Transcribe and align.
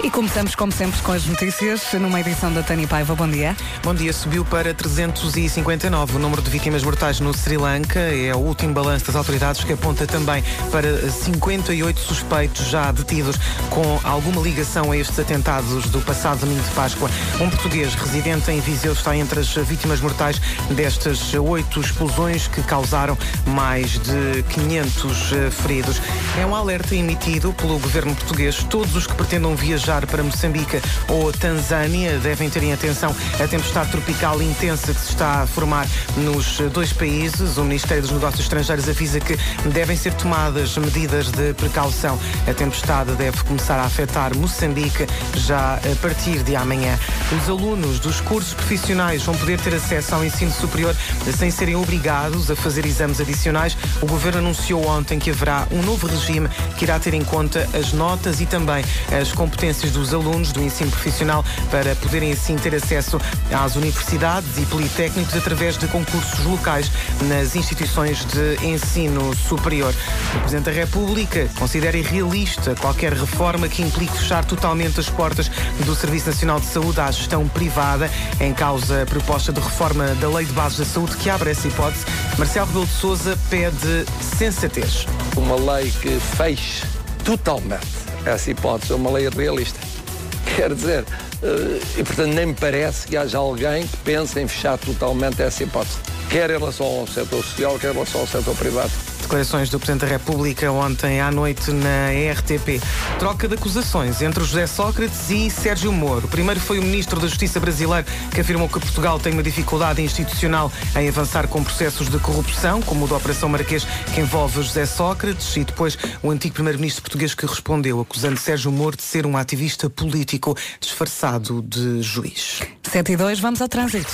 E 0.00 0.08
começamos, 0.10 0.54
como 0.54 0.70
sempre, 0.70 1.00
com 1.02 1.10
as 1.10 1.26
notícias, 1.26 1.92
numa 1.94 2.20
edição 2.20 2.52
da 2.52 2.62
Tânia 2.62 2.86
Paiva. 2.86 3.16
Bom 3.16 3.26
dia. 3.26 3.56
Bom 3.82 3.92
dia. 3.92 4.12
Subiu 4.12 4.44
para 4.44 4.72
359 4.72 6.14
o 6.14 6.18
número 6.20 6.40
de 6.40 6.48
vítimas 6.48 6.84
mortais 6.84 7.18
no 7.18 7.34
Sri 7.34 7.56
Lanka. 7.56 7.98
É 7.98 8.32
o 8.32 8.38
último 8.38 8.72
balanço 8.72 9.06
das 9.06 9.16
autoridades 9.16 9.64
que 9.64 9.72
aponta 9.72 10.06
também 10.06 10.44
para 10.70 11.10
58 11.10 11.98
suspeitos 11.98 12.68
já 12.68 12.92
detidos 12.92 13.36
com 13.70 13.98
alguma 14.04 14.40
ligação 14.40 14.92
a 14.92 14.96
estes 14.96 15.18
atentados 15.18 15.86
do 15.90 16.00
passado 16.02 16.40
domingo 16.40 16.62
de 16.62 16.70
Páscoa. 16.70 17.10
Um 17.40 17.50
português 17.50 17.92
residente 17.94 18.52
em 18.52 18.60
Viseu 18.60 18.92
está 18.92 19.16
entre 19.16 19.40
as 19.40 19.48
vítimas 19.48 20.00
mortais 20.00 20.40
destas 20.70 21.34
oito 21.34 21.80
explosões 21.80 22.46
que 22.46 22.62
causaram 22.62 23.18
mais 23.46 23.98
de 23.98 24.44
500 24.44 25.32
eh, 25.32 25.50
feridos. 25.50 26.00
É 26.40 26.46
um 26.46 26.54
alerta 26.54 26.94
emitido 26.94 27.52
pelo 27.54 27.80
governo 27.80 28.14
português. 28.14 28.62
Todos 28.62 28.94
os 28.94 29.04
que 29.04 29.14
pretendam 29.14 29.56
viajar 29.56 29.87
para 29.88 30.22
Moçambique 30.22 30.82
ou 31.08 31.32
Tanzânia 31.32 32.18
devem 32.18 32.50
ter 32.50 32.62
em 32.62 32.74
atenção 32.74 33.16
a 33.42 33.48
tempestade 33.48 33.90
tropical 33.90 34.42
intensa 34.42 34.92
que 34.92 35.00
se 35.00 35.12
está 35.12 35.42
a 35.42 35.46
formar 35.46 35.86
nos 36.14 36.58
dois 36.74 36.92
países. 36.92 37.56
O 37.56 37.64
Ministério 37.64 38.02
dos 38.02 38.12
Negócios 38.12 38.42
Estrangeiros 38.42 38.86
avisa 38.86 39.18
que 39.18 39.34
devem 39.70 39.96
ser 39.96 40.12
tomadas 40.12 40.76
medidas 40.76 41.30
de 41.30 41.54
precaução. 41.54 42.18
A 42.46 42.52
tempestade 42.52 43.12
deve 43.12 43.42
começar 43.44 43.78
a 43.78 43.84
afetar 43.84 44.36
Moçambique 44.36 45.06
já 45.34 45.76
a 45.76 45.96
partir 46.02 46.42
de 46.42 46.54
amanhã. 46.54 46.98
Os 47.40 47.48
alunos 47.48 47.98
dos 47.98 48.20
cursos 48.20 48.52
profissionais 48.52 49.22
vão 49.22 49.34
poder 49.36 49.58
ter 49.58 49.74
acesso 49.74 50.14
ao 50.14 50.22
ensino 50.22 50.52
superior 50.52 50.94
sem 51.34 51.50
serem 51.50 51.76
obrigados 51.76 52.50
a 52.50 52.56
fazer 52.56 52.84
exames 52.84 53.22
adicionais. 53.22 53.74
O 54.02 54.06
governo 54.06 54.40
anunciou 54.40 54.86
ontem 54.86 55.18
que 55.18 55.30
haverá 55.30 55.66
um 55.70 55.80
novo 55.80 56.06
regime 56.06 56.46
que 56.76 56.84
irá 56.84 56.98
ter 56.98 57.14
em 57.14 57.24
conta 57.24 57.66
as 57.72 57.94
notas 57.94 58.42
e 58.42 58.46
também 58.46 58.84
as 59.18 59.32
competências 59.32 59.77
dos 59.86 60.12
alunos 60.12 60.52
do 60.52 60.62
ensino 60.62 60.90
profissional 60.90 61.44
para 61.70 61.94
poderem 61.96 62.32
assim 62.32 62.56
ter 62.56 62.74
acesso 62.74 63.20
às 63.52 63.76
universidades 63.76 64.58
e 64.58 64.62
politécnicos 64.62 65.34
através 65.36 65.78
de 65.78 65.86
concursos 65.88 66.44
locais 66.44 66.90
nas 67.28 67.54
instituições 67.54 68.24
de 68.24 68.66
ensino 68.66 69.34
superior. 69.36 69.94
O 70.34 70.38
Presidente 70.40 70.64
da 70.64 70.72
República 70.72 71.48
considera 71.58 71.96
irrealista 71.96 72.74
qualquer 72.74 73.12
reforma 73.12 73.68
que 73.68 73.82
implique 73.82 74.16
fechar 74.18 74.44
totalmente 74.44 75.00
as 75.00 75.08
portas 75.08 75.50
do 75.84 75.94
Serviço 75.94 76.26
Nacional 76.26 76.60
de 76.60 76.66
Saúde 76.66 77.00
à 77.00 77.10
gestão 77.10 77.46
privada. 77.48 78.10
Em 78.40 78.52
causa 78.52 79.02
a 79.02 79.06
proposta 79.06 79.52
de 79.52 79.60
reforma 79.60 80.06
da 80.16 80.28
Lei 80.28 80.44
de 80.44 80.52
Bases 80.52 80.78
da 80.78 80.84
Saúde 80.84 81.16
que 81.16 81.30
abre 81.30 81.50
essa 81.50 81.68
hipótese, 81.68 82.04
Marcelo 82.36 82.66
Rebelo 82.66 82.86
de 82.86 82.92
Sousa 82.92 83.38
pede 83.48 84.04
sensatez. 84.20 85.06
Uma 85.36 85.74
lei 85.74 85.90
que 85.90 86.18
feche 86.36 86.84
totalmente 87.24 88.07
essa 88.24 88.50
hipótese 88.50 88.92
é 88.92 88.96
uma 88.96 89.10
lei 89.10 89.28
realista. 89.28 89.78
Quer 90.56 90.74
dizer, 90.74 91.04
eh, 91.42 91.80
e 91.98 92.04
portanto 92.04 92.32
nem 92.32 92.46
me 92.46 92.54
parece 92.54 93.06
que 93.06 93.16
haja 93.16 93.38
alguém 93.38 93.86
que 93.86 93.96
pense 93.98 94.38
em 94.40 94.48
fechar 94.48 94.78
totalmente 94.78 95.42
essa 95.42 95.62
hipótese, 95.62 95.98
quer 96.30 96.50
em 96.50 96.58
relação 96.58 96.86
ao 96.86 97.06
setor 97.06 97.44
social, 97.44 97.78
quer 97.78 97.90
em 97.90 97.94
relação 97.94 98.22
ao 98.22 98.26
setor 98.26 98.56
privado. 98.56 98.90
Declarações 99.28 99.68
do 99.68 99.78
Presidente 99.78 100.06
da 100.06 100.06
República 100.06 100.72
ontem 100.72 101.20
à 101.20 101.30
noite 101.30 101.70
na 101.70 102.08
RTP. 102.32 102.82
Troca 103.18 103.46
de 103.46 103.56
acusações 103.56 104.22
entre 104.22 104.42
José 104.42 104.66
Sócrates 104.66 105.28
e 105.28 105.50
Sérgio 105.50 105.92
Moro. 105.92 106.26
Primeiro 106.28 106.58
foi 106.58 106.78
o 106.78 106.82
Ministro 106.82 107.20
da 107.20 107.26
Justiça 107.26 107.60
brasileiro 107.60 108.06
que 108.34 108.40
afirmou 108.40 108.70
que 108.70 108.80
Portugal 108.80 109.18
tem 109.18 109.34
uma 109.34 109.42
dificuldade 109.42 110.00
institucional 110.00 110.72
em 110.96 111.06
avançar 111.06 111.46
com 111.46 111.62
processos 111.62 112.08
de 112.08 112.18
corrupção, 112.18 112.80
como 112.80 113.04
o 113.04 113.08
da 113.08 113.16
Operação 113.16 113.50
Marquês, 113.50 113.86
que 114.14 114.22
envolve 114.22 114.62
José 114.62 114.86
Sócrates, 114.86 115.54
e 115.58 115.64
depois 115.64 115.98
o 116.22 116.30
antigo 116.30 116.54
Primeiro-Ministro 116.54 117.02
português 117.02 117.34
que 117.34 117.44
respondeu, 117.44 118.00
acusando 118.00 118.40
Sérgio 118.40 118.72
Moro 118.72 118.96
de 118.96 119.02
ser 119.02 119.26
um 119.26 119.36
ativista 119.36 119.90
político 119.90 120.56
disfarçado 120.80 121.60
de 121.60 122.00
juiz. 122.00 122.62
7 122.82 123.12
e 123.12 123.16
2, 123.16 123.40
vamos 123.40 123.60
ao 123.60 123.68
trânsito. 123.68 124.10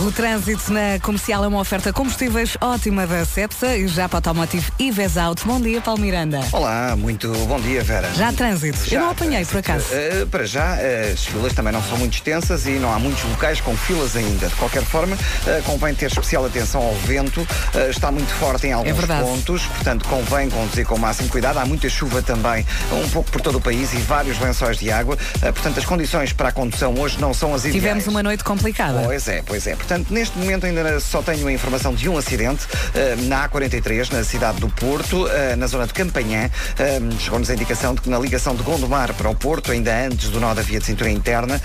O 0.00 0.10
trânsito 0.10 0.72
na 0.72 0.98
comercial 1.02 1.44
é 1.44 1.48
uma 1.48 1.60
oferta 1.60 1.92
combustíveis 1.92 2.56
ótima 2.58 3.06
da 3.06 3.22
Cepsa 3.22 3.76
e 3.76 3.86
já 3.86 4.08
para 4.08 4.16
Automotive 4.16 4.72
e 4.78 4.90
Auto. 5.20 5.46
Bom 5.46 5.60
dia, 5.60 5.78
Paulo 5.82 6.00
Miranda. 6.00 6.40
Olá, 6.52 6.96
muito 6.96 7.30
bom 7.46 7.60
dia, 7.60 7.84
Vera. 7.84 8.10
Já 8.14 8.32
trânsito? 8.32 8.78
Já, 8.88 8.96
Eu 8.96 9.02
não 9.02 9.10
apanhei, 9.10 9.44
por 9.44 9.58
acaso. 9.58 9.84
Uh, 9.92 10.26
para 10.28 10.46
já, 10.46 10.76
uh, 10.76 11.12
as 11.12 11.26
filas 11.26 11.52
também 11.52 11.70
não 11.70 11.82
são 11.82 11.98
muito 11.98 12.14
extensas 12.14 12.66
e 12.66 12.70
não 12.70 12.90
há 12.90 12.98
muitos 12.98 13.22
locais 13.24 13.60
com 13.60 13.76
filas 13.76 14.16
ainda. 14.16 14.48
De 14.48 14.54
qualquer 14.54 14.82
forma, 14.82 15.14
uh, 15.16 15.62
convém 15.64 15.94
ter 15.94 16.06
especial 16.06 16.46
atenção 16.46 16.80
ao 16.80 16.94
vento. 16.94 17.46
está 17.90 18.10
muito 18.10 18.32
forte 18.34 18.68
em 18.68 18.72
alguns 18.72 19.04
é 19.04 19.20
pontos, 19.20 19.66
portanto, 19.66 20.08
convém 20.08 20.48
conduzir 20.48 20.86
com 20.86 20.94
o 20.94 20.98
máximo 20.98 21.28
cuidado. 21.28 21.58
Há 21.58 21.66
muita 21.66 21.90
chuva 21.90 22.22
também, 22.22 22.64
um 22.90 23.08
pouco 23.10 23.30
por 23.30 23.42
todo 23.42 23.58
o 23.58 23.60
país 23.60 23.92
e 23.92 23.98
vários 23.98 24.38
lençóis 24.38 24.78
de 24.78 24.90
água. 24.90 25.18
portanto, 25.40 25.78
as 25.78 25.84
condições 25.84 26.32
para 26.32 26.48
a 26.48 26.52
condução 26.52 26.94
hoje 26.98 27.20
não 27.20 27.34
são 27.34 27.52
as 27.52 27.66
ideais. 27.66 27.74
Tivemos 27.74 28.06
uma 28.06 28.22
noite 28.22 28.42
complicada. 28.42 29.02
Pois 29.04 29.28
é, 29.28 29.42
pois 29.42 29.66
é. 29.66 29.76
Portanto, 29.76 29.89
neste 30.10 30.38
momento 30.38 30.66
ainda 30.66 31.00
só 31.00 31.22
tenho 31.22 31.46
a 31.46 31.52
informação 31.52 31.94
de 31.94 32.08
um 32.08 32.16
acidente 32.16 32.64
uh, 32.64 33.28
na 33.28 33.48
A43, 33.48 34.12
na 34.12 34.24
cidade 34.24 34.60
do 34.60 34.68
Porto, 34.68 35.26
uh, 35.26 35.56
na 35.56 35.66
zona 35.66 35.86
de 35.86 35.92
Campanhã. 35.92 36.50
Uh, 36.78 37.20
Chegou-nos 37.20 37.50
a 37.50 37.54
indicação 37.54 37.94
de 37.94 38.00
que 38.00 38.10
na 38.10 38.18
ligação 38.18 38.54
de 38.54 38.62
Gondomar 38.62 39.12
para 39.14 39.28
o 39.28 39.34
Porto, 39.34 39.72
ainda 39.72 40.06
antes 40.06 40.30
do 40.30 40.40
nó 40.40 40.54
da 40.54 40.62
via 40.62 40.78
de 40.78 40.86
cintura 40.86 41.10
interna, 41.10 41.60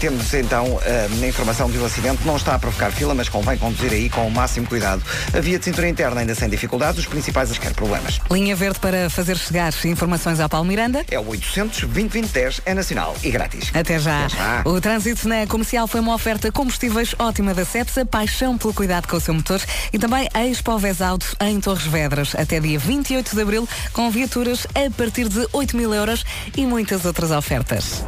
temos 0.00 0.32
então 0.34 0.78
a 0.80 1.26
informação 1.26 1.70
de 1.70 1.78
um 1.78 1.84
acidente. 1.84 2.24
Não 2.24 2.36
está 2.36 2.54
a 2.54 2.58
provocar 2.58 2.90
fila, 2.90 3.14
mas 3.14 3.28
convém 3.28 3.56
conduzir 3.56 3.92
aí 3.92 4.08
com 4.08 4.26
o 4.26 4.30
máximo 4.30 4.66
cuidado. 4.66 5.02
A 5.36 5.40
via 5.40 5.58
de 5.58 5.64
cintura 5.64 5.88
interna 5.88 6.20
ainda 6.20 6.34
sem 6.34 6.48
dificuldades, 6.48 7.00
os 7.00 7.06
principais 7.06 7.56
quer 7.58 7.72
problemas. 7.74 8.20
Linha 8.30 8.54
verde 8.54 8.78
para 8.80 9.08
fazer 9.10 9.36
chegar 9.36 9.72
informações 9.84 10.40
ao 10.40 10.48
Paulo 10.48 10.66
Miranda? 10.66 11.04
É 11.10 11.18
o 11.18 11.28
800 11.28 11.84
2010 11.84 12.62
é 12.64 12.74
nacional 12.74 13.14
e 13.22 13.30
grátis. 13.30 13.70
Até 13.74 13.98
já. 13.98 14.26
Até 14.26 14.36
já. 14.36 14.62
O 14.64 14.80
trânsito 14.80 15.28
na 15.28 15.46
comercial 15.46 15.86
foi 15.86 16.00
uma 16.00 16.14
oferta 16.14 16.50
combustíveis 16.52 17.14
ótima 17.18 17.54
da 17.58 17.64
Cepsa, 17.64 18.06
paixão 18.06 18.56
pelo 18.56 18.72
cuidado 18.72 19.08
com 19.08 19.16
o 19.16 19.20
seu 19.20 19.34
motor 19.34 19.60
e 19.92 19.98
também 19.98 20.28
a 20.32 20.46
Expo 20.46 20.70
Auto 20.70 21.36
em 21.40 21.58
Torres 21.60 21.82
Vedras, 21.86 22.34
até 22.36 22.60
dia 22.60 22.78
28 22.78 23.34
de 23.34 23.42
abril, 23.42 23.68
com 23.92 24.08
viaturas 24.12 24.64
a 24.76 24.88
partir 24.96 25.28
de 25.28 25.44
8 25.52 25.76
mil 25.76 25.92
euros 25.92 26.24
e 26.56 26.64
muitas 26.64 27.04
outras 27.04 27.32
ofertas. 27.32 28.04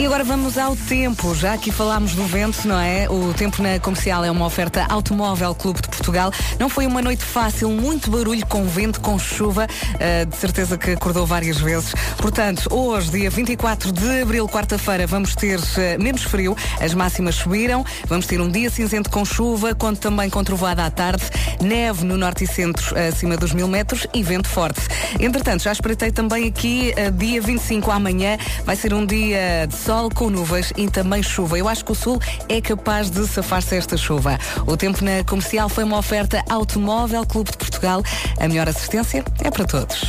E 0.00 0.06
agora 0.06 0.24
vamos 0.24 0.56
ao 0.56 0.74
tempo. 0.74 1.34
Já 1.34 1.52
aqui 1.52 1.70
falámos 1.70 2.14
do 2.14 2.24
vento, 2.24 2.66
não 2.66 2.80
é? 2.80 3.06
O 3.10 3.34
tempo 3.34 3.62
na 3.62 3.78
comercial 3.78 4.24
é 4.24 4.30
uma 4.30 4.46
oferta 4.46 4.86
Automóvel 4.88 5.54
Clube 5.54 5.82
de 5.82 5.88
Portugal. 5.88 6.32
Não 6.58 6.70
foi 6.70 6.86
uma 6.86 7.02
noite 7.02 7.22
fácil, 7.22 7.68
muito 7.68 8.10
barulho 8.10 8.46
com 8.46 8.64
vento, 8.64 8.98
com 9.02 9.18
chuva. 9.18 9.66
Uh, 9.66 10.24
de 10.24 10.36
certeza 10.36 10.78
que 10.78 10.92
acordou 10.92 11.26
várias 11.26 11.58
vezes. 11.58 11.94
Portanto, 12.16 12.74
hoje, 12.74 13.10
dia 13.10 13.28
24 13.28 13.92
de 13.92 14.22
abril, 14.22 14.48
quarta-feira, 14.48 15.06
vamos 15.06 15.34
ter 15.34 15.58
uh, 15.58 16.02
menos 16.02 16.22
frio. 16.22 16.56
As 16.80 16.94
máximas 16.94 17.34
subiram. 17.34 17.84
Vamos 18.06 18.24
ter 18.24 18.40
um 18.40 18.48
dia 18.48 18.70
cinzento 18.70 19.10
com 19.10 19.22
chuva, 19.22 19.74
quando 19.74 19.98
também 19.98 20.30
com 20.30 20.42
trovada 20.42 20.82
à 20.82 20.90
tarde. 20.90 21.24
Neve 21.60 22.06
no 22.06 22.16
norte 22.16 22.44
e 22.44 22.46
centro, 22.46 22.98
acima 22.98 23.36
dos 23.36 23.52
mil 23.52 23.68
metros 23.68 24.06
e 24.14 24.22
vento 24.22 24.48
forte. 24.48 24.80
Entretanto, 25.20 25.62
já 25.62 25.72
espreitei 25.72 26.10
também 26.10 26.48
aqui, 26.48 26.94
uh, 26.96 27.10
dia 27.10 27.42
25 27.42 27.90
amanhã, 27.90 28.38
vai 28.64 28.76
ser 28.76 28.94
um 28.94 29.04
dia 29.04 29.66
de 29.68 29.76
sol 29.76 29.89
com 30.14 30.30
nuvens 30.30 30.72
e 30.76 30.88
também 30.88 31.20
chuva. 31.20 31.58
Eu 31.58 31.68
acho 31.68 31.84
que 31.84 31.90
o 31.90 31.94
sul 31.96 32.20
é 32.48 32.60
capaz 32.60 33.10
de 33.10 33.26
safar-se 33.26 33.74
esta 33.74 33.96
chuva. 33.96 34.38
O 34.64 34.76
tempo 34.76 35.04
na 35.04 35.24
comercial 35.24 35.68
foi 35.68 35.82
uma 35.82 35.98
oferta 35.98 36.44
Automóvel 36.48 37.26
Clube 37.26 37.50
de 37.50 37.56
Portugal. 37.58 38.00
A 38.38 38.46
melhor 38.46 38.68
assistência 38.68 39.24
é 39.42 39.50
para 39.50 39.64
todos. 39.64 40.04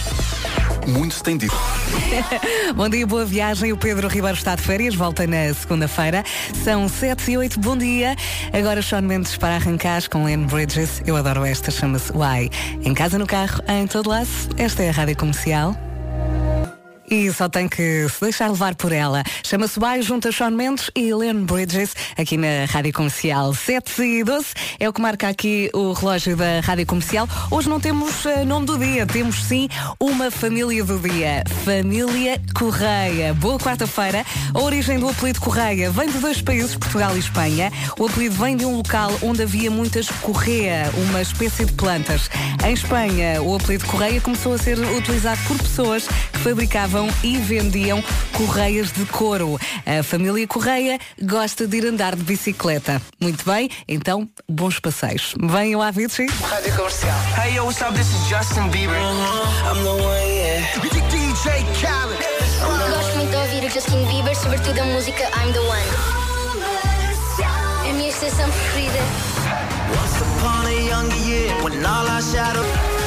Muito 0.88 1.16
se 1.16 1.24
tem 1.24 1.36
dito. 1.36 1.56
Bom 2.75 2.88
dia, 2.90 3.08
boa 3.08 3.25
viagem. 3.25 3.74
O 3.74 3.78
Pedro 3.78 4.08
Ribeiro 4.08 4.38
está 4.38 4.56
de 4.56 4.62
férias, 4.62 4.94
volta 4.94 5.25
na 5.25 5.52
segunda-feira. 5.52 6.24
São 6.63 6.88
7 6.88 7.31
e 7.31 7.38
8, 7.38 7.59
bom 7.59 7.75
dia. 7.75 8.16
Agora 8.53 8.84
Sean 8.84 9.02
Mendes 9.02 9.36
para 9.36 9.56
arrancar 9.56 10.08
com 10.09 10.25
Len 10.25 10.46
Bridges. 10.46 11.02
Eu 11.08 11.16
adoro 11.16 11.44
esta, 11.44 11.72
chama-se 11.72 12.12
Why. 12.12 12.52
Em 12.84 12.94
casa, 12.94 13.18
no 13.18 13.25
carro, 13.25 13.63
em 13.68 13.88
todo 13.88 14.10
lado. 14.10 14.30
Esta 14.57 14.83
é 14.83 14.89
a 14.89 14.92
Rádio 14.92 15.18
Comercial. 15.18 15.75
E 17.12 17.30
só 17.34 17.50
tem 17.50 17.68
que 17.68 18.08
se 18.08 18.22
deixar 18.22 18.48
levar 18.48 18.74
por 18.74 18.94
ela. 18.94 19.22
Chama-se 19.44 19.78
Baio 19.78 20.02
junto 20.02 20.30
a 20.30 20.31
Sean 20.31 20.52
Mendes 20.52 20.90
e 20.96 21.10
Helene 21.10 21.42
Bridges, 21.42 21.94
aqui 22.18 22.38
na 22.38 22.63
Rádio 22.69 22.94
Comercial 22.94 23.54
7 23.54 24.02
e 24.02 24.24
12. 24.24 24.46
É 24.80 24.88
o 24.88 24.94
que 24.94 25.02
marca 25.02 25.28
aqui 25.28 25.69
o 25.74 25.92
relógio 25.92 26.38
da 26.38 26.62
Rádio 26.62 26.86
Comercial. 26.86 27.28
Hoje 27.52 27.68
não 27.68 27.81
temos 27.81 28.24
uh, 28.24 28.46
nome 28.46 28.66
do 28.66 28.78
dia, 28.78 29.06
temos 29.06 29.44
sim 29.44 29.68
uma 30.00 30.31
família 30.31 30.86
do 30.86 30.98
dia. 31.00 31.44
Família 31.66 32.42
Correia. 32.56 33.34
Boa 33.34 33.60
quarta-feira. 33.60 34.25
A 34.54 34.60
origem 34.62 34.98
do 34.98 35.10
apelido 35.10 35.42
Correia 35.42 35.92
vem 35.92 36.10
de 36.10 36.18
dois 36.18 36.42
países, 36.42 36.78
Portugal 36.78 37.14
e 37.18 37.19
Espanha. 37.19 37.74
O 38.00 38.06
apelido 38.06 38.36
vem 38.36 38.56
de 38.56 38.66
um 38.66 38.78
local 38.78 39.12
onde 39.22 39.44
havia 39.44 39.69
muitas 39.69 40.07
correia, 40.22 40.90
uma 40.96 41.22
espécie 41.22 41.66
de 41.66 41.74
plantas. 41.74 42.30
Em 42.66 42.72
Espanha, 42.72 43.42
o 43.42 43.54
apelido 43.54 43.86
Correia 43.86 44.22
começou 44.22 44.54
a 44.54 44.57
ser 44.57 44.80
utilizado 44.80 45.42
por 45.46 45.57
pessoas 45.57 46.07
que 46.07 46.40
fabricavam 46.40 47.00
e 47.24 47.38
vendiam 47.38 48.03
correias 48.33 48.92
de 48.92 49.06
couro. 49.06 49.59
A 49.86 50.03
família 50.03 50.48
Correia 50.48 51.00
gosta 51.21 51.68
de 51.68 51.77
ir 51.77 51.86
andar 51.86 52.15
de 52.15 52.24
bicicleta. 52.24 53.01
Muito 53.19 53.45
bem, 53.45 53.69
então 53.88 54.27
bons 54.50 54.80
passeios. 54.80 55.33
Venham 55.39 55.81
à 55.81 55.88
Avicii. 55.88 56.27
Rádio 56.50 56.75
Comercial. 56.75 57.15
Hey 57.38 57.56
yo, 57.56 57.65
what's 57.65 57.81
up? 57.81 57.94
This 57.94 58.07
is 58.07 58.27
Justin 58.30 58.69
Bieber. 58.69 58.95
I'm 58.95 59.83
the 59.83 59.89
one, 59.89 60.27
yeah. 60.27 60.51
DJ 61.12 61.65
Khaled. 61.81 62.19
Gosto 62.89 63.18
muito 63.18 63.31
de 63.31 63.38
ouvir 63.38 63.68
o 63.68 63.69
Justin 63.69 64.06
Bieber, 64.06 64.36
sobretudo 64.36 64.80
a 64.80 64.86
música 64.86 65.24
I'm 65.24 65.51
the 65.54 65.59
One. 65.59 66.21
É 67.86 67.89
a 67.89 67.94
minha 67.94 68.09
estação 68.09 68.50
preferida. 68.50 69.00
Once 70.00 70.21
upon 70.21 70.68
a 70.68 70.71
younger 70.71 71.18
year, 71.27 71.63
when 71.63 71.86
all 71.86 72.07
our 72.07 72.21
shadows. 72.21 73.00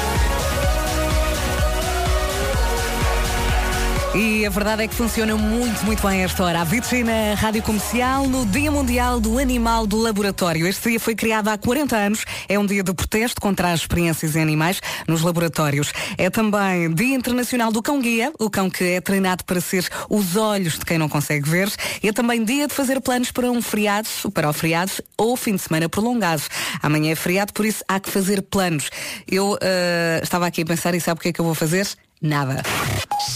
E 4.17 4.47
a 4.47 4.49
verdade 4.49 4.85
é 4.85 4.87
que 4.87 4.95
funciona 4.95 5.35
muito, 5.37 5.85
muito 5.85 6.07
bem 6.07 6.23
esta 6.23 6.45
hora. 6.45 6.61
A 6.61 6.63
Avicii 6.63 7.03
na 7.03 7.35
Rádio 7.35 7.61
Comercial 7.65 8.29
no 8.29 8.47
Dia 8.47 8.71
Mundial 8.71 9.19
do 9.19 9.41
Animal 9.41 9.89
do 9.89 9.97
Laboratório. 9.97 10.69
Este 10.69 10.91
dia 10.91 11.01
foi 11.01 11.17
criado 11.17 11.49
há 11.49 11.59
40 11.59 11.97
anos. 11.97 12.25
É 12.49 12.57
um 12.57 12.65
dia 12.65 12.85
de 12.85 12.95
protesto 12.95 13.41
contra 13.41 13.73
as 13.73 13.81
experiências 13.81 14.37
em 14.37 14.41
animais 14.43 14.81
nos 15.09 15.23
laboratórios. 15.23 15.93
É 16.17 16.31
também 16.31 16.95
Dia 16.95 17.17
Internacional 17.17 17.73
do 17.73 17.83
Cão 17.83 18.01
Guia, 18.01 18.33
o 18.39 18.49
cão 18.49 18.71
que 18.71 18.85
é 18.85 19.01
treinado 19.01 19.43
para 19.43 19.61
ser 19.61 19.85
os 20.09 20.37
olhos 20.37 20.79
de 20.79 20.85
quem 20.85 20.97
não 20.97 21.09
consegue 21.09 21.51
ver. 21.51 21.69
E 22.01 22.09
é 22.09 22.13
também 22.13 22.45
dia 22.45 22.69
de 22.69 22.73
fazer 22.73 23.01
planos 23.01 23.33
para 23.33 23.51
um 23.51 23.61
feriado, 23.61 24.09
para 24.33 24.49
o 24.49 24.53
feriado 24.53 24.93
ou 25.19 25.37
fim 25.37 25.57
de 25.57 25.63
semana 25.63 25.89
prolongado. 25.89 26.43
Amanhã 26.81 27.11
é 27.11 27.17
feriado, 27.17 27.53
por 27.53 27.67
isso 27.67 27.83
há 27.89 27.99
que 27.99 28.11
fazer 28.11 28.43
planos. 28.43 28.91
Eu 29.27 29.59
eh, 29.61 30.21
estava 30.23 30.47
aqui 30.47 30.63
a 30.63 30.65
pensar 30.65 30.95
e 30.95 31.01
sabe 31.01 31.19
o 31.19 31.21
que 31.21 31.31
é 31.31 31.33
que 31.33 31.41
eu 31.41 31.45
vou 31.45 31.55
fazer? 31.55 31.89
Nada. 32.25 32.63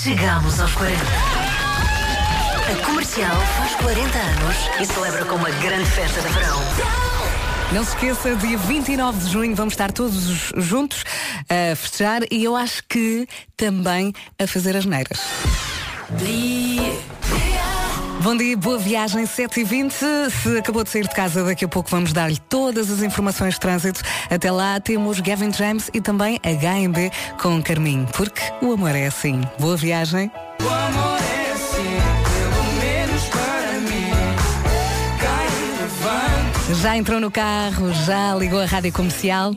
Chegamos 0.03 0.59
aos 0.59 0.73
40. 0.73 0.97
A 2.73 2.87
comercial 2.87 3.37
faz 3.59 3.75
40 3.75 4.19
anos 4.19 4.57
e 4.81 4.87
celebra 4.87 5.27
com 5.27 5.35
uma 5.35 5.51
grande 5.51 5.85
festa 5.91 6.23
de 6.23 6.29
verão. 6.29 6.59
Não 7.75 7.85
se 7.85 7.91
esqueça, 7.91 8.35
dia 8.37 8.57
29 8.57 9.19
de 9.19 9.31
junho 9.31 9.55
vamos 9.55 9.75
estar 9.75 9.93
todos 9.93 10.55
juntos 10.57 11.05
a 11.51 11.77
festejar 11.77 12.23
e 12.31 12.43
eu 12.43 12.57
acho 12.57 12.83
que 12.89 13.29
também 13.59 14.15
a 14.39 14.47
fazer 14.47 14.75
as 14.75 14.87
neiras. 14.87 15.21
Bom 18.29 18.37
dia, 18.37 18.55
boa 18.59 18.77
viagem, 18.77 19.25
7h20. 19.25 20.31
Se 20.31 20.59
acabou 20.59 20.85
de 20.85 20.91
sair 20.91 21.09
de 21.09 21.15
casa, 21.15 21.43
daqui 21.43 21.65
a 21.65 21.69
pouco 21.69 21.89
vamos 21.89 22.13
dar-lhe 22.13 22.37
todas 22.37 22.91
as 22.91 23.01
informações 23.01 23.55
de 23.55 23.61
trânsito. 23.61 24.03
Até 24.29 24.53
lá 24.53 24.79
temos 24.79 25.19
Gavin 25.19 25.51
James 25.51 25.91
e 25.95 26.01
também 26.03 26.39
HMB 26.45 27.11
com 27.41 27.63
Carminho, 27.63 28.07
porque 28.13 28.43
o 28.61 28.73
amor 28.73 28.95
é 28.95 29.07
assim. 29.07 29.41
Boa 29.59 29.79
viagem. 29.79 30.31
O 30.61 30.69
amor 30.69 31.19
é 31.23 31.53
assim, 31.53 31.97
pelo 32.29 32.73
menos 32.83 33.23
para 33.29 33.81
mim. 33.81 34.11
Cai 35.23 35.49
levanta. 35.81 36.75
Já 36.83 36.99
entrou 36.99 37.21
no 37.21 37.31
carro, 37.31 37.95
já 38.05 38.35
ligou 38.35 38.61
a 38.61 38.67
rádio 38.67 38.93
comercial. 38.93 39.55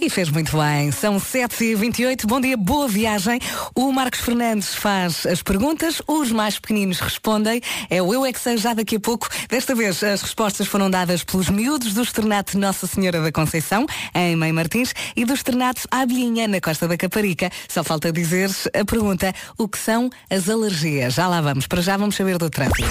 E 0.00 0.08
fez 0.08 0.30
muito 0.30 0.56
bem. 0.56 0.92
São 0.92 1.16
7h28. 1.16 2.24
Bom 2.24 2.40
dia, 2.40 2.56
boa 2.56 2.86
viagem. 2.86 3.40
O 3.74 3.90
Marcos 3.90 4.20
Fernandes 4.20 4.74
faz 4.74 5.26
as 5.26 5.42
perguntas, 5.42 6.00
os 6.06 6.30
mais 6.30 6.58
pequeninos 6.58 7.00
respondem. 7.00 7.60
É 7.90 8.00
o 8.00 8.14
Eu 8.14 8.24
é 8.24 8.32
que 8.32 8.38
sei 8.38 8.56
já 8.56 8.74
daqui 8.74 8.96
a 8.96 9.00
pouco. 9.00 9.28
Desta 9.48 9.74
vez 9.74 10.02
as 10.04 10.22
respostas 10.22 10.68
foram 10.68 10.88
dadas 10.88 11.24
pelos 11.24 11.48
miúdos 11.50 11.94
do 11.94 12.02
Externato 12.02 12.56
Nossa 12.56 12.86
Senhora 12.86 13.20
da 13.20 13.32
Conceição, 13.32 13.86
em 14.14 14.36
Mãe 14.36 14.52
Martins, 14.52 14.94
e 15.16 15.24
do 15.24 15.34
Externato 15.34 15.82
Abelhinha, 15.90 16.46
na 16.46 16.60
Costa 16.60 16.86
da 16.86 16.96
Caparica. 16.96 17.50
Só 17.68 17.82
falta 17.82 18.12
dizer 18.12 18.50
a 18.72 18.84
pergunta: 18.84 19.34
o 19.58 19.68
que 19.68 19.78
são 19.78 20.10
as 20.30 20.48
alergias? 20.48 21.14
Já 21.14 21.26
lá 21.26 21.40
vamos. 21.40 21.66
Para 21.66 21.82
já 21.82 21.96
vamos 21.96 22.14
saber 22.14 22.38
do 22.38 22.48
trânsito. 22.48 22.86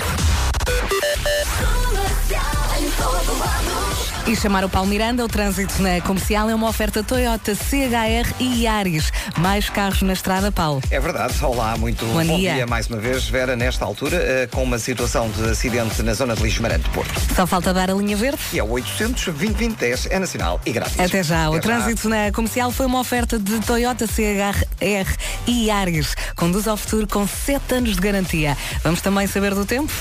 E 4.28 4.36
chamar 4.36 4.66
o 4.66 4.70
Paulo 4.70 4.90
Miranda, 4.90 5.24
o 5.24 5.28
trânsito 5.30 5.82
na 5.82 6.02
comercial 6.02 6.50
é 6.50 6.56
uma 6.56 6.68
oferta 6.68 7.02
Toyota 7.02 7.56
CHR 7.56 8.30
e 8.42 8.64
Yaris. 8.64 9.10
Mais 9.38 9.70
carros 9.70 10.02
na 10.02 10.12
estrada, 10.12 10.52
Paulo. 10.52 10.82
É 10.92 11.00
verdade. 11.00 11.34
Olá, 11.42 11.78
muito 11.78 12.06
Bom 12.08 12.26
bom, 12.26 12.36
dia. 12.38 12.56
dia. 12.56 12.68
mais 12.68 12.88
uma 12.88 12.98
vez. 12.98 13.30
Vera, 13.30 13.56
nesta 13.56 13.86
altura, 13.86 14.18
eh, 14.18 14.50
com 14.52 14.64
uma 14.64 14.80
situação 14.80 15.30
de 15.30 15.50
acidente 15.50 16.04
na 16.04 16.14
zona 16.14 16.36
de 16.36 16.44
Lismarante, 16.44 16.90
Porto. 16.90 17.14
Só 17.34 17.48
falta 17.48 17.74
dar 17.74 17.90
a 17.90 17.94
linha 17.94 18.18
verde. 18.18 18.40
E 18.52 18.60
é 18.60 18.64
o 18.64 18.70
800 18.72 19.28
2010 19.28 20.08
é 20.12 20.20
nacional 20.20 20.60
e 20.66 20.74
grátis. 20.74 21.00
Até 21.00 21.24
já. 21.24 21.50
O 21.50 21.56
já. 21.56 21.62
trânsito 21.62 22.10
na 22.10 22.30
comercial 22.34 22.70
foi 22.70 22.86
uma 22.86 23.00
oferta 23.00 23.40
de 23.40 23.62
Toyota 23.62 24.06
CHR 24.08 25.16
e 25.48 25.68
Yaris. 25.68 26.16
Conduz 26.36 26.68
ao 26.68 26.76
futuro 26.76 27.08
com 27.08 27.26
7 27.26 27.76
anos 27.76 27.96
de 27.96 28.02
garantia. 28.02 28.58
Vamos 28.84 29.00
também 29.00 29.26
saber 29.26 29.56
do 29.56 29.64
tempo? 29.64 29.94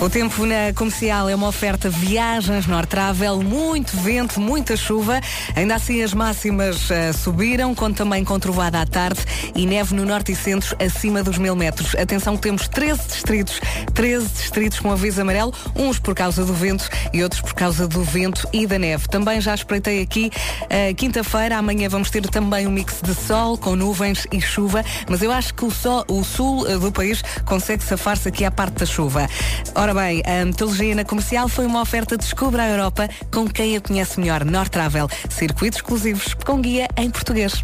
O 0.00 0.08
tempo 0.08 0.46
na 0.46 0.72
comercial 0.74 1.28
é 1.28 1.34
uma 1.34 1.48
oferta 1.48 1.90
viagens 1.90 2.66
North 2.66 2.88
Travel, 2.88 3.42
muito 3.42 3.94
vento, 3.98 4.40
muita 4.40 4.74
chuva. 4.74 5.20
Ainda 5.54 5.74
assim 5.74 6.02
as 6.02 6.14
máximas 6.14 6.90
eh, 6.90 7.12
subiram, 7.12 7.74
com 7.74 7.92
também 7.92 8.24
com 8.24 8.38
trovada 8.38 8.80
à 8.80 8.86
tarde 8.86 9.20
e 9.54 9.66
neve 9.66 9.94
no 9.94 10.06
norte 10.06 10.32
e 10.32 10.34
centro 10.34 10.74
acima 10.82 11.22
dos 11.22 11.36
mil 11.36 11.54
metros. 11.54 11.94
Atenção 11.96 12.34
temos 12.34 12.66
13 12.66 13.08
distritos, 13.08 13.60
13 13.92 14.26
distritos 14.26 14.80
com 14.80 14.90
aviso 14.90 15.20
amarelo, 15.20 15.52
uns 15.76 15.98
por 15.98 16.14
causa 16.14 16.46
do 16.46 16.54
vento 16.54 16.88
e 17.12 17.22
outros 17.22 17.42
por 17.42 17.52
causa 17.52 17.86
do 17.86 18.02
vento 18.02 18.48
e 18.54 18.66
da 18.66 18.78
neve. 18.78 19.06
Também 19.06 19.38
já 19.38 19.54
espreitei 19.54 20.00
aqui 20.00 20.30
eh, 20.70 20.94
quinta-feira, 20.94 21.58
amanhã 21.58 21.90
vamos 21.90 22.08
ter 22.08 22.22
também 22.22 22.66
um 22.66 22.70
mix 22.70 23.02
de 23.02 23.14
sol 23.14 23.58
com 23.58 23.76
nuvens 23.76 24.26
e 24.32 24.40
chuva, 24.40 24.82
mas 25.10 25.20
eu 25.20 25.30
acho 25.30 25.52
que 25.52 25.66
o, 25.66 25.70
sol, 25.70 26.06
o 26.08 26.24
sul 26.24 26.66
eh, 26.66 26.78
do 26.78 26.90
país 26.90 27.22
consegue 27.44 27.84
safar-se 27.84 28.26
aqui 28.26 28.46
à 28.46 28.50
parte 28.50 28.78
da 28.78 28.86
chuva. 28.86 29.28
Ora 29.74 29.89
bem, 29.94 30.22
a 30.24 30.44
metodologia 30.44 30.94
na 30.94 31.04
comercial 31.04 31.48
foi 31.48 31.66
uma 31.66 31.80
oferta 31.80 32.16
Descubra 32.16 32.62
a 32.62 32.68
Europa 32.68 33.08
com 33.32 33.48
quem 33.48 33.76
a 33.76 33.80
conhece 33.80 34.20
melhor, 34.20 34.44
North 34.44 34.70
Travel. 34.70 35.08
Circuitos 35.28 35.78
exclusivos 35.78 36.34
com 36.34 36.60
guia 36.60 36.88
em 36.96 37.10
português. 37.10 37.62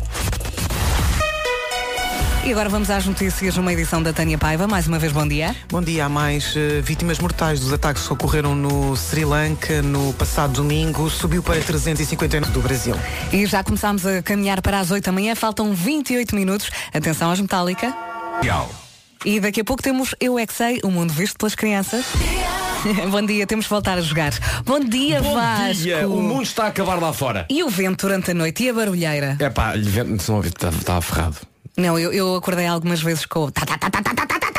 E 2.47 2.53
agora 2.53 2.69
vamos 2.69 2.91
às 2.91 3.05
notícias 3.05 3.57
numa 3.57 3.73
edição 3.73 4.01
da 4.01 4.13
Tânia 4.13 4.39
Paiva. 4.39 4.69
Mais 4.69 4.87
uma 4.87 5.01
vez, 5.01 5.13
bom 5.13 5.27
dia. 5.27 5.55
Bom 5.69 5.83
dia. 5.83 6.05
Há 6.05 6.09
mais 6.09 6.55
eh, 6.57 6.81
vítimas 6.81 7.19
mortais 7.19 7.59
dos 7.59 7.73
ataques 7.73 8.07
que 8.07 8.13
ocorreram 8.13 8.55
no 8.55 8.95
Sri 8.95 9.25
Lanka 9.25 9.83
no 9.83 10.13
passado 10.13 10.53
domingo. 10.53 11.11
Subiu 11.11 11.43
para 11.43 11.61
359 11.61 12.53
do 12.53 12.61
Brasil. 12.61 12.95
E 13.33 13.47
já 13.47 13.65
começámos 13.65 14.07
a 14.07 14.23
caminhar 14.23 14.63
para 14.63 14.79
as 14.79 14.93
8 14.93 15.05
da 15.05 15.11
manhã. 15.11 15.35
Faltam 15.35 15.75
28 15.75 16.37
minutos. 16.37 16.71
Atenção 16.95 17.33
às 17.33 17.41
Metallica. 17.41 17.93
E 19.27 19.41
daqui 19.41 19.61
a 19.61 19.65
pouco 19.65 19.83
temos 19.83 20.15
Eu 20.21 20.39
É 20.39 20.47
Que 20.47 20.55
Sei, 20.55 20.81
o 20.85 20.89
mundo 20.89 21.13
visto 21.13 21.37
pelas 21.37 21.57
crianças. 21.57 22.07
Bom 23.11 23.27
dia, 23.27 23.45
temos 23.45 23.65
de 23.65 23.69
voltar 23.69 23.99
a 23.99 24.01
jogar. 24.01 24.33
Bom 24.65 24.79
dia, 24.79 25.21
Bom 25.21 25.35
Vasco. 25.35 25.83
dia, 25.83 26.07
o 26.09 26.23
mundo 26.23 26.45
está 26.45 26.67
a 26.67 26.69
acabar 26.69 26.95
lá 27.03 27.13
fora. 27.13 27.45
E 27.51 27.65
o 27.65 27.69
vento 27.69 28.07
durante 28.07 28.31
a 28.31 28.35
noite 28.35 28.63
e 28.63 28.71
a 28.71 28.73
barulheira? 28.73 29.37
É 29.41 29.51
pá, 29.51 29.75
lhe 29.75 29.91
vento, 29.91 30.31
não 30.31 30.41
estava 30.43 30.79
tá, 30.85 30.97
aferrado. 30.99 31.39
Não, 31.77 31.99
eu, 31.99 32.13
eu 32.13 32.37
acordei 32.37 32.67
algumas 32.67 33.03
vezes 33.03 33.27
com 33.27 33.47
o 33.47 33.51
tá, 33.51 33.67
tá, 33.67 33.77
tá, 33.77 33.91
tá, 33.91 34.01
tá, 34.01 34.15
tá, 34.15 34.27
tá, 34.27 34.39
tá. 34.39 34.56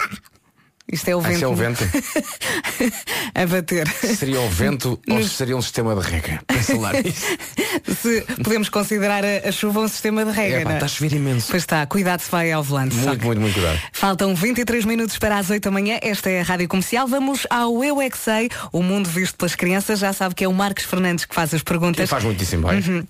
Isto 0.91 1.10
é 1.10 1.15
o 1.15 1.20
Ah, 1.20 1.24
vento. 1.24 1.36
isso 1.36 1.44
é 1.44 1.48
o 1.48 1.56
vento. 1.56 1.84
a 3.36 3.46
bater. 3.46 3.88
Seria 3.89 4.39
o 4.41 4.50
vento 4.50 5.00
ou 5.10 5.24
seria 5.24 5.58
um 5.58 5.62
sistema 5.62 5.94
de 5.96 6.01
rega? 6.10 6.39
Pensa 6.48 6.77
lá. 6.77 6.91
Se 8.01 8.22
podemos 8.41 8.70
considerar 8.70 9.24
a, 9.25 9.50
a 9.50 9.51
chuva 9.51 9.82
um 9.82 9.88
sistema 9.88 10.24
de 10.25 10.32
regra. 10.32 10.62
É 10.62 10.63
pá, 10.63 10.74
está 10.75 10.86
a 10.86 10.89
chover 10.89 11.13
imenso. 11.13 11.48
Pois 11.50 11.63
está, 11.63 11.86
cuidado 11.86 12.22
se 12.22 12.32
vai 12.32 12.51
ao 12.51 12.63
volante. 12.63 12.96
Muito, 12.96 13.20
que- 13.20 13.25
muito, 13.25 13.41
muito 13.41 13.53
cuidado. 13.53 13.79
Faltam 13.91 14.34
23 14.34 14.86
minutos 14.86 15.17
para 15.17 15.38
as 15.38 15.50
8 15.50 15.63
da 15.63 15.72
manhã. 15.72 16.00
Esta 16.01 16.29
é 16.29 16.39
a 16.39 16.44
Rádio 16.44 16.67
Comercial. 16.67 17.08
Vamos 17.08 17.46
ao 17.50 17.84
Eu 17.84 18.01
É 18.01 18.10
Sei, 18.17 18.50
o 18.72 18.82
mundo 18.82 19.10
visto 19.10 19.36
pelas 19.38 19.56
crianças. 19.56 20.00
Já 20.00 20.13
sabe 20.13 20.34
que 20.36 20.44
é 20.44 20.48
o 20.48 20.53
Marcos 20.53 20.86
Fernandes 20.86 21.25
que 21.25 21.36
faz 21.36 21.53
as 21.53 21.62
E 21.62 21.63
perguntas. 21.63 22.10
faz 22.10 22.24
muitíssimo 22.24 22.67
bem. 22.67 22.79
Uhum. 22.79 23.08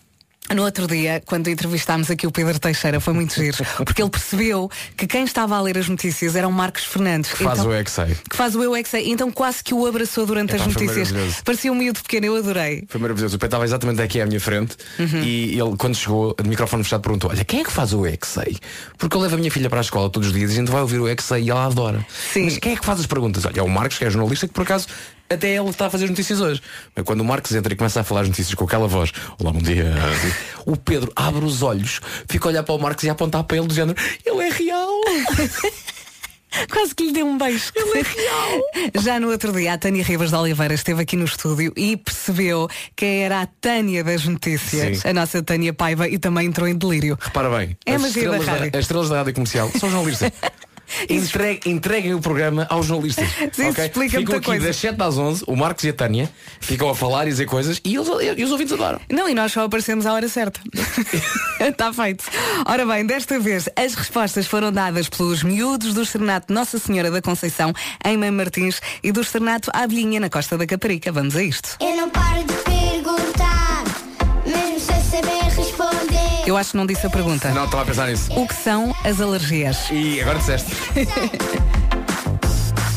No 0.54 0.64
outro 0.64 0.88
dia, 0.88 1.22
quando 1.26 1.50
entrevistámos 1.50 2.10
aqui 2.10 2.26
o 2.26 2.32
Pedro 2.32 2.58
Teixeira, 2.58 3.02
foi 3.02 3.14
muito 3.14 3.34
giro, 3.36 3.58
porque 3.86 4.02
ele 4.02 4.10
percebeu 4.10 4.72
que 4.96 5.06
quem 5.06 5.26
estava 5.26 5.58
a 5.58 5.62
ler 5.62 5.78
as 5.78 5.90
notícias 5.90 6.36
era 6.38 6.48
o 6.48 6.52
Marcos 6.52 6.86
Fernandes. 6.86 7.32
Que 7.34 7.44
faz 7.44 7.60
Então- 7.60 7.70
o 7.72 7.74
é 7.74 7.84
que 7.84 7.92
faz 8.36 8.56
o 8.56 8.64
Eu. 8.64 8.74
Então 9.06 9.30
quase 9.32 9.62
que 9.64 9.74
o 9.74 9.86
abraçou 9.86 10.26
durante 10.26 10.56
as 10.56 10.66
notícias. 10.66 11.12
Parecia 11.44 11.72
um 11.72 11.76
miúdo 11.76 12.02
pequeno, 12.02 12.28
eu 12.28 12.36
adorei. 12.38 12.86
Foi 12.88 13.00
maravilhoso. 13.02 13.36
O 13.36 13.40
pé 13.40 13.48
estava 13.48 13.66
exatamente 13.66 14.02
aqui 14.02 14.22
à 14.22 14.26
minha 14.26 14.40
frente 14.40 14.76
Uhum. 14.98 15.22
e 15.24 15.60
ele, 15.60 15.76
quando 15.78 15.96
chegou, 15.96 16.34
de 16.42 16.48
microfone 16.50 16.84
fechado, 16.84 17.02
perguntou: 17.02 17.30
Olha, 17.30 17.44
quem 17.44 17.60
é 17.60 17.64
que 17.64 17.72
faz 17.72 17.92
o 17.94 18.06
Exei? 18.06 18.58
Porque 18.98 19.18
eu 19.18 19.22
levo 19.22 19.36
a 19.36 19.38
minha 19.38 19.52
filha 19.52 19.70
para 19.70 19.80
a 19.80 19.82
escola 19.82 20.10
todos 20.10 20.30
os 20.30 20.34
dias 20.34 20.52
e 20.52 20.54
a 20.54 20.58
gente 20.58 20.72
vai 20.72 20.82
ouvir 20.82 21.00
o 21.00 21.08
Exei 21.10 21.44
e 21.44 21.50
ela 21.50 21.66
adora. 21.66 22.06
Sim. 22.34 22.46
Mas 22.46 22.58
quem 22.58 22.72
é 22.74 22.76
que 22.78 22.86
faz 22.86 23.00
as 23.02 23.06
perguntas? 23.06 23.46
Olha, 23.46 23.60
é 23.60 23.64
o 23.64 23.68
Marcos, 23.70 23.98
que 23.98 24.06
é 24.06 24.10
jornalista, 24.10 24.48
que 24.48 24.54
por 24.54 24.62
acaso 24.62 24.88
até 25.30 25.56
ele 25.56 25.70
está 25.70 25.88
a 25.88 25.90
fazer 25.90 26.06
as 26.06 26.10
notícias 26.10 26.40
hoje. 26.42 26.62
Mas 26.96 27.06
quando 27.06 27.22
o 27.22 27.26
Marcos 27.26 27.54
entra 27.54 27.74
e 27.74 27.76
começa 27.76 28.02
a 28.02 28.04
falar 28.04 28.22
as 28.22 28.28
notícias 28.28 28.54
com 28.56 28.66
aquela 28.66 28.88
voz, 28.88 29.12
olá, 29.40 29.52
bom 29.52 29.60
dia. 29.62 29.94
o 30.66 30.76
Pedro 30.78 31.12
abre 31.16 31.44
os 31.44 31.62
olhos, 31.62 32.00
fica 32.30 32.48
a 32.48 32.50
olhar 32.50 32.64
para 32.64 32.76
o 32.76 32.80
Marcos 32.80 33.04
e 33.04 33.10
a 33.10 33.12
apontar 33.12 33.44
para 33.44 33.58
ele 33.58 33.68
do 33.68 33.74
género, 33.74 33.98
ele 34.26 34.42
é 34.42 34.50
real. 34.50 34.90
Quase 36.72 36.96
que 36.96 37.04
lhe 37.08 37.12
deu 37.12 37.28
um 37.28 37.38
beijo. 37.38 37.72
Já 39.04 39.20
no 39.20 39.30
outro 39.30 39.52
dia, 39.52 39.74
a 39.74 39.78
Tânia 39.78 40.04
Ribas 40.04 40.30
de 40.30 40.36
Oliveira 40.36 40.74
esteve 40.74 41.02
aqui 41.04 41.16
no 41.16 41.26
estúdio 41.26 41.74
e 41.76 41.98
percebeu 41.98 42.70
que 42.96 43.06
era 43.06 43.42
a 43.42 43.46
Tânia 43.46 44.04
das 44.04 44.24
notícias, 44.26 45.00
Sim. 45.00 45.10
a 45.10 45.14
nossa 45.14 45.44
Tânia 45.44 45.74
Paiva, 45.74 46.08
e 46.08 46.18
também 46.18 46.48
entrou 46.48 46.68
em 46.68 46.76
delírio. 46.76 47.18
Repara 47.22 47.50
bem, 47.50 47.78
É 47.86 47.96
as, 47.96 48.06
estrelas 48.06 48.46
da, 48.46 48.52
rádio. 48.54 48.72
as 48.74 48.80
estrelas 48.80 49.10
da 49.10 49.18
rádio 49.18 49.34
comercial 49.34 49.70
são 49.78 49.90
jornalistas. 49.92 50.32
Entregue- 51.10 51.70
entreguem 51.70 52.14
o 52.14 52.20
programa 52.22 52.66
aos 52.70 52.86
jornalistas. 52.86 53.28
Sim, 53.54 53.70
ok? 53.70 53.86
explica 53.86 54.18
ficam 54.20 54.36
aqui 54.38 54.46
coisa. 54.46 54.68
das 54.68 54.76
7 54.78 55.02
às 55.02 55.18
11, 55.18 55.44
o 55.48 55.56
Marcos 55.56 55.84
e 55.84 55.90
a 55.90 55.94
Tânia 55.94 56.30
ficam 56.60 56.90
a 56.90 56.96
falar 56.96 57.26
e 57.28 57.30
dizer 57.32 57.46
coisas 57.46 57.80
e, 57.84 57.96
eles, 57.96 58.08
e 58.38 58.44
os 58.44 58.52
ouvintes 58.52 58.74
adoram. 58.74 59.00
Não, 59.12 59.28
e 59.30 59.34
nós 59.34 59.52
só 59.52 59.64
aparecemos 59.66 60.06
à 60.06 60.14
hora 60.14 60.28
certa. 60.30 60.60
Está 61.60 61.92
feito. 61.94 62.24
Ora 62.66 62.86
bem, 62.86 63.06
desta 63.06 63.40
vez 63.40 63.68
as 63.76 63.94
respostas 63.96 64.46
foram 64.48 64.72
dadas 64.72 65.10
pelos 65.10 65.44
miúdos 65.44 65.94
do 65.94 66.06
Serenato 66.06 66.54
Nossa 66.54 66.78
Senhora 66.80 67.10
da 67.12 67.22
Conceição, 67.22 67.74
em 68.06 68.18
Mãe 68.18 68.32
Martins, 68.32 68.80
e 69.04 69.12
do 69.12 69.24
Serenato 69.24 69.70
Abelhinha, 69.74 70.20
na 70.20 70.30
Costa 70.30 70.58
da 70.58 70.66
Caparica. 70.66 71.12
Vamos 71.12 71.36
a 71.36 71.44
isto. 71.44 71.78
Eu 71.80 71.96
não 71.96 72.10
paro 72.10 72.44
de 72.44 72.54
perguntar, 72.54 73.84
mesmo 74.46 74.80
sem 74.80 75.02
saber. 75.04 75.47
Eu 76.48 76.56
acho 76.56 76.72
que 76.72 76.78
não 76.78 76.86
disse 76.86 77.06
a 77.06 77.10
pergunta. 77.10 77.50
Não, 77.50 77.66
estava 77.66 77.84
a 77.84 77.86
pensar 77.86 78.08
nisso. 78.08 78.32
O 78.32 78.48
que 78.48 78.56
são 78.56 78.96
as 79.04 79.20
alergias? 79.20 79.90
E 79.92 80.22
agora 80.22 80.40
disseste. 80.40 80.72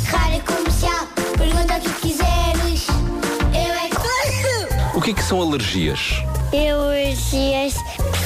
Rádio 0.07 0.41
comercial, 0.43 1.09
pergunta 1.37 1.79
o 1.79 1.81
que 1.81 1.91
quiseres. 2.01 2.87
Eu 3.53 3.75
é 3.75 3.89
que. 3.89 4.01
O 4.97 5.01
que 5.03 5.11
é 5.11 5.15
que 5.15 5.23
são 5.25 5.43
alergias? 5.43 6.23
Alergias 6.53 7.75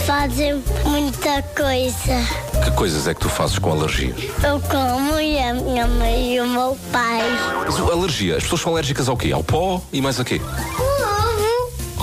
fazem 0.07 0.63
muita 0.85 1.41
coisa. 1.57 2.63
Que 2.63 2.71
coisas 2.73 3.09
é 3.09 3.15
que 3.15 3.21
tu 3.21 3.31
fazes 3.31 3.59
com 3.59 3.73
alergias? 3.73 4.19
Eu 4.43 4.61
como 4.61 5.19
e 5.19 5.39
a 5.39 5.55
minha 5.55 5.87
mãe 5.87 6.35
e 6.35 6.41
o 6.43 6.47
meu 6.47 6.77
pai. 6.93 7.23
Mas 7.65 7.81
alergia, 7.81 8.37
as 8.37 8.43
pessoas 8.43 8.61
são 8.61 8.73
alérgicas 8.73 9.09
ao 9.09 9.17
quê? 9.17 9.33
Ao 9.33 9.43
pó 9.43 9.81
e 9.91 10.03
mais 10.03 10.21
a 10.21 10.25
quê? 10.25 10.39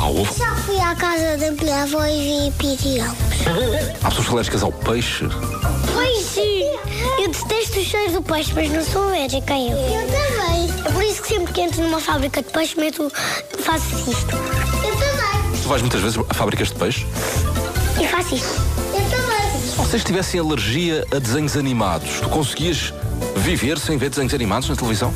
Ovo? 0.05 0.33
Já 0.37 0.55
fui 0.55 0.79
à 0.79 0.95
casa 0.95 1.37
da 1.37 1.51
minha 1.51 1.83
avó 1.83 2.05
e 2.05 2.51
vi 2.51 2.75
pirão. 2.77 3.15
Há 4.03 4.09
pessoas 4.09 4.25
são 4.25 4.33
alérgicas 4.33 4.63
ao 4.63 4.71
peixe? 4.71 5.25
Pois 5.93 6.25
sim. 6.25 6.63
Eu 7.19 7.29
detesto 7.29 7.79
os 7.79 7.85
cheiros 7.85 8.13
do 8.13 8.21
peixe, 8.21 8.51
mas 8.55 8.69
não 8.71 8.83
sou 8.83 9.03
alérgica 9.03 9.53
a 9.53 9.59
ele. 9.59 9.71
Eu 9.71 10.07
também. 10.07 10.85
É 10.85 10.91
por 10.91 11.03
isso 11.03 11.21
que 11.21 11.27
sempre 11.29 11.53
que 11.53 11.61
entro 11.61 11.81
numa 11.81 11.99
fábrica 11.99 12.41
de 12.41 12.49
peixe, 12.49 12.79
meto, 12.79 13.11
faço 13.59 13.95
isto. 14.09 14.35
Eu 14.35 14.95
também. 14.95 15.61
Tu 15.61 15.67
vais 15.67 15.81
muitas 15.81 16.01
vezes 16.01 16.17
a 16.29 16.33
fábricas 16.33 16.69
de 16.69 16.75
peixe? 16.75 17.05
E 18.01 18.07
faço 18.07 18.35
isto. 18.35 18.61
Eu 18.93 19.09
também. 19.09 19.61
Se 19.69 19.75
vocês 19.77 20.03
tivessem 20.03 20.39
alergia 20.39 21.05
a 21.15 21.19
desenhos 21.19 21.55
animados, 21.55 22.19
tu 22.19 22.29
conseguias 22.29 22.93
viver 23.37 23.77
sem 23.77 23.97
ver 23.97 24.09
desenhos 24.09 24.33
animados 24.33 24.69
na 24.69 24.75
televisão? 24.75 25.13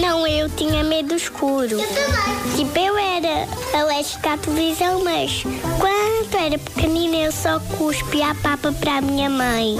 Não, 0.00 0.26
eu 0.26 0.48
tinha 0.50 0.82
medo 0.82 1.08
do 1.10 1.14
escuro. 1.14 1.80
Eu 1.80 1.88
também. 1.88 2.56
Tipo, 2.56 2.78
eu 2.78 2.96
era 2.98 3.48
alérgica 3.78 4.34
à 4.34 4.38
televisão, 4.38 5.02
mas 5.04 5.42
quando 5.78 6.34
era 6.34 6.58
pequenina 6.58 7.16
eu 7.16 7.32
só 7.32 7.60
cuspia 7.76 8.30
a 8.30 8.34
papa 8.34 8.72
para 8.72 8.98
a 8.98 9.00
minha 9.00 9.30
mãe. 9.30 9.76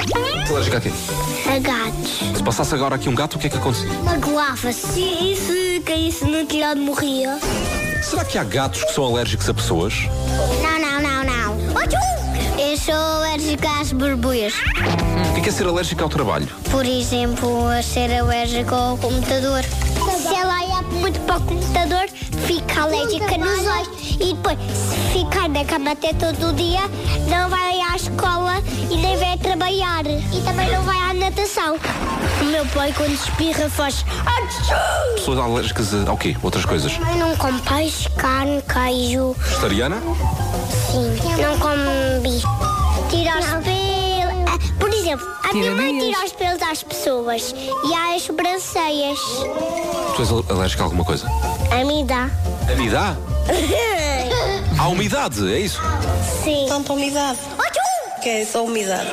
Alérgica 0.48 0.78
a 0.78 0.80
quê? 0.80 0.90
A 1.46 1.58
gatos. 1.58 2.36
Se 2.36 2.42
passasse 2.42 2.74
agora 2.74 2.94
aqui 2.96 3.08
um 3.08 3.14
gato, 3.14 3.36
o 3.36 3.38
que 3.38 3.46
é 3.46 3.50
que 3.50 3.56
acontecia? 3.56 3.92
Magoava-se. 4.04 5.00
E 5.00 5.36
se 5.36 5.80
caísse 5.84 6.24
no 6.24 6.46
telhado 6.46 6.80
morria? 6.80 7.38
Será 8.02 8.24
que 8.24 8.38
há 8.38 8.44
gatos 8.44 8.84
que 8.84 8.92
são 8.92 9.04
alérgicos 9.04 9.48
a 9.48 9.54
pessoas? 9.54 9.94
Não, 10.62 10.78
não, 10.78 11.00
não, 11.00 11.24
não. 11.24 11.74
Eu 12.58 12.76
sou 12.76 12.94
alérgica 12.94 13.68
às 13.80 13.92
borbulhas. 13.92 14.54
O 14.54 15.34
que 15.34 15.40
é, 15.40 15.42
que 15.42 15.48
é 15.48 15.52
ser 15.52 15.66
alérgico 15.66 16.02
ao 16.02 16.08
trabalho? 16.08 16.48
Por 16.70 16.84
exemplo, 16.84 17.66
a 17.68 17.82
ser 17.82 18.12
alérgica 18.12 18.74
ao 18.74 18.96
computador. 18.96 19.64
Muito 21.04 21.20
para 21.26 21.36
o 21.36 21.40
computador, 21.42 22.06
fica 22.46 22.80
alérgica 22.82 23.36
nos 23.36 23.66
olhos. 23.66 23.88
E 24.18 24.32
depois, 24.32 24.58
se 24.72 25.18
ficar 25.18 25.50
na 25.50 25.62
cama 25.62 25.90
até 25.90 26.14
todo 26.14 26.48
o 26.48 26.52
dia, 26.54 26.80
não 27.28 27.50
vai 27.50 27.78
à 27.82 27.94
escola 27.94 28.54
e 28.90 28.96
nem 28.96 29.14
vai 29.18 29.36
trabalhar. 29.36 30.06
E 30.06 30.40
também 30.42 30.70
não 30.72 30.82
vai 30.82 30.96
à 30.96 31.12
natação. 31.12 31.76
O 32.40 32.44
meu 32.46 32.64
pai, 32.68 32.94
quando 32.96 33.12
espirra, 33.12 33.68
faz. 33.68 34.02
Pessoas 35.14 35.38
alérgicas 35.38 35.92
a- 35.92 36.08
ao 36.10 36.16
quê? 36.16 36.34
Outras 36.42 36.64
coisas? 36.64 36.96
Mãe 36.96 37.18
não 37.18 37.36
come 37.36 37.60
peixe, 37.60 38.08
carne, 38.16 38.62
queijo. 38.62 39.34
Vegetariana? 39.38 39.96
Sim. 40.90 41.18
Não 41.42 41.58
come 41.58 42.20
bicho. 42.22 42.48
Tira 43.10 43.38
os 43.40 43.44
exemplo, 45.14 45.34
a 45.42 45.52
minha 45.52 45.72
mãe 45.72 45.98
tira 45.98 46.24
os 46.24 46.32
pelos 46.32 46.62
às 46.62 46.82
pessoas 46.82 47.54
e 47.84 47.94
às 47.94 48.22
sobrancelhas. 48.22 49.18
Tu 50.16 50.22
és 50.22 50.30
al- 50.30 50.44
alérgica 50.50 50.82
a 50.82 50.86
alguma 50.86 51.04
coisa? 51.04 51.26
A 51.70 51.84
mim 51.84 52.04
dá. 52.06 52.28
A 52.70 52.74
mim 52.76 52.88
dá? 52.90 53.16
À 54.78 54.88
umidade, 54.88 55.52
é 55.52 55.60
isso? 55.60 55.80
Sim. 56.42 56.66
Tanta 56.68 56.92
umidade. 56.92 57.38
Que 58.22 58.28
é 58.28 58.44
só 58.44 58.64
umidade. 58.64 59.08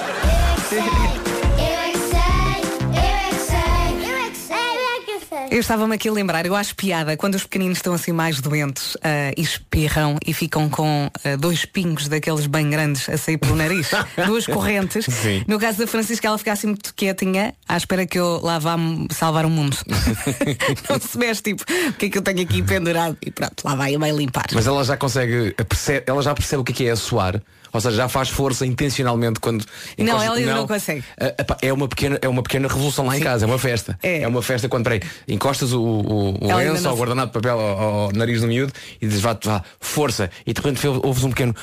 Eu 5.50 5.60
estava-me 5.60 5.95
aqui 5.95 6.07
a 6.07 6.12
lembrar, 6.12 6.45
eu 6.45 6.55
acho 6.55 6.75
piada 6.75 7.17
quando 7.17 7.36
os 7.36 7.43
pequeninos 7.43 7.77
estão 7.77 7.93
assim 7.93 8.12
mais 8.12 8.39
doentes 8.39 8.98
ah, 9.03 9.31
e 9.36 9.41
espirram 9.41 10.17
e 10.25 10.33
ficam 10.33 10.69
com 10.69 11.10
ah, 11.24 11.36
dois 11.38 11.65
pingos 11.65 12.07
daqueles 12.07 12.45
bem 12.45 12.69
grandes 12.69 13.10
a 13.10 13.17
sair 13.17 13.38
pelo 13.38 13.55
nariz, 13.55 13.89
duas 14.25 14.45
correntes. 14.45 15.05
Sim. 15.05 15.43
No 15.48 15.60
caso 15.60 15.79
da 15.79 15.88
Francisca, 15.88 16.27
ela 16.27 16.38
fica 16.38 16.51
assim 16.51 16.67
muito 16.67 16.93
quietinha, 16.93 17.53
à 17.67 17.77
espera 17.77 18.05
que 18.05 18.19
eu 18.19 18.39
lá 18.41 18.60
vá 18.60 18.75
salvar 19.10 19.45
o 19.45 19.50
mundo. 19.50 19.77
Não 20.89 21.00
se 21.00 21.17
mexe, 21.17 21.41
tipo, 21.41 21.63
o 21.63 21.93
que 21.93 22.05
é 22.05 22.10
que 22.10 22.17
eu 22.17 22.21
tenho 22.21 22.41
aqui 22.41 22.62
pendurado? 22.62 23.17
E 23.21 23.31
pronto, 23.31 23.63
lá 23.63 23.75
vai, 23.75 23.98
vai 23.98 24.12
limpar. 24.12 24.45
Mas 24.53 24.67
ela 24.67 24.83
já 24.83 24.98
consegue, 24.98 25.55
ela 26.05 26.21
já 26.21 26.33
percebe 26.33 26.62
o 26.62 26.63
que 26.63 26.71
é, 26.71 26.75
que 26.75 26.88
é 26.88 26.91
a 26.91 26.95
suar. 26.95 27.41
Ou 27.74 27.82
seja, 27.82 27.98
já 27.98 28.10
faz 28.10 28.30
força 28.30 28.66
intencionalmente 28.66 29.40
quando. 29.40 29.66
Não, 29.98 30.22
ela 30.22 30.36
ainda 30.36 30.56
não 30.56 30.68
consegue. 30.68 31.04
Ah, 31.20 31.58
É 31.62 31.72
uma 31.72 31.88
pequena, 31.88 32.20
é 32.22 32.28
uma 32.28 32.44
pequena 32.44 32.68
revolução 32.68 33.06
lá 33.06 33.18
em 33.18 33.22
casa, 33.22 33.46
é 33.46 33.48
uma 33.48 33.60
festa. 33.60 33.98
É. 34.04 34.28
uma 34.28 34.42
festa 34.42 34.68
quando 34.68 34.84
peraí, 34.84 35.01
encostas 35.28 35.74
o, 35.74 35.82
o, 35.82 36.46
o 36.46 36.56
lenço 36.56 36.88
ou 36.88 36.96
o 36.96 36.98
guardanapo 36.98 37.28
de 37.28 37.34
papel 37.34 37.60
ao, 37.60 38.12
nariz 38.12 38.42
do 38.42 38.48
miúdo 38.48 38.74
e 39.01 39.08
dizes 39.08 39.22
vá, 39.22 39.38
vá, 39.44 39.63
força. 39.80 40.30
E 40.46 40.54
de 40.54 40.62
repente 40.62 40.88
ouves 40.88 41.24
um 41.24 41.30
pequeno. 41.30 41.56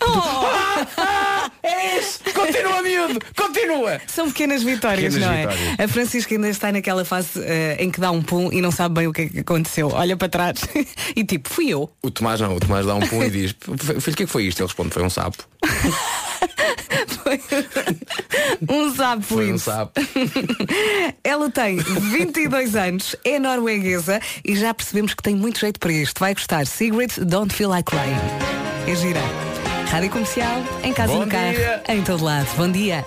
é! 0.00 0.04
Continua, 0.04 0.53
miúdo! 3.08 3.26
Continua! 3.36 4.00
São 4.06 4.28
pequenas 4.28 4.62
vitórias, 4.62 5.14
Pequenas 5.14 5.28
não 5.28 5.32
é? 5.34 5.46
vitórias. 5.46 5.80
A 5.80 5.88
Francisca 5.88 6.34
ainda 6.34 6.48
está 6.48 6.72
naquela 6.72 7.04
fase 7.04 7.40
eh, 7.42 7.76
em 7.80 7.90
que 7.90 8.00
dá 8.00 8.10
um 8.10 8.22
pum 8.22 8.50
e 8.52 8.60
não 8.60 8.70
sabe 8.70 8.94
bem 8.96 9.06
o 9.06 9.12
que 9.12 9.22
é 9.22 9.28
que 9.28 9.38
aconteceu. 9.40 9.90
Olha 9.92 10.16
para 10.16 10.28
trás 10.28 10.60
e 11.14 11.24
tipo, 11.24 11.48
fui 11.48 11.68
eu. 11.68 11.90
O 12.02 12.10
Tomás 12.10 12.40
não, 12.40 12.54
o 12.54 12.60
Tomás 12.60 12.86
dá 12.86 12.94
um 12.94 13.00
pum 13.00 13.22
e 13.22 13.30
diz, 13.30 13.52
filho, 13.52 13.98
o 13.98 14.00
que 14.16 14.22
é 14.22 14.26
que 14.26 14.32
foi 14.32 14.44
isto? 14.44 14.60
Ele 14.60 14.66
responde, 14.66 14.90
foi 14.90 15.02
um 15.02 15.10
sapo. 15.10 15.44
Foi 17.24 17.40
um 18.68 18.94
sapo 18.94 19.22
Foi 19.22 19.52
um 19.52 19.58
sapo. 19.58 20.00
Ela 21.24 21.50
tem 21.50 21.76
22 21.78 22.76
anos, 22.76 23.16
é 23.24 23.38
norueguesa 23.38 24.20
e 24.44 24.54
já 24.56 24.74
percebemos 24.74 25.14
que 25.14 25.22
tem 25.22 25.34
muito 25.34 25.58
jeito 25.58 25.80
para 25.80 25.92
isto. 25.92 26.18
Vai 26.18 26.34
gostar. 26.34 26.66
Secret 26.66 27.18
Don't 27.24 27.52
Feel 27.54 27.70
Like 27.70 27.90
Crying. 27.90 28.20
É 28.86 28.94
gira. 28.94 29.73
Rádio 29.94 30.10
Comercial, 30.10 30.60
em 30.82 30.92
casa 30.92 31.12
Bom 31.12 31.20
no 31.20 31.28
carro, 31.28 31.54
dia. 31.54 31.82
em 31.86 32.02
todo 32.02 32.24
lado. 32.24 32.48
Bom 32.56 32.68
dia. 32.68 33.06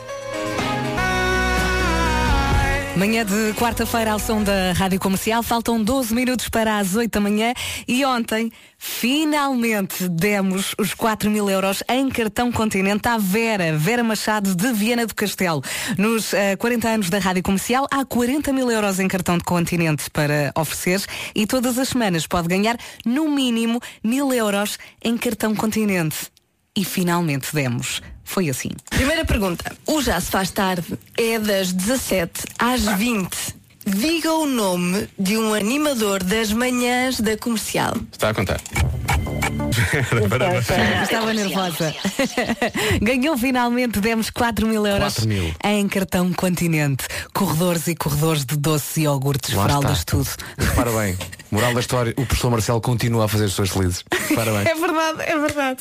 Manhã 2.95 3.25
de 3.25 3.53
quarta-feira 3.59 4.13
ao 4.13 4.19
som 4.19 4.41
da 4.41 4.71
Rádio 4.71 4.97
Comercial, 4.97 5.43
faltam 5.43 5.83
12 5.83 6.15
minutos 6.15 6.47
para 6.47 6.77
as 6.77 6.95
8 6.95 7.11
da 7.11 7.19
manhã 7.19 7.53
e 7.85 8.05
ontem 8.05 8.49
finalmente 8.77 10.07
demos 10.07 10.73
os 10.79 10.93
4 10.93 11.29
mil 11.29 11.49
euros 11.49 11.83
em 11.89 12.07
cartão 12.07 12.53
continente 12.53 13.05
à 13.09 13.17
Vera, 13.17 13.77
Vera 13.77 14.01
Machado 14.01 14.55
de 14.55 14.71
Viena 14.71 15.05
do 15.05 15.13
Castelo. 15.13 15.61
Nos 15.97 16.33
eh, 16.33 16.55
40 16.55 16.87
anos 16.87 17.09
da 17.09 17.19
Rádio 17.19 17.43
Comercial 17.43 17.85
há 17.91 18.05
40 18.05 18.53
mil 18.53 18.71
euros 18.71 18.97
em 19.01 19.09
cartão 19.09 19.37
de 19.37 19.43
continente 19.43 20.09
para 20.09 20.53
oferecer 20.55 21.05
e 21.35 21.45
todas 21.45 21.77
as 21.77 21.89
semanas 21.89 22.25
pode 22.25 22.47
ganhar 22.47 22.77
no 23.05 23.29
mínimo 23.29 23.81
mil 24.01 24.31
euros 24.31 24.79
em 25.03 25.17
cartão 25.17 25.53
continente. 25.53 26.36
E 26.77 26.85
finalmente 26.85 27.47
demos. 27.55 28.03
Foi 28.23 28.49
assim. 28.49 28.69
Primeira 28.91 29.25
pergunta. 29.25 29.75
O 29.87 29.99
Já 29.99 30.21
se 30.21 30.29
faz 30.29 30.51
tarde 30.51 30.85
é 31.17 31.39
das 31.39 31.73
17 31.73 32.43
às 32.59 32.81
20. 32.81 33.27
Diga 33.83 34.31
o 34.33 34.45
nome 34.45 35.09
de 35.17 35.37
um 35.37 35.55
animador 35.55 36.21
das 36.21 36.51
manhãs 36.53 37.19
da 37.19 37.35
comercial. 37.35 37.95
Está 38.11 38.29
a 38.29 38.33
contar. 38.35 38.61
Estava 41.03 41.33
nervosa. 41.33 41.95
Ganhou 43.01 43.37
finalmente, 43.37 43.99
demos 43.99 44.29
4 44.29 44.67
mil 44.67 44.85
euros 44.85 45.13
4 45.15 45.27
mil. 45.27 45.53
em 45.63 45.87
cartão 45.87 46.31
continente. 46.33 47.05
Corredores 47.33 47.87
e 47.87 47.95
corredores 47.95 48.45
de 48.45 48.55
doces 48.57 48.97
e 48.97 49.01
iogurtes, 49.01 49.53
Lá 49.53 49.63
fraldas, 49.63 49.99
está. 49.99 50.11
tudo. 50.11 50.29
Repara 50.57 50.91
bem, 50.91 51.17
Moral 51.51 51.73
da 51.73 51.79
história, 51.79 52.13
o 52.17 52.25
professor 52.25 52.49
Marcelo 52.49 52.81
continua 52.81 53.25
a 53.25 53.27
fazer 53.27 53.45
as 53.45 53.53
suas 53.53 53.69
felizes. 53.69 54.03
Parabéns. 54.35 54.67
É 54.67 54.75
verdade, 54.75 55.21
é 55.21 55.37
verdade. 55.37 55.77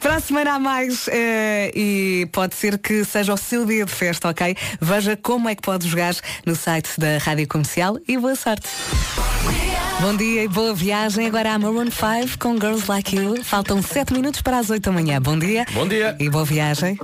Para 0.00 0.16
a 0.16 0.20
semana 0.20 0.54
há 0.54 0.58
mais 0.58 1.08
eh, 1.08 1.70
e 1.74 2.28
pode 2.32 2.54
ser 2.54 2.78
que 2.78 3.04
seja 3.04 3.32
o 3.34 3.36
seu 3.36 3.66
dia 3.66 3.84
de 3.84 3.92
festa, 3.92 4.28
ok? 4.28 4.56
Veja 4.80 5.16
como 5.16 5.48
é 5.48 5.54
que 5.54 5.62
pode 5.62 5.88
jogar 5.88 6.14
no 6.46 6.54
site 6.54 6.90
da 6.98 7.18
Rádio 7.18 7.46
Comercial 7.48 7.98
e 8.06 8.16
boa 8.16 8.34
sorte. 8.34 8.68
Bom 10.00 10.16
dia 10.16 10.44
e 10.44 10.48
boa 10.48 10.74
viagem. 10.74 11.26
Agora 11.26 11.52
há 11.52 11.58
Maroon 11.58 11.90
5 11.90 12.38
com 12.38 12.54
Girls 12.54 12.88
Like 12.88 13.16
You. 13.16 13.42
Faltam 13.44 13.82
7 13.82 14.12
minutos 14.12 14.42
para 14.42 14.58
as 14.58 14.70
8 14.70 14.82
da 14.82 14.92
manhã. 14.92 15.20
Bom 15.20 15.38
dia. 15.38 15.66
Bom 15.72 15.86
dia. 15.86 16.16
E 16.18 16.28
boa 16.28 16.44
viagem. 16.44 16.98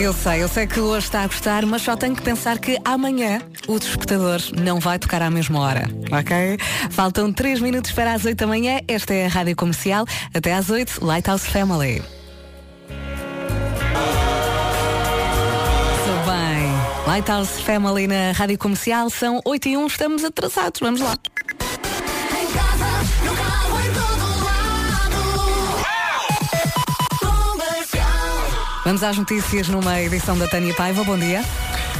Eu 0.00 0.12
sei, 0.12 0.44
eu 0.44 0.48
sei 0.48 0.64
que 0.64 0.78
hoje 0.78 1.06
está 1.06 1.22
a 1.22 1.26
gostar, 1.26 1.66
mas 1.66 1.82
só 1.82 1.96
tenho 1.96 2.14
que 2.14 2.22
pensar 2.22 2.60
que 2.60 2.78
amanhã 2.84 3.42
o 3.66 3.80
despertador 3.80 4.40
não 4.56 4.78
vai 4.78 4.96
tocar 4.96 5.20
à 5.22 5.28
mesma 5.28 5.58
hora, 5.58 5.90
ok? 6.12 6.56
Faltam 6.92 7.32
3 7.32 7.60
minutos 7.60 7.90
para 7.90 8.12
as 8.12 8.24
8 8.24 8.38
da 8.38 8.46
manhã, 8.46 8.80
esta 8.86 9.12
é 9.12 9.26
a 9.26 9.28
Rádio 9.28 9.56
Comercial, 9.56 10.06
até 10.32 10.54
às 10.54 10.70
8, 10.70 11.04
Lighthouse 11.04 11.48
Family. 11.48 12.00
Lighthouse 17.08 17.62
Family 17.62 18.06
na 18.06 18.32
Rádio 18.32 18.58
Comercial 18.58 19.10
são 19.10 19.40
8 19.44 19.68
e 19.68 19.76
1, 19.76 19.86
estamos 19.88 20.24
atrasados, 20.24 20.78
vamos 20.78 21.00
lá. 21.00 21.16
Vamos 28.88 29.02
às 29.02 29.18
notícias 29.18 29.68
numa 29.68 30.00
edição 30.00 30.38
da 30.38 30.48
Tânia 30.48 30.72
Paiva, 30.72 31.04
bom 31.04 31.18
dia. 31.18 31.44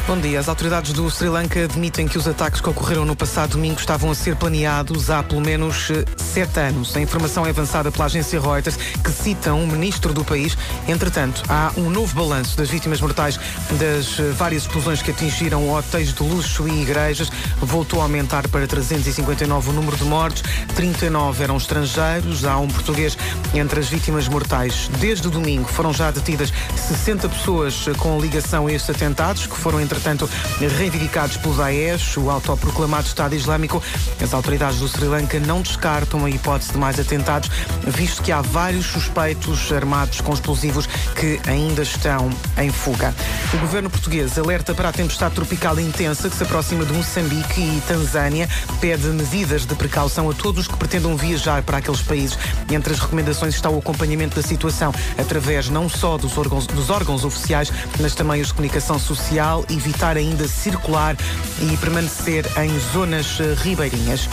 Bom 0.09 0.19
dia. 0.19 0.41
As 0.41 0.49
autoridades 0.49 0.95
do 0.95 1.11
Sri 1.11 1.29
Lanka 1.29 1.65
admitem 1.65 2.09
que 2.09 2.17
os 2.17 2.27
ataques 2.27 2.63
que 2.63 2.71
ocorreram 2.71 3.05
no 3.05 3.15
passado 3.15 3.51
domingo 3.51 3.79
estavam 3.79 4.11
a 4.11 4.15
ser 4.15 4.37
planeados 4.37 5.11
há 5.11 5.23
pelo 5.23 5.43
menos 5.43 5.91
eh, 5.91 6.03
sete 6.17 6.61
anos. 6.61 6.97
A 6.97 7.01
informação 7.03 7.45
é 7.45 7.51
avançada 7.51 7.93
pela 7.93 8.07
agência 8.07 8.41
Reuters, 8.41 8.77
que 8.77 9.11
cita 9.11 9.53
um 9.53 9.67
ministro 9.67 10.15
do 10.15 10.25
país. 10.25 10.57
Entretanto, 10.89 11.43
há 11.47 11.73
um 11.77 11.91
novo 11.91 12.15
balanço 12.15 12.57
das 12.57 12.71
vítimas 12.71 13.03
mortais 13.03 13.39
das 13.73 14.19
eh, 14.19 14.33
várias 14.33 14.63
explosões 14.63 15.03
que 15.03 15.11
atingiram 15.11 15.69
hotéis 15.69 16.15
de 16.15 16.23
luxo 16.23 16.67
e 16.67 16.81
igrejas. 16.81 17.31
Voltou 17.61 18.01
a 18.01 18.05
aumentar 18.05 18.49
para 18.49 18.67
359 18.67 19.69
o 19.69 19.73
número 19.75 19.97
de 19.99 20.05
mortes. 20.05 20.43
39 20.75 21.45
eram 21.45 21.59
estrangeiros. 21.59 22.47
Há 22.47 22.57
um 22.57 22.69
português 22.69 23.15
entre 23.53 23.79
as 23.79 23.89
vítimas 23.91 24.27
mortais. 24.27 24.89
Desde 25.01 25.29
domingo 25.29 25.69
foram 25.69 25.93
já 25.93 26.11
detidas 26.11 26.51
60 26.75 27.29
pessoas 27.29 27.85
eh, 27.87 27.93
com 27.99 28.19
ligação 28.19 28.69
a 28.69 28.73
estes 28.73 28.89
atentados, 28.89 29.47
que 29.47 29.55
foram 29.55 29.79
entretanto 29.99 30.31
reivindicados 30.77 31.37
pelo 31.37 31.55
Daesh, 31.55 32.17
o 32.17 32.31
autoproclamado 32.31 33.07
Estado 33.09 33.35
Islâmico. 33.35 33.83
As 34.23 34.33
autoridades 34.33 34.79
do 34.79 34.87
Sri 34.87 35.07
Lanka 35.07 35.41
não 35.41 35.61
descartam 35.61 36.25
a 36.25 36.31
hipótese 36.31 36.73
de 36.73 36.79
mais 36.79 37.01
atentados, 37.01 37.51
visto 37.85 38.23
que 38.23 38.31
há 38.31 38.41
vários 38.41 38.87
suspeitos 38.87 39.73
armados 39.73 40.21
com 40.21 40.33
explosivos 40.33 40.87
que 41.17 41.41
ainda 41.49 41.83
estão 41.83 42.31
em 42.57 42.71
fuga. 42.71 43.13
O 43.53 43.59
governo 43.59 43.91
português 43.91 44.39
alerta 44.39 44.73
para 44.73 44.89
a 44.89 44.93
tempestade 44.93 45.35
tropical 45.35 45.79
intensa 45.81 46.31
que 46.31 46.37
se 46.37 46.45
aproxima 46.45 46.85
de 46.85 46.93
Moçambique 46.93 47.61
e 47.61 47.83
Tanzânia, 47.87 48.49
pede 48.81 49.07
medidas 49.09 49.67
de 49.67 49.75
precaução 49.75 50.31
a 50.31 50.35
todos 50.35 50.69
que 50.69 50.77
pretendam 50.77 51.17
viajar 51.17 51.63
para 51.63 51.79
aqueles 51.79 52.03
países. 52.03 52.39
Entre 52.71 52.93
as 52.93 53.01
recomendações 53.01 53.55
está 53.55 53.69
o 53.69 53.79
acompanhamento 53.79 54.37
da 54.37 54.47
situação 54.47 54.93
através 55.19 55.69
não 55.69 55.89
só 55.89 56.17
dos 56.17 56.39
órgãos, 56.39 56.67
dos 56.67 56.89
órgãos 56.89 57.25
oficiais, 57.25 57.73
mas 58.01 58.15
também 58.15 58.41
os 58.41 58.49
de 58.49 58.55
comunicação 58.55 58.99
social, 58.99 59.65
evitar 59.89 60.19
ainda 60.19 60.47
circular 60.47 61.17
e 61.63 61.77
permanecer 61.79 62.45
em 62.59 62.79
zonas 62.93 63.41
eh, 63.41 63.55
ribeirinhas. 63.63 64.29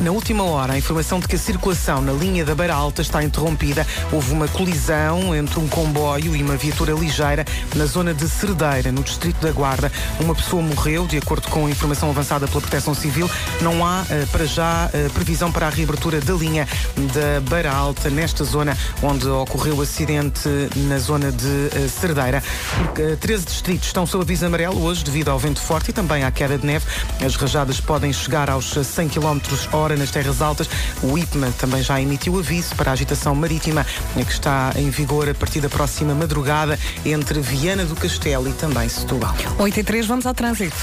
Na 0.00 0.10
última 0.10 0.44
hora, 0.44 0.74
a 0.74 0.78
informação 0.78 1.18
de 1.18 1.26
que 1.26 1.36
a 1.36 1.38
circulação 1.38 2.02
na 2.02 2.12
linha 2.12 2.44
da 2.44 2.54
Beira 2.54 2.74
Alta 2.74 3.00
está 3.00 3.22
interrompida. 3.22 3.86
Houve 4.12 4.30
uma 4.32 4.46
colisão 4.46 5.34
entre 5.34 5.58
um 5.58 5.66
comboio 5.68 6.36
e 6.36 6.42
uma 6.42 6.54
viatura 6.54 6.92
ligeira 6.92 7.46
na 7.74 7.86
zona 7.86 8.12
de 8.12 8.28
Cerdeira, 8.28 8.92
no 8.92 9.02
distrito 9.02 9.40
da 9.40 9.50
Guarda. 9.50 9.90
Uma 10.20 10.34
pessoa 10.34 10.62
morreu, 10.62 11.06
de 11.06 11.16
acordo 11.16 11.48
com 11.48 11.66
a 11.66 11.70
informação 11.70 12.10
avançada 12.10 12.46
pela 12.46 12.60
Proteção 12.60 12.94
Civil. 12.94 13.28
Não 13.62 13.84
há, 13.86 14.04
eh, 14.10 14.26
para 14.30 14.44
já, 14.44 14.90
eh, 14.92 15.08
previsão 15.14 15.50
para 15.50 15.66
a 15.66 15.70
reabertura 15.70 16.20
da 16.20 16.34
linha 16.34 16.68
da 17.14 17.40
Beira 17.48 17.72
Alta, 17.72 18.10
nesta 18.10 18.44
zona 18.44 18.76
onde 19.02 19.26
ocorreu 19.26 19.76
o 19.76 19.80
acidente 19.80 20.48
na 20.76 20.98
zona 20.98 21.32
de 21.32 21.70
eh, 21.72 21.88
Cerdeira. 21.88 22.42
Porque, 22.84 23.16
13 23.16 23.46
distritos 23.46 23.86
estão 23.86 24.06
sob 24.06 24.24
aviso 24.24 24.44
amarelo 24.44 24.82
hoje, 24.84 25.02
devido 25.02 25.30
ao 25.30 25.38
vento 25.38 25.60
forte 25.60 25.88
e 25.88 25.92
também 25.94 26.22
à 26.22 26.30
queda 26.30 26.58
de 26.58 26.66
neve. 26.66 26.84
As 27.24 27.34
rajadas 27.34 27.80
podem 27.80 28.12
chegar 28.12 28.50
aos 28.50 28.74
100 28.74 29.08
km 29.08 29.35
hora 29.72 29.96
nas 29.96 30.10
terras 30.10 30.42
altas. 30.42 30.68
O 31.02 31.16
IPMA 31.16 31.52
também 31.58 31.82
já 31.82 32.00
emitiu 32.00 32.38
aviso 32.38 32.74
para 32.74 32.90
a 32.90 32.92
agitação 32.92 33.34
marítima 33.34 33.86
que 34.14 34.32
está 34.32 34.72
em 34.76 34.90
vigor 34.90 35.28
a 35.28 35.34
partir 35.34 35.60
da 35.60 35.68
próxima 35.68 36.14
madrugada 36.14 36.78
entre 37.04 37.40
Viana 37.40 37.84
do 37.84 37.94
Castelo 37.94 38.48
e 38.48 38.52
também 38.52 38.88
Setúbal. 38.88 39.34
8 39.58 39.80
e 39.80 39.84
3, 39.84 40.06
vamos 40.06 40.26
ao 40.26 40.34
trânsito. 40.34 40.76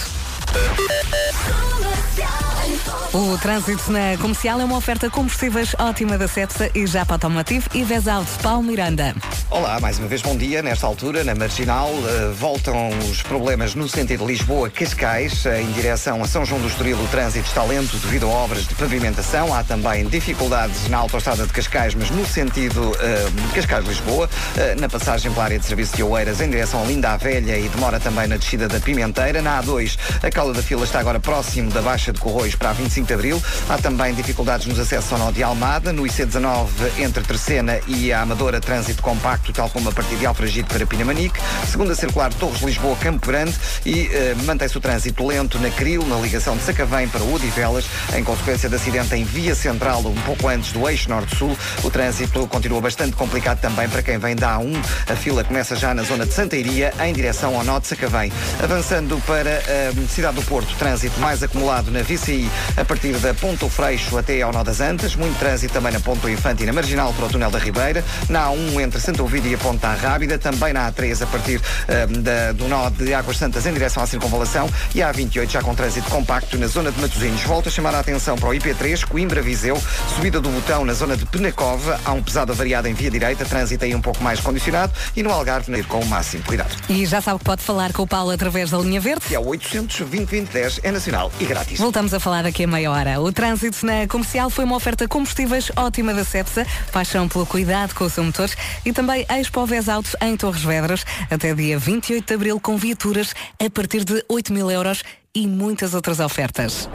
O 3.14 3.38
trânsito 3.38 3.92
na 3.92 4.18
comercial 4.20 4.60
é 4.60 4.66
uma 4.66 4.76
oferta 4.76 5.10
combustíveis 5.10 5.76
ótima 5.78 6.18
da 6.18 6.28
Cepsa 6.28 6.70
e 6.74 6.88
já 6.88 7.06
para 7.06 7.16
automotivo 7.16 7.70
e 7.74 7.84
Vesal 7.84 8.24
de 8.24 8.32
Paulo 8.42 8.64
Miranda. 8.64 9.16
Olá, 9.52 9.80
mais 9.80 10.00
uma 10.00 10.08
vez 10.08 10.22
bom 10.22 10.36
dia. 10.36 10.64
Nesta 10.64 10.88
altura, 10.88 11.24
na 11.24 11.36
Marginal, 11.36 11.90
eh, 11.90 12.32
voltam 12.34 12.90
os 13.10 13.22
problemas 13.22 13.76
no 13.76 13.88
sentido 13.88 14.26
Lisboa-Cascais, 14.26 15.46
em 15.46 15.72
direção 15.74 16.24
a 16.24 16.28
São 16.28 16.44
João 16.44 16.60
do 16.60 16.68
Estoril. 16.68 16.98
O 16.98 17.08
trânsito 17.08 17.48
está 17.48 17.64
lento 17.64 17.96
devido 17.98 18.26
a 18.26 18.30
obras 18.30 18.68
de 18.68 18.74
pavimentação. 18.74 19.54
Há 19.54 19.64
também 19.64 20.08
dificuldades 20.08 20.90
na 20.90 20.98
autoestrada 20.98 21.46
de 21.46 21.54
Cascais, 21.54 21.94
mas 21.94 22.10
no 22.10 22.26
sentido 22.26 22.92
eh, 23.00 23.30
Cascais-Lisboa, 23.54 24.28
eh, 24.58 24.76
na 24.80 24.90
passagem 24.90 25.32
pela 25.32 25.46
área 25.46 25.60
de 25.60 25.66
serviço 25.66 25.96
de 25.96 26.02
Oeiras, 26.02 26.42
em 26.42 26.50
direção 26.50 26.82
a 26.82 26.86
Linda 26.86 27.12
a 27.12 27.18
Velha 27.18 27.58
e 27.60 27.70
demora 27.70 28.00
também 28.00 28.26
na 28.26 28.38
descida 28.38 28.68
da 28.68 28.80
Pimenteira. 28.80 29.40
Na 29.40 29.62
A2, 29.62 29.98
a 30.24 30.32
cauda 30.32 30.54
da 30.54 30.64
fila 30.64 30.84
está 30.84 31.00
agora 31.00 31.20
próximo 31.20 31.70
da 31.70 31.82
Baixa 31.82 32.12
de 32.12 32.20
Corroios 32.20 32.56
para 32.56 32.72
a 32.72 32.73
25 32.74 33.08
de 33.08 33.14
Abril. 33.14 33.44
Há 33.70 33.78
também 33.78 34.14
dificuldades 34.14 34.68
nos 34.68 34.80
acessos 34.80 35.12
ao 35.14 35.20
nó 35.20 35.32
de 35.32 35.44
Almada, 35.44 35.94
no 35.94 36.04
IC19 36.04 36.68
entre 37.00 37.24
Terceira 37.24 37.54
e 37.88 38.12
a 38.12 38.22
Amadora, 38.22 38.60
trânsito 38.60 39.02
compacto, 39.02 39.54
tal 39.54 39.70
como 39.70 39.90
a 39.90 39.92
partir 39.92 40.16
de 40.16 40.26
Alfragide 40.26 40.68
para 40.68 40.86
Pinamanique. 40.86 41.40
Segunda 41.70 41.94
circular 41.94 42.34
Torres-Lisboa, 42.34 42.96
Campo 42.96 43.28
Grande 43.28 43.54
e 43.86 44.10
eh, 44.12 44.36
mantém-se 44.44 44.76
o 44.78 44.82
trânsito 44.82 45.26
lento 45.26 45.60
na 45.60 45.70
Cril, 45.70 46.04
na 46.06 46.16
ligação 46.18 46.58
de 46.58 46.64
Sacavém 46.64 47.08
para 47.08 47.24
Odivelas, 47.24 47.86
em 48.16 48.24
consequência 48.24 48.68
de 48.68 48.76
acidente 48.76 49.16
em 49.16 49.24
via 49.24 49.54
central, 49.54 50.02
um 50.02 50.22
pouco 50.22 50.48
antes 50.48 50.72
do 50.72 50.90
eixo 50.90 51.10
norte-sul. 51.10 51.56
O 51.84 51.92
trânsito 51.92 52.48
continua 52.48 52.82
bastante 52.82 53.16
complicado 53.16 53.60
também 53.60 53.88
para 53.88 54.02
quem 54.02 54.18
vem 54.18 54.36
da 54.36 54.58
A1. 54.58 54.84
A 55.10 55.16
fila 55.16 55.44
começa 55.44 55.76
já 55.76 55.94
na 55.94 56.02
zona 56.04 56.26
de 56.26 56.34
Santa 56.34 56.56
Iria, 56.56 56.94
em 57.04 57.14
direção 57.14 57.56
ao 57.56 57.64
nó 57.64 57.80
de 57.80 57.88
Sacavém. 57.88 58.32
Avançando 58.62 59.22
para 59.28 59.60
a 59.60 60.08
cidade 60.08 60.36
do 60.36 60.42
Porto, 60.44 60.74
trânsito 60.76 61.20
mais 61.20 61.44
acumulado 61.44 61.92
na 61.92 62.02
VCI 62.02 62.50
a 62.78 62.86
partir 62.86 63.14
da 63.18 63.34
Ponto 63.34 63.68
Freixo 63.70 64.18
até 64.18 64.42
ao 64.42 64.52
nó 64.52 64.64
das 64.64 64.80
Antas. 64.82 65.16
Muito 65.16 65.38
trânsito 65.40 65.74
também 65.74 65.92
na 65.92 66.00
Ponto 66.00 66.28
Infante 66.30 66.64
e 66.64 66.66
na 66.66 66.74
Marginal 66.74 67.14
para 67.14 67.26
o 67.26 67.30
túnel 67.30 67.52
da 67.52 67.60
Ribeira. 67.60 68.04
Na 68.30 68.48
A1 68.50 68.82
entre 68.82 69.00
Santa 69.00 69.24
Ovídio 69.24 69.52
e 69.52 69.56
a 69.56 69.58
Ponta 69.58 69.94
Rábida. 69.94 70.38
Também 70.38 70.74
na 70.74 70.92
A3 70.92 71.22
a 71.22 71.26
partir 71.28 71.62
eh, 71.88 72.08
da- 72.08 72.52
do 72.54 72.68
nó 72.68 72.90
de 72.90 73.14
Águas 73.14 73.38
Santas 73.38 73.66
em 73.66 73.74
direção 73.74 74.04
à 74.04 74.08
circunvalação. 74.08 74.70
E 74.94 75.02
a 75.02 75.12
A28 75.14 75.50
já 75.52 75.62
com 75.62 75.74
trânsito 75.76 76.10
compacto 76.10 76.58
na 76.58 76.68
zona 76.68 76.92
de 76.92 77.00
Matosinhos. 77.00 77.42
Volto 77.44 77.70
a 77.70 77.72
chamar 77.72 77.96
a 77.96 78.00
atenção 78.00 78.36
para 78.38 78.50
o 78.50 78.52
IP3, 78.54 79.06
Coimbra-Viseu. 79.06 79.82
Subida 80.16 80.40
do 80.42 80.50
botão 80.50 80.86
na 80.86 80.94
zona 80.94 81.16
de 81.18 81.26
Penacova. 81.26 82.00
Há 82.06 82.12
um 82.14 82.22
pesado 82.22 82.52
avariado 82.52 82.88
em 82.88 82.94
via 82.94 83.10
direita. 83.12 83.46
Trânsito 83.46 83.84
aí 83.86 83.94
um 83.96 84.02
pouco 84.02 84.24
mais 84.24 84.40
condicionado. 84.40 84.94
E 85.16 85.24
no 85.24 85.32
Algarve, 85.32 85.72
ir 85.74 85.86
com 85.86 86.00
o 86.00 86.06
máximo 86.06 86.44
cuidado. 86.44 86.70
E 86.90 87.06
já 87.06 87.22
sabe 87.22 87.40
que 87.40 87.46
pode 87.46 87.62
falar 87.62 87.92
com 87.94 88.04
o 88.04 88.08
Paulo 88.08 88.32
através 88.32 88.70
da 88.72 88.78
linha 88.78 89.00
verde. 89.02 89.26
E 89.32 89.36
é 89.36 89.40
o 89.40 89.46
820 89.48 90.44
é 90.84 90.92
nacional 90.92 91.32
e 91.40 91.46
grátis. 91.46 91.80
Voltamos 91.80 92.14
a 92.14 92.20
falar 92.20 92.46
daqui 92.54 92.66
a 92.66 92.68
meia 92.68 92.92
hora. 92.92 93.20
O 93.20 93.34
trânsito 93.34 93.84
na 93.84 94.08
comercial 94.08 94.48
foi 94.48 94.64
uma 94.64 94.76
oferta 94.76 95.08
combustíveis 95.08 95.72
ótima 95.76 96.14
da 96.14 96.24
Cepsa, 96.24 96.68
paixão 96.92 97.28
pelo 97.28 97.48
cuidado 97.48 97.96
com 97.96 98.04
o 98.04 98.10
seu 98.12 98.24
motor 98.24 98.48
e 98.86 98.94
também 98.94 99.26
Expo 99.28 99.66
Vez 99.66 99.90
Autos 99.90 100.16
em 100.22 100.38
Torres 100.38 100.62
Vedras, 100.62 101.04
até 101.32 101.56
dia 101.56 101.80
28 101.80 102.28
de 102.28 102.34
abril, 102.36 102.60
com 102.60 102.78
viaturas 102.78 103.34
a 103.60 103.70
partir 103.72 104.04
de 104.04 104.24
8 104.30 104.54
mil 104.54 104.70
euros 104.70 105.04
e 105.34 105.48
muitas 105.48 105.96
outras 105.96 106.20
ofertas. 106.20 106.88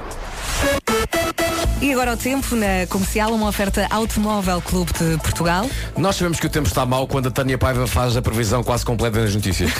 E 1.80 1.92
agora 1.92 2.14
o 2.14 2.16
tempo 2.16 2.56
na 2.56 2.88
comercial, 2.88 3.32
uma 3.32 3.48
oferta 3.48 3.86
Automóvel 3.88 4.60
Clube 4.60 4.90
de 4.94 5.16
Portugal. 5.18 5.64
Nós 5.96 6.16
sabemos 6.16 6.40
que 6.40 6.46
o 6.46 6.50
tempo 6.50 6.66
está 6.66 6.84
mau 6.84 7.06
quando 7.06 7.28
a 7.28 7.30
Tânia 7.30 7.56
Paiva 7.56 7.86
faz 7.86 8.16
a 8.16 8.22
previsão 8.22 8.64
quase 8.64 8.84
completa 8.84 9.20
nas 9.20 9.32
notícias. 9.32 9.70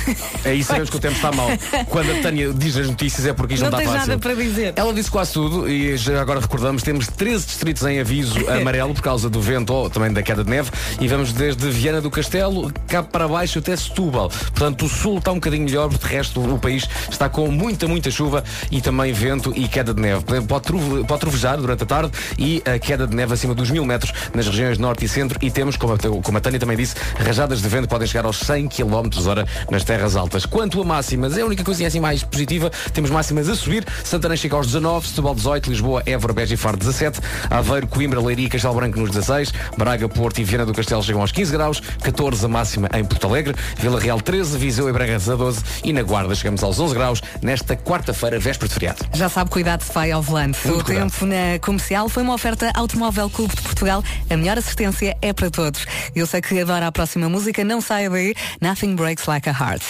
Aí 0.45 0.63
sabemos 0.63 0.91
que 0.91 0.97
o 0.97 1.01
tempo 1.01 1.17
está 1.17 1.33
mau. 1.33 1.49
Quando 1.91 2.13
a 2.13 2.23
Tânia 2.23 2.53
diz 2.55 2.77
as 2.77 2.87
notícias 2.87 3.27
é 3.27 3.33
porque 3.33 3.55
isto 3.55 3.65
não, 3.65 3.73
Não 3.73 3.81
está 3.81 3.91
fácil. 3.93 4.09
nada 4.11 4.21
para 4.21 4.35
dizer. 4.35 4.75
Ela 4.77 4.95
disse 4.95 5.11
quase 5.11 5.33
tudo 5.33 5.69
e 5.69 5.97
já 5.97 6.21
agora 6.21 6.39
recordamos, 6.39 6.85
temos 6.85 7.09
13 7.09 7.47
distritos 7.47 7.83
em 7.83 7.99
aviso 7.99 8.39
amarelo 8.49 8.95
por 8.95 9.03
causa 9.03 9.29
do 9.29 9.41
vento 9.41 9.73
ou 9.73 9.91
também 9.91 10.13
da 10.13 10.23
queda 10.23 10.45
de 10.45 10.51
neve 10.51 10.71
e 11.01 11.09
vamos 11.09 11.33
desde 11.33 11.69
Viana 11.69 12.01
do 12.01 12.11
Castelo 12.13 12.73
cá 12.87 13.03
para 13.03 13.27
baixo 13.27 13.59
até 13.59 13.75
Setúbal. 13.75 14.29
Portanto, 14.31 14.85
o 14.85 14.89
sul 14.89 15.19
está 15.19 15.33
um 15.33 15.37
bocadinho 15.37 15.65
melhor, 15.65 15.89
de 15.89 16.07
resto 16.07 16.41
o 16.41 16.61
país 16.61 16.89
está 17.11 17.29
com 17.29 17.49
muita, 17.51 17.89
muita 17.89 18.09
chuva 18.09 18.45
e 18.71 18.81
também 18.81 19.13
vento 19.13 19.53
e 19.57 19.67
queda 19.67 19.93
de 19.93 20.01
neve. 20.01 20.25
Pode, 20.47 20.69
pode 21.05 21.21
trovejar 21.21 21.57
durante 21.59 21.83
a 21.83 21.88
tarde 21.89 22.13
e 22.39 22.63
a 22.65 22.79
queda 22.79 23.07
de 23.07 23.17
neve 23.17 23.35
acima 23.35 23.55
dos 23.55 23.71
mil 23.71 23.85
metros 23.85 24.13
nas 24.35 24.47
regiões 24.47 24.79
norte 24.79 25.05
e 25.05 25.09
centro 25.09 25.39
e 25.43 25.51
temos, 25.51 25.77
como 25.77 25.95
a, 25.95 25.99
como 25.99 26.39
a 26.39 26.41
Tânia 26.41 26.61
também 26.61 26.77
disse, 26.77 26.95
rajadas 27.19 27.61
de 27.61 27.69
vento 27.69 27.89
podem 27.89 28.07
chegar 28.07 28.25
aos 28.25 28.39
100 28.39 28.69
km 28.69 29.09
hora 29.27 29.47
nas 29.71 29.83
terras 29.83 30.15
altas. 30.15 30.47
Quanto 30.47 30.81
a 30.81 30.85
máximas, 30.85 31.37
é 31.37 31.43
a 31.43 31.47
única 31.47 31.65
coisinha 31.65 31.89
assim 31.89 32.01
mais 32.01 32.23
positiva. 32.23 32.71
Temos 32.93 33.11
máximas 33.11 33.49
a 33.49 33.57
subir. 33.57 33.85
Santarém 34.05 34.37
chega 34.37 34.55
aos 34.55 34.67
19, 34.67 35.09
Setúbal 35.09 35.35
18, 35.35 35.71
Lisboa, 35.71 36.03
Évora, 36.07 36.33
Beja 36.33 36.55
e 36.55 36.57
Faro 36.57 36.77
17, 36.77 37.21
Aveiro, 37.51 37.87
Coimbra, 37.87 38.21
Leiria 38.21 38.47
e 38.47 38.51
Castelo 38.51 38.75
Branco 38.75 38.99
nos 39.01 39.11
16, 39.11 39.53
Braga, 39.77 40.09
Porto 40.09 40.39
e 40.41 40.45
Viana 40.45 40.67
do 40.67 40.75
Castelo 40.75 41.03
chegam 41.03 41.21
aos 41.21 41.33
15 41.33 41.53
graus, 41.53 41.81
14 42.03 42.45
a 42.45 42.49
máxima 42.49 42.89
em 42.95 43.05
Porto 43.05 43.27
Alegre, 43.27 43.55
Vila 43.79 43.99
Real 43.99 44.21
13, 44.21 44.59
Viseu 44.59 44.89
e 44.89 44.93
Bragança 44.93 45.37
12 45.37 45.63
e 45.85 45.93
na 45.93 46.03
Guarda 46.03 46.35
chegamos 46.35 46.63
aos 46.63 46.79
11 46.79 46.95
graus 46.95 47.23
nesta 47.43 47.77
quarta-feira, 47.77 48.39
véspera 48.39 48.69
de 48.69 48.75
feriado. 48.75 48.99
Já 49.15 49.29
sabe, 49.29 49.51
cuidado 49.51 49.83
se 49.83 49.93
vai 49.93 50.11
ao 50.11 50.23
volante. 50.23 50.59
O 50.69 50.83
tempo 50.83 51.27
na 51.27 51.59
comercial 51.79 52.09
foi 52.09 52.25
uma 52.25 52.35
oferta 52.35 52.73
Automóvel 52.75 53.31
Clube 53.31 53.55
de 53.55 53.63
Portugal. 53.63 54.03
A 54.29 54.37
melhor 54.37 54.59
assistência 54.59 55.17
é 55.23 55.33
para 55.33 55.49
todos. 55.49 55.87
Eu 56.15 56.27
sei 56.27 56.41
que 56.41 56.59
adora 56.61 56.89
a 56.89 56.93
próxima 56.93 57.29
música, 57.29 57.63
não 57.63 57.81
saia 57.81 58.11
daí. 58.11 58.35
Nothing 58.61 58.97
Breaks 58.97 59.27
Like 59.27 59.49
a 59.49 59.53
Heart. 59.53 59.83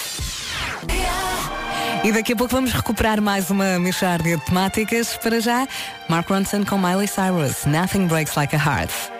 E 2.04 2.12
daqui 2.12 2.34
a 2.34 2.36
pouco 2.36 2.54
vamos 2.54 2.72
recuperar 2.72 3.22
mais 3.22 3.50
uma 3.50 3.78
mixárdia 3.78 4.36
de 4.36 4.44
temáticas. 4.44 5.16
Para 5.16 5.40
já, 5.40 5.66
Mark 6.08 6.28
Ronson 6.28 6.64
com 6.64 6.76
Miley 6.76 7.08
Cyrus. 7.08 7.64
Nothing 7.64 8.06
Breaks 8.06 8.34
Like 8.34 8.54
a 8.54 8.58
Heart. 8.58 9.17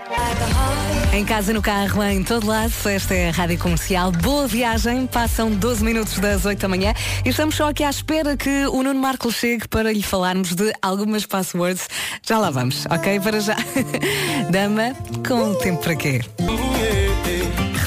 Em 1.13 1.25
casa, 1.25 1.53
no 1.53 1.61
carro, 1.61 2.03
em 2.05 2.23
todo 2.23 2.47
lado, 2.47 2.73
esta 2.85 3.15
é 3.15 3.29
a 3.29 3.33
Rádio 3.33 3.59
Comercial. 3.59 4.13
Boa 4.13 4.47
viagem, 4.47 5.07
passam 5.07 5.51
12 5.51 5.83
minutos 5.83 6.19
das 6.19 6.45
8 6.45 6.61
da 6.61 6.69
manhã 6.69 6.95
e 7.25 7.31
estamos 7.31 7.57
só 7.57 7.71
aqui 7.71 7.83
à 7.83 7.91
espera 7.91 8.37
que 8.37 8.67
o 8.67 8.83
Nuno 8.83 9.01
Marco 9.01 9.33
chegue 9.33 9.67
para 9.67 9.93
lhe 9.93 10.03
falarmos 10.03 10.55
de 10.55 10.73
algumas 10.81 11.27
passwords. 11.27 11.89
Já 12.23 12.39
lá 12.39 12.51
vamos, 12.51 12.87
ok? 12.87 13.21
Para 13.21 13.41
já. 13.41 13.57
Dama, 14.51 14.95
com 15.27 15.55
tempo 15.55 15.83
para 15.83 15.97
quê? 15.97 16.21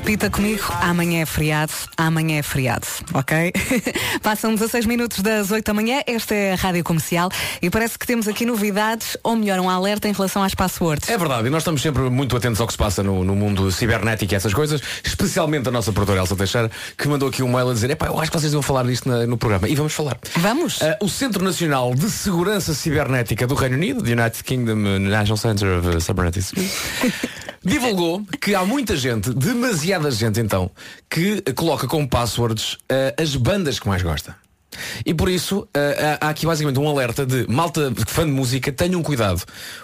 Repita 0.01 0.31
comigo, 0.31 0.63
amanhã 0.81 1.21
é 1.21 1.25
feriado, 1.27 1.71
amanhã 1.95 2.39
é 2.39 2.41
feriado, 2.43 2.87
ok? 3.13 3.53
Passam 4.23 4.53
16 4.55 4.87
minutos 4.87 5.19
das 5.19 5.51
8 5.51 5.63
da 5.63 5.73
manhã, 5.75 6.01
esta 6.07 6.33
é 6.33 6.53
a 6.53 6.55
Rádio 6.55 6.83
Comercial 6.83 7.29
e 7.61 7.69
parece 7.69 7.99
que 7.99 8.07
temos 8.07 8.27
aqui 8.27 8.43
novidades, 8.43 9.15
ou 9.23 9.35
melhor, 9.35 9.59
um 9.59 9.69
alerta 9.69 10.09
em 10.09 10.11
relação 10.11 10.41
às 10.43 10.55
passwords. 10.55 11.07
É 11.07 11.15
verdade, 11.17 11.47
e 11.47 11.49
nós 11.51 11.61
estamos 11.61 11.83
sempre 11.83 12.01
muito 12.09 12.35
atentos 12.35 12.59
ao 12.59 12.65
que 12.65 12.73
se 12.73 12.77
passa 12.79 13.03
no, 13.03 13.23
no 13.23 13.35
mundo 13.35 13.71
cibernético 13.71 14.33
e 14.33 14.35
essas 14.35 14.53
coisas, 14.55 14.81
especialmente 15.03 15.69
a 15.69 15.71
nossa 15.71 15.93
produtora 15.93 16.19
Elsa 16.19 16.35
Teixeira, 16.35 16.71
que 16.97 17.07
mandou 17.07 17.29
aqui 17.29 17.43
um 17.43 17.47
mail 17.53 17.69
a 17.69 17.73
dizer, 17.73 17.91
epá, 17.91 18.07
eu 18.07 18.19
acho 18.19 18.31
que 18.31 18.39
vocês 18.39 18.51
vão 18.51 18.63
falar 18.63 18.83
disto 18.83 19.07
na- 19.07 19.27
no 19.27 19.37
programa. 19.37 19.69
E 19.69 19.75
vamos 19.75 19.93
falar. 19.93 20.17
Vamos? 20.37 20.81
Ah, 20.81 20.97
o 20.99 21.07
Centro 21.07 21.43
Nacional 21.43 21.93
de 21.93 22.09
Segurança 22.09 22.73
Cibernética 22.73 23.45
do 23.45 23.53
Reino 23.53 23.75
Unido, 23.75 24.01
the 24.03 24.11
United 24.13 24.43
Kingdom 24.43 24.77
National 24.99 25.37
Center 25.37 25.77
of 25.77 25.87
uh, 25.87 26.01
Cybernetics, 26.01 26.51
divulgou 27.63 28.23
que 28.39 28.55
há 28.55 28.65
muita 28.65 28.95
gente, 28.95 29.33
demasiada 29.33 30.09
gente 30.11 30.39
então, 30.39 30.71
que 31.09 31.41
coloca 31.55 31.87
como 31.87 32.07
passwords 32.07 32.77
ah, 32.89 33.21
as 33.21 33.35
bandas 33.35 33.79
que 33.79 33.87
mais 33.87 34.01
gosta. 34.01 34.35
E 35.05 35.13
por 35.13 35.29
isso 35.29 35.67
há 35.73 36.27
há 36.27 36.29
aqui 36.29 36.45
basicamente 36.45 36.79
um 36.79 36.87
alerta 36.87 37.25
de 37.25 37.45
malta 37.47 37.93
fã 38.07 38.25
de 38.25 38.31
música, 38.31 38.71
tenham 38.71 39.03
cuidado. 39.03 39.43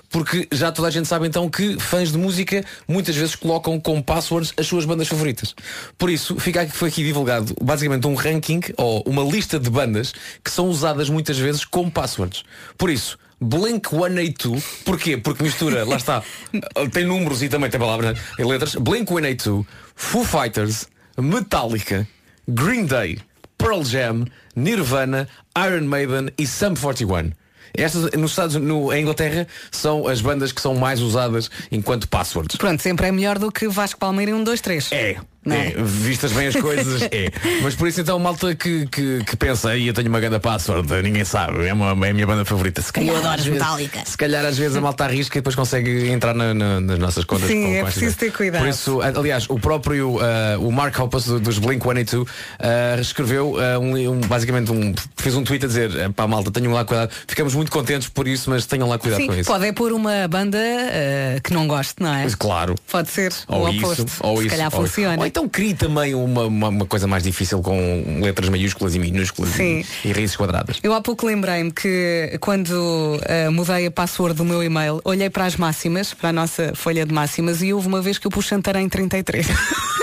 Porque 0.10 0.48
já 0.52 0.72
toda 0.72 0.88
a 0.88 0.92
gente 0.92 1.08
sabe 1.08 1.28
então 1.28 1.50
que 1.50 1.80
fãs 1.80 2.12
de 2.12 2.18
música 2.18 2.64
muitas 2.88 3.16
vezes 3.16 3.36
colocam 3.36 3.80
como 3.80 4.02
passwords 4.02 4.54
as 4.58 4.66
suas 4.66 4.86
bandas 4.86 5.08
favoritas. 5.08 5.54
Por 5.98 6.10
isso, 6.10 6.40
fica 6.40 6.62
aqui, 6.62 6.72
foi 6.72 6.90
aqui 6.90 7.04
divulgado 7.04 7.54
basicamente 7.62 8.08
um 8.08 8.16
ranking 8.16 8.62
ou 8.78 9.04
uma 9.06 9.24
lista 9.24 9.60
de 9.60 9.70
bandas 9.70 10.14
que 10.44 10.50
são 10.50 10.70
usadas 10.70 11.10
muitas 11.10 11.38
vezes 11.38 11.66
como 11.66 11.92
passwords. 11.92 12.44
Por 12.78 12.90
isso, 12.90 13.18
Blink 13.40 13.90
182, 13.90 14.64
porquê? 14.84 15.18
Porque 15.18 15.44
mistura, 15.44 15.86
lá 15.86 15.98
está, 15.98 16.24
tem 16.92 17.06
números 17.06 17.44
e 17.44 17.50
também 17.50 17.70
tem 17.70 17.80
palavras 17.80 18.18
em 18.40 18.44
letras. 18.44 18.76
Blink 18.76 19.08
182, 19.08 19.66
Foo 19.96 20.24
Fighters, 20.24 20.88
Metallica, 21.18 22.08
Green 22.48 22.86
Day, 22.86 23.20
Pearl 23.58 23.84
Jam, 23.84 24.26
Nirvana, 24.56 25.28
Iron 25.58 25.86
Maiden 25.86 26.30
e 26.38 26.48
Sum 26.48 26.74
41. 26.76 27.32
Estas 27.74 28.12
nos 28.14 28.32
Estados 28.32 28.56
no, 28.56 28.92
em 28.92 29.02
Inglaterra 29.02 29.48
são 29.72 30.08
as 30.08 30.20
bandas 30.20 30.52
que 30.52 30.60
são 30.60 30.74
mais 30.74 31.00
usadas 31.00 31.50
enquanto 31.72 32.08
passwords. 32.08 32.56
Pronto, 32.56 32.82
sempre 32.82 33.08
é 33.08 33.12
melhor 33.12 33.38
do 33.38 33.52
que 33.52 33.68
Vasco 33.68 34.00
Palmeira 34.00 34.36
1, 34.36 34.44
2, 34.44 34.62
3. 34.62 34.92
É. 34.92 35.18
Não 35.48 35.56
É, 35.56 35.74
vistas 35.84 36.32
bem 36.34 36.48
as 36.48 36.56
coisas, 36.56 37.02
é. 37.12 37.32
Mas 37.62 37.74
por 37.76 37.88
isso 37.88 38.02
então, 38.02 38.20
malta 38.20 38.54
que, 38.56 38.86
que, 38.88 39.24
que 39.24 39.36
pensa, 39.38 39.70
aí 39.70 39.88
eu 39.88 39.94
tenho 39.94 40.10
uma 40.10 40.20
grande 40.20 40.40
password, 40.40 40.88
ninguém 41.02 41.24
sabe, 41.24 41.66
é, 41.68 41.74
uma, 41.74 42.06
é 42.06 42.10
a 42.10 42.14
minha 42.14 42.28
banda 42.28 42.44
favorita. 42.46 42.82
Se 42.82 42.92
calhar, 42.92 43.10
Eu 43.16 43.18
adoro 43.18 43.42
vezes-. 43.42 44.10
Se 44.10 44.18
calhar 44.18 44.46
às 44.46 44.58
vezes 44.58 44.76
a 44.78 44.82
malta 44.82 45.06
arrisca 45.06 45.38
e 45.38 45.42
depois 45.42 45.56
consegue 45.56 46.10
entrar 46.10 46.34
na- 46.34 46.54
na- 46.54 46.82
nas 46.82 47.00
nossas 47.00 47.24
contas. 47.24 47.48
Sim, 47.48 47.64
com- 47.64 47.76
é 47.76 47.84
preciso 47.84 48.18
ter 48.18 48.32
cuidado. 48.32 48.62
Por 48.62 48.68
isso, 48.70 49.00
aliás, 49.02 49.46
o 49.50 49.60
próprio 49.60 50.20
ah, 50.22 50.58
o 50.60 50.72
Mark 50.72 50.98
Hoppus 51.00 51.26
do- 51.26 51.40
dos 51.40 51.58
Blink 51.60 51.82
182 51.84 52.28
ah, 52.60 53.00
escreveu 53.00 53.56
ah, 53.60 53.80
um, 53.80 53.96
um- 54.12 54.20
basicamente 54.22 54.72
um, 54.72 54.94
fez 55.16 55.36
um 55.36 55.44
tweet 55.44 55.64
a 55.64 55.68
dizer, 55.68 56.12
pá 56.14 56.28
malta, 56.28 56.52
tenham 56.52 56.74
lá 56.74 56.84
cuidado. 56.84 57.12
Ficamos 57.28 57.54
muito 57.56 57.72
contentes 57.72 58.10
por 58.10 58.28
isso, 58.28 58.50
mas 58.50 58.66
tenham 58.66 58.88
lá 58.90 58.98
cuidado 58.98 59.22
Sim, 59.22 59.28
com 59.28 59.34
isso. 59.36 59.50
pode 59.50 59.66
é 59.66 59.72
pôr 59.72 59.92
uma 59.94 60.28
banda 60.28 60.58
eh, 60.60 61.40
que 61.44 61.54
não 61.54 61.68
goste, 61.68 61.96
não 62.02 62.14
é? 62.14 62.28
Claro. 62.38 62.76
Pode 62.92 63.10
ser 63.10 63.34
Ou 63.48 63.66
o 63.66 63.70
isso, 63.70 63.86
oposto. 63.86 64.06
ou 64.22 64.38
Se 64.38 64.42
isso, 64.48 64.50
calhar 64.56 64.70
ou 64.74 64.82
isso. 64.84 64.90
funciona. 64.94 65.18
Ou 65.20 65.26
então 65.38 65.48
crie 65.48 65.76
também 65.76 66.16
uma, 66.16 66.46
uma, 66.46 66.70
uma 66.70 66.86
coisa 66.88 67.06
mais 67.06 67.22
difícil 67.22 67.62
com 67.62 68.20
letras 68.24 68.50
maiúsculas 68.50 68.96
e 68.96 69.00
minúsculas 69.00 69.52
Sim. 69.52 69.86
e, 70.04 70.08
e 70.08 70.12
raízes 70.12 70.36
quadradas. 70.36 70.80
Eu 70.82 70.94
há 70.94 71.00
pouco 71.00 71.28
lembrei-me 71.28 71.72
que 71.72 72.36
quando 72.42 73.20
eh, 73.22 73.48
mudei 73.52 73.86
a 73.86 73.92
password 73.92 74.36
do 74.36 74.44
meu 74.44 74.64
e-mail, 74.64 75.00
olhei 75.04 75.30
para 75.30 75.46
as 75.46 75.56
máximas, 75.56 76.12
para 76.12 76.30
a 76.30 76.34
nossa 76.34 76.74
folha 76.74 77.06
de 77.06 77.14
máximas, 77.14 77.62
e 77.62 77.72
houve 77.72 77.88
uma 77.88 78.02
vez 78.02 78.18
que 78.18 78.26
eu 78.26 78.32
pus 78.32 78.48
Santarém 78.48 78.90
33. 78.90 79.46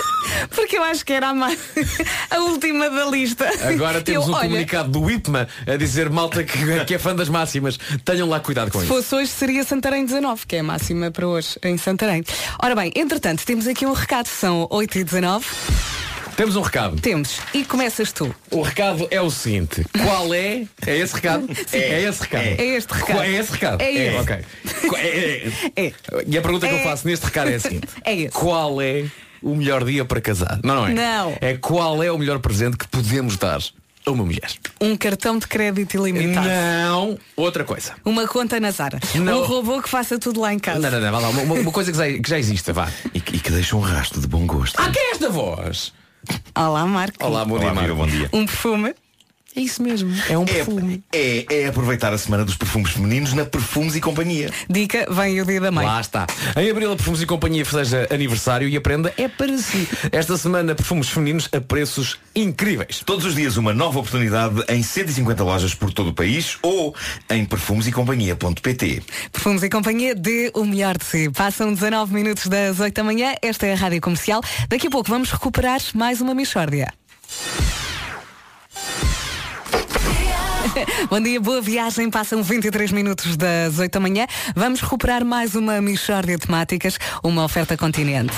Porque 0.49 0.77
eu 0.77 0.83
acho 0.83 1.05
que 1.05 1.13
era 1.13 1.29
a, 1.29 1.33
ma- 1.33 1.51
a 2.29 2.39
última 2.39 2.89
da 2.89 3.05
lista. 3.05 3.47
Agora 3.67 4.01
temos 4.01 4.27
Eu, 4.27 4.31
um 4.33 4.35
olha, 4.35 4.47
comunicado 4.47 4.89
do 4.89 5.09
IPMA 5.09 5.47
a 5.67 5.75
dizer 5.77 6.09
malta 6.09 6.43
que, 6.43 6.85
que 6.85 6.95
é 6.95 6.99
fã 6.99 7.15
das 7.15 7.29
máximas. 7.29 7.77
Tenham 8.03 8.27
lá 8.27 8.39
cuidado 8.39 8.71
com 8.71 8.79
Se 8.79 8.85
isso. 8.85 8.93
fosse 8.93 9.15
hoje 9.15 9.27
seria 9.31 9.63
Santarém 9.63 10.05
19, 10.05 10.45
que 10.45 10.55
é 10.55 10.59
a 10.59 10.63
máxima 10.63 11.11
para 11.11 11.27
hoje 11.27 11.57
em 11.63 11.77
Santarém. 11.77 12.23
Ora 12.61 12.75
bem, 12.75 12.91
entretanto, 12.95 13.45
temos 13.45 13.67
aqui 13.67 13.85
um 13.85 13.93
recado, 13.93 14.27
são 14.27 14.67
8 14.69 14.99
e 14.99 15.03
19 15.03 15.45
Temos 16.35 16.57
um 16.57 16.61
recado. 16.61 16.99
Temos. 16.99 17.39
E 17.53 17.63
começas 17.63 18.11
tu. 18.11 18.33
O 18.51 18.61
recado 18.61 19.07
é 19.09 19.21
o 19.21 19.29
seguinte. 19.31 19.85
Qual 20.03 20.33
é? 20.33 20.65
É 20.85 20.97
esse 20.97 21.15
recado? 21.15 21.47
Sim. 21.65 21.77
É, 21.77 22.01
esse 22.03 22.21
recado. 22.21 22.43
É 22.43 22.65
este 22.65 22.91
recado. 22.93 23.21
É 23.23 23.31
esse 23.31 23.51
recado? 23.53 23.81
É 23.81 23.93
esse. 23.93 24.17
ok. 24.19 24.35
É- 24.35 24.37
é- 24.97 25.55
É. 25.87 25.93
E 26.27 26.37
a 26.37 26.41
pergunta 26.41 26.67
que 26.67 26.73
eu 26.73 26.79
É. 26.79 26.83
faço 26.83 27.07
neste 27.07 27.25
recado 27.25 27.49
é 27.49 27.55
a 27.55 27.59
seguinte. 27.59 27.87
É 28.03 28.13
esse. 28.15 28.31
Qual 28.31 28.81
é 28.81 29.05
o 29.45 29.55
melhor 29.55 29.85
dia 29.85 30.03
para 30.03 30.19
casar? 30.19 30.59
Não, 30.63 30.75
não 30.75 30.87
é? 30.87 30.93
Não. 30.93 31.37
É 31.39 31.55
qual 31.55 32.01
é 32.01 32.11
o 32.11 32.17
melhor 32.17 32.39
presente 32.39 32.77
que 32.77 32.87
podemos 32.87 33.37
dar 33.37 33.59
a 34.03 34.11
uma 34.11 34.25
mulher? 34.25 34.51
Um 34.81 34.97
cartão 34.97 35.37
de 35.37 35.47
crédito 35.47 35.95
ilimitado. 35.95 36.47
Não. 36.47 37.17
Outra 37.37 37.63
coisa. 37.63 37.93
Uma 38.03 38.27
conta 38.27 38.59
na 38.59 38.71
Zara. 38.71 38.99
Não. 39.13 39.43
Um 39.43 39.45
robô 39.45 39.81
que 39.83 39.87
faça 39.87 40.17
tudo 40.17 40.41
lá 40.41 40.51
em 40.51 40.57
casa. 40.57 40.79
Não, 40.79 40.89
não, 40.89 40.99
não, 40.99 41.11
vá 41.11 41.19
lá. 41.19 41.29
Uma, 41.29 41.53
uma 41.53 41.71
coisa 41.71 41.91
que 41.91 41.97
já, 41.97 42.11
que 42.19 42.27
já 42.27 42.39
existe, 42.39 42.71
vá. 42.71 42.91
E 43.13 43.21
que, 43.21 43.35
e 43.35 43.39
que 43.39 43.51
deixa 43.51 43.75
um 43.77 43.81
rastro 43.81 44.19
de 44.19 44.27
bom 44.27 44.47
gosto. 44.47 44.79
Ah, 44.79 44.89
quem 44.89 45.01
é 45.01 45.11
esta 45.11 45.29
voz? 45.29 45.93
Olá, 46.57 46.83
Marco. 46.87 47.23
Olá, 47.23 47.45
bom 47.45 47.59
dia, 47.59 47.67
Olá, 47.67 47.75
Marco. 47.75 47.95
Bom 47.95 48.07
dia. 48.07 48.29
Um 48.33 48.47
perfume. 48.47 48.95
É 49.55 49.61
isso 49.61 49.81
mesmo. 49.81 50.13
É 50.29 50.37
um 50.37 50.43
perfume. 50.43 51.01
É, 51.13 51.45
é 51.49 51.67
aproveitar 51.67 52.11
a 52.11 52.17
semana 52.17 52.43
dos 52.43 52.57
perfumes 52.57 52.91
femininos 52.91 53.31
na 53.33 53.45
Perfumes 53.45 53.95
e 53.95 54.01
Companhia. 54.01 54.51
Dica, 54.69 55.07
vem 55.09 55.39
o 55.39 55.45
dia 55.45 55.61
da 55.61 55.71
mãe. 55.71 55.85
Lá 55.85 56.01
está. 56.01 56.27
Em 56.57 56.69
abril 56.69 56.91
a 56.91 56.95
Perfumes 56.95 57.21
e 57.21 57.25
Companhia 57.25 57.63
festeja 57.63 58.05
aniversário 58.11 58.67
e 58.67 58.75
a 58.75 58.81
prenda 58.81 59.13
é 59.17 59.29
para 59.29 59.57
si. 59.57 59.87
Esta 60.11 60.37
semana 60.37 60.75
perfumes 60.75 61.07
femininos 61.07 61.47
a 61.53 61.61
preços 61.61 62.19
incríveis. 62.35 63.01
Todos 63.05 63.25
os 63.25 63.33
dias 63.33 63.55
uma 63.55 63.73
nova 63.73 63.99
oportunidade 63.99 64.61
em 64.67 64.83
150 64.83 65.41
lojas 65.43 65.73
por 65.73 65.93
todo 65.93 66.09
o 66.09 66.13
país 66.13 66.57
ou 66.61 66.93
em 67.29 67.45
perfumesecompanhia.pt. 67.45 69.03
Perfumes 69.31 69.63
e 69.63 69.69
companhia 69.69 70.13
de 70.13 70.51
o 70.53 70.65
melhor 70.65 70.97
de 70.97 71.05
si. 71.05 71.29
Passam 71.29 71.73
19 71.73 72.13
minutos 72.13 72.47
das 72.47 72.81
8 72.81 72.93
da 72.93 73.03
manhã. 73.03 73.33
Esta 73.41 73.65
é 73.67 73.73
a 73.73 73.77
Rádio 73.77 74.01
Comercial. 74.01 74.41
Daqui 74.67 74.87
a 74.87 74.89
pouco 74.89 75.09
vamos 75.09 75.31
recuperar 75.31 75.79
mais 75.93 76.19
uma 76.19 76.33
Michórdia. 76.33 76.91
Bom 81.09 81.19
dia, 81.19 81.39
boa 81.39 81.61
viagem. 81.61 82.09
Passam 82.09 82.41
23 82.43 82.91
minutos 82.91 83.37
das 83.37 83.79
8 83.79 83.91
da 83.91 83.99
manhã. 83.99 84.27
Vamos 84.55 84.81
recuperar 84.81 85.23
mais 85.25 85.55
uma 85.55 85.81
Michórdia 85.81 86.37
de 86.37 86.45
Temáticas, 86.45 86.99
uma 87.23 87.43
oferta 87.43 87.77
continente. 87.77 88.33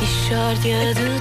Michórdia 0.00 0.94
de 0.94 1.20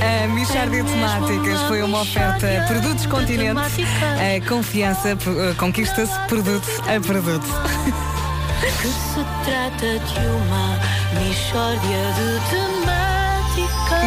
A 0.24 0.28
Michórdia 0.28 0.82
de 0.82 0.90
Temáticas 0.90 1.60
foi 1.62 1.82
uma 1.82 2.00
oferta 2.00 2.64
Produtos 2.66 3.06
Continente. 3.06 3.84
A 3.84 4.40
confiança 4.48 5.10
eh, 5.10 5.16
conquista-se 5.56 6.18
produto 6.28 6.66
a 6.88 7.00
produto. 7.00 7.46
Que 8.60 8.88
se 8.88 9.24
trata 9.46 9.98
de 9.98 10.20
uma 10.26 10.78
de 11.14 12.40
temáticas. 12.50 12.99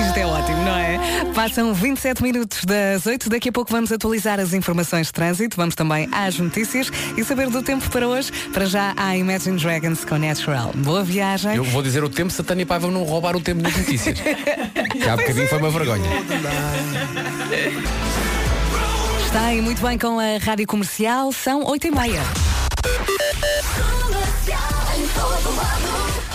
Isto 0.05 0.17
é 0.17 0.25
ótimo, 0.25 0.57
não 0.63 0.77
é? 0.77 0.99
Passam 1.35 1.73
27 1.73 2.23
minutos 2.23 2.63
das 2.63 3.05
8. 3.05 3.29
Daqui 3.29 3.49
a 3.49 3.51
pouco 3.51 3.71
vamos 3.71 3.91
atualizar 3.91 4.39
as 4.39 4.53
informações 4.53 5.07
de 5.07 5.13
trânsito. 5.13 5.57
Vamos 5.57 5.75
também 5.75 6.07
às 6.11 6.37
notícias 6.37 6.91
e 7.17 7.23
saber 7.23 7.49
do 7.49 7.61
tempo 7.61 7.89
para 7.89 8.07
hoje. 8.07 8.31
Para 8.53 8.65
já, 8.65 8.93
há 8.95 9.17
Imagine 9.17 9.57
Dragons 9.57 10.05
com 10.05 10.17
Natural. 10.17 10.71
Boa 10.75 11.03
viagem. 11.03 11.55
Eu 11.55 11.63
vou 11.63 11.81
dizer 11.81 12.03
o 12.03 12.09
tempo 12.09 12.31
se 12.31 12.39
a 12.41 12.43
Tânia 12.43 12.65
Paiva 12.65 12.89
não 12.89 13.03
roubar 13.03 13.35
o 13.35 13.41
tempo 13.41 13.61
das 13.61 13.75
notícias. 13.75 14.19
que 14.23 15.09
há 15.09 15.17
bocadinho 15.17 15.47
foi 15.47 15.57
uma 15.57 15.69
vergonha. 15.69 16.09
Está 19.25 19.45
aí 19.45 19.61
muito 19.61 19.81
bem 19.81 19.97
com 19.97 20.19
a 20.19 20.37
rádio 20.43 20.65
comercial. 20.65 21.31
São 21.31 21.65
8 21.65 21.87
e 21.87 21.91
meia. 21.91 22.21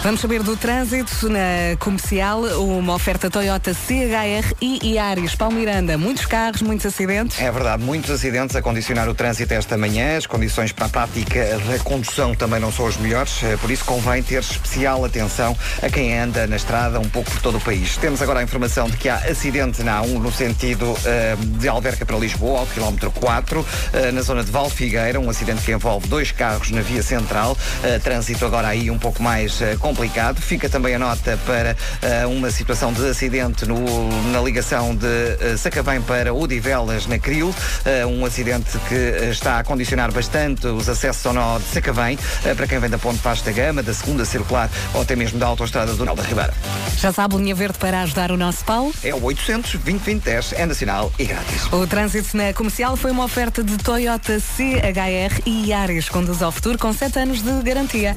Vamos 0.00 0.20
saber 0.20 0.44
do 0.44 0.56
trânsito 0.56 1.28
na 1.28 1.76
comercial, 1.80 2.42
uma 2.42 2.94
oferta 2.94 3.28
Toyota 3.28 3.74
CHR 3.74 4.54
e 4.60 4.92
Iaris 4.92 5.34
Palmiranda. 5.34 5.98
Muitos 5.98 6.24
carros, 6.24 6.62
muitos 6.62 6.86
acidentes. 6.86 7.40
É 7.40 7.50
verdade, 7.50 7.82
muitos 7.82 8.08
acidentes 8.08 8.54
a 8.54 8.62
condicionar 8.62 9.08
o 9.08 9.14
trânsito 9.14 9.52
esta 9.52 9.76
manhã. 9.76 10.16
As 10.16 10.24
condições 10.24 10.70
para 10.70 10.86
a 10.86 10.88
prática 10.88 11.58
da 11.66 11.78
condução 11.80 12.32
também 12.32 12.60
não 12.60 12.70
são 12.70 12.86
as 12.86 12.96
melhores, 12.96 13.42
eh, 13.42 13.56
por 13.56 13.72
isso 13.72 13.84
convém 13.84 14.22
ter 14.22 14.38
especial 14.38 15.04
atenção 15.04 15.56
a 15.82 15.90
quem 15.90 16.16
anda 16.16 16.46
na 16.46 16.54
estrada 16.54 17.00
um 17.00 17.08
pouco 17.08 17.28
por 17.32 17.40
todo 17.42 17.58
o 17.58 17.60
país. 17.60 17.96
Temos 17.96 18.22
agora 18.22 18.38
a 18.38 18.42
informação 18.44 18.88
de 18.88 18.96
que 18.96 19.08
há 19.08 19.16
acidente 19.16 19.82
na 19.82 20.00
A1 20.00 20.20
no 20.20 20.30
sentido 20.32 20.96
eh, 21.04 21.36
de 21.58 21.68
Alverca 21.68 22.06
para 22.06 22.16
Lisboa, 22.16 22.60
ao 22.60 22.66
quilómetro 22.66 23.10
4, 23.10 23.66
eh, 23.92 24.12
na 24.12 24.22
zona 24.22 24.44
de 24.44 24.50
Valfigueira, 24.52 25.18
um 25.18 25.28
acidente 25.28 25.62
que 25.62 25.72
envolve 25.72 26.06
dois 26.06 26.30
carros 26.30 26.70
na 26.70 26.82
via 26.82 27.02
central. 27.02 27.58
Eh, 27.82 27.98
trânsito 27.98 28.46
agora 28.46 28.68
aí 28.68 28.92
um 28.92 28.98
pouco 28.98 29.20
mais 29.20 29.60
eh, 29.60 29.76
complicado. 29.92 30.40
Fica 30.40 30.68
também 30.68 30.94
a 30.94 30.98
nota 30.98 31.38
para 31.46 31.74
eh, 32.02 32.26
uma 32.26 32.50
situação 32.50 32.92
de 32.92 33.08
acidente 33.08 33.64
no- 33.64 34.08
na 34.32 34.40
ligação 34.40 34.94
de 34.94 35.06
eh, 35.06 35.56
Sacavém 35.56 36.00
para 36.02 36.32
Odivelas, 36.34 37.06
na 37.06 37.18
Cril. 37.18 37.54
Eh, 37.86 38.04
um 38.04 38.22
acidente 38.24 38.78
que 38.86 38.94
está 39.30 39.58
a 39.60 39.64
condicionar 39.64 40.12
bastante 40.12 40.66
os 40.66 40.88
acessos 40.90 41.24
ao 41.24 41.32
nó 41.32 41.58
de 41.58 41.64
Sacavém, 41.64 42.18
para 42.56 42.66
quem 42.66 42.78
vem 42.78 42.90
da 42.90 42.98
Ponte 42.98 43.18
Vasta 43.24 43.50
Gama, 43.50 43.82
da 43.82 43.94
segunda 43.94 44.24
circular 44.26 44.68
ou 44.92 45.00
até 45.00 45.16
mesmo 45.16 45.38
da 45.38 45.46
autoestrada 45.46 45.94
do 45.94 46.04
Nal 46.04 46.14
da 46.14 46.22
Ribeira. 46.22 46.52
Já 46.98 47.10
sabe, 47.12 47.36
linha 47.36 47.54
verde 47.54 47.78
para 47.78 48.02
ajudar 48.02 48.30
o 48.30 48.36
nosso 48.36 48.62
Paulo. 48.64 48.92
É 49.02 49.14
o 49.14 49.22
800 49.24 49.72
2010 49.80 50.52
é 50.52 50.66
nacional 50.66 51.10
e 51.18 51.24
grátis. 51.24 51.64
O 51.72 51.86
trânsito 51.86 52.36
na 52.36 52.52
comercial 52.52 52.94
foi 52.96 53.10
uma 53.10 53.24
oferta 53.24 53.64
de 53.64 53.76
Toyota 53.78 54.38
CHR 54.38 55.40
e 55.46 55.68
Iaris. 55.70 56.08
Conduz 56.10 56.42
ao 56.42 56.52
futuro 56.52 56.76
com 56.78 56.92
7 56.92 57.18
anos 57.20 57.40
de 57.42 57.62
garantia. 57.62 58.14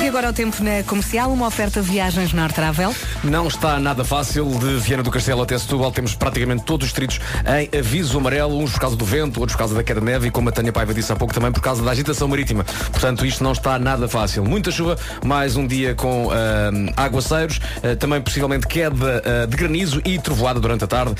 E 0.00 0.06
agora 0.06 0.30
o 0.30 0.32
tempo 0.32 0.62
na 0.62 0.84
comercial, 0.84 1.32
uma 1.32 1.48
oferta 1.48 1.82
Viagens 1.82 2.32
Norte 2.32 2.54
Travel. 2.54 2.94
Não 3.24 3.48
está 3.48 3.80
nada 3.80 4.04
fácil 4.04 4.46
de 4.46 4.76
Viana 4.76 5.02
do 5.02 5.10
Castelo 5.10 5.42
até 5.42 5.58
Setúbal. 5.58 5.90
Temos 5.90 6.14
praticamente 6.14 6.62
todos 6.62 6.86
os 6.86 6.92
distritos 6.92 7.18
em 7.44 7.76
aviso 7.76 8.16
amarelo, 8.16 8.56
uns 8.58 8.70
por 8.70 8.80
causa 8.80 8.96
do 8.96 9.04
vento, 9.04 9.40
outros 9.40 9.56
por 9.56 9.58
causa 9.58 9.74
da 9.74 9.82
queda 9.82 9.98
de 9.98 10.06
neve 10.06 10.28
e, 10.28 10.30
como 10.30 10.50
a 10.50 10.52
Tânia 10.52 10.72
Paiva 10.72 10.94
disse 10.94 11.12
há 11.12 11.16
pouco, 11.16 11.34
também 11.34 11.50
por 11.50 11.60
causa 11.60 11.82
da 11.82 11.90
agitação 11.90 12.28
marítima. 12.28 12.62
Portanto, 12.92 13.26
isto 13.26 13.42
não 13.42 13.50
está 13.50 13.76
nada 13.76 14.06
fácil. 14.06 14.44
Muita 14.44 14.70
chuva, 14.70 14.96
mais 15.24 15.56
um 15.56 15.66
dia 15.66 15.96
com 15.96 16.28
ah, 16.30 16.70
aguaceiros, 17.04 17.58
ah, 17.82 17.96
também 17.96 18.20
possivelmente 18.20 18.68
queda 18.68 19.22
ah, 19.24 19.46
de 19.46 19.56
granizo 19.56 20.00
e 20.04 20.16
trovoada 20.16 20.60
durante 20.60 20.84
a 20.84 20.86
tarde. 20.86 21.16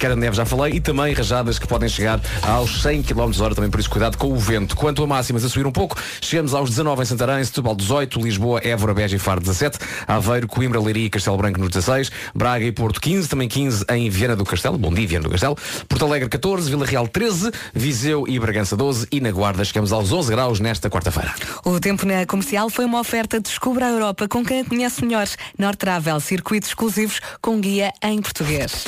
Queda 0.00 0.14
de 0.14 0.20
neve 0.20 0.36
já 0.36 0.44
falei 0.44 0.74
e 0.74 0.80
também 0.80 1.14
rajadas 1.14 1.60
que 1.60 1.66
podem 1.66 1.88
chegar 1.88 2.20
aos 2.42 2.82
100 2.82 3.04
km 3.04 3.30
hora, 3.40 3.54
também 3.54 3.70
por 3.70 3.78
isso 3.78 3.88
cuidado 3.88 4.18
com 4.18 4.32
o 4.32 4.36
vento. 4.36 4.74
Quanto 4.74 5.02
a 5.02 5.06
máximas 5.06 5.44
a 5.44 5.48
subir 5.48 5.66
um 5.66 5.72
pouco, 5.72 5.96
chegamos 6.20 6.54
aos 6.54 6.70
19 6.70 7.02
em 7.02 7.04
Santarém, 7.04 7.44
Setúbal 7.44 7.76
18, 7.76 7.99
Lisboa, 8.20 8.60
Évora, 8.62 8.94
Beja 8.94 9.16
e 9.16 9.18
Faro 9.18 9.40
17, 9.40 9.78
Aveiro, 10.06 10.46
Coimbra, 10.46 10.80
Leiria 10.80 11.06
e 11.06 11.10
Castelo 11.10 11.36
Branco 11.36 11.58
nos 11.58 11.70
16, 11.70 12.10
Braga 12.34 12.64
e 12.64 12.72
Porto 12.72 13.00
15, 13.00 13.28
também 13.28 13.48
15 13.48 13.84
em 13.90 14.08
Viana 14.08 14.36
do 14.36 14.44
Castelo, 14.44 14.78
bom 14.78 14.92
dia 14.92 15.06
Viana 15.06 15.24
do 15.24 15.30
Castelo, 15.30 15.56
Porto 15.88 16.04
Alegre 16.04 16.28
14, 16.28 16.70
Vila 16.70 16.86
Real 16.86 17.06
13, 17.06 17.50
Viseu 17.74 18.26
e 18.28 18.38
Bragança 18.38 18.76
12 18.76 19.06
e 19.10 19.20
na 19.20 19.30
Guarda 19.30 19.64
chegamos 19.64 19.92
aos 19.92 20.12
11 20.12 20.30
graus 20.30 20.60
nesta 20.60 20.88
quarta-feira. 20.88 21.34
O 21.64 21.78
tempo 21.80 22.06
na 22.06 22.24
comercial 22.26 22.70
foi 22.70 22.84
uma 22.84 23.00
oferta 23.00 23.40
Descubra 23.40 23.86
a 23.86 23.90
Europa 23.90 24.28
com 24.28 24.44
quem 24.44 24.60
a 24.60 24.64
conhece 24.64 25.04
melhor. 25.04 25.26
Norte 25.58 25.78
Travel, 25.78 26.20
circuitos 26.20 26.70
exclusivos 26.70 27.20
com 27.40 27.60
guia 27.60 27.92
em 28.02 28.20
português. 28.20 28.84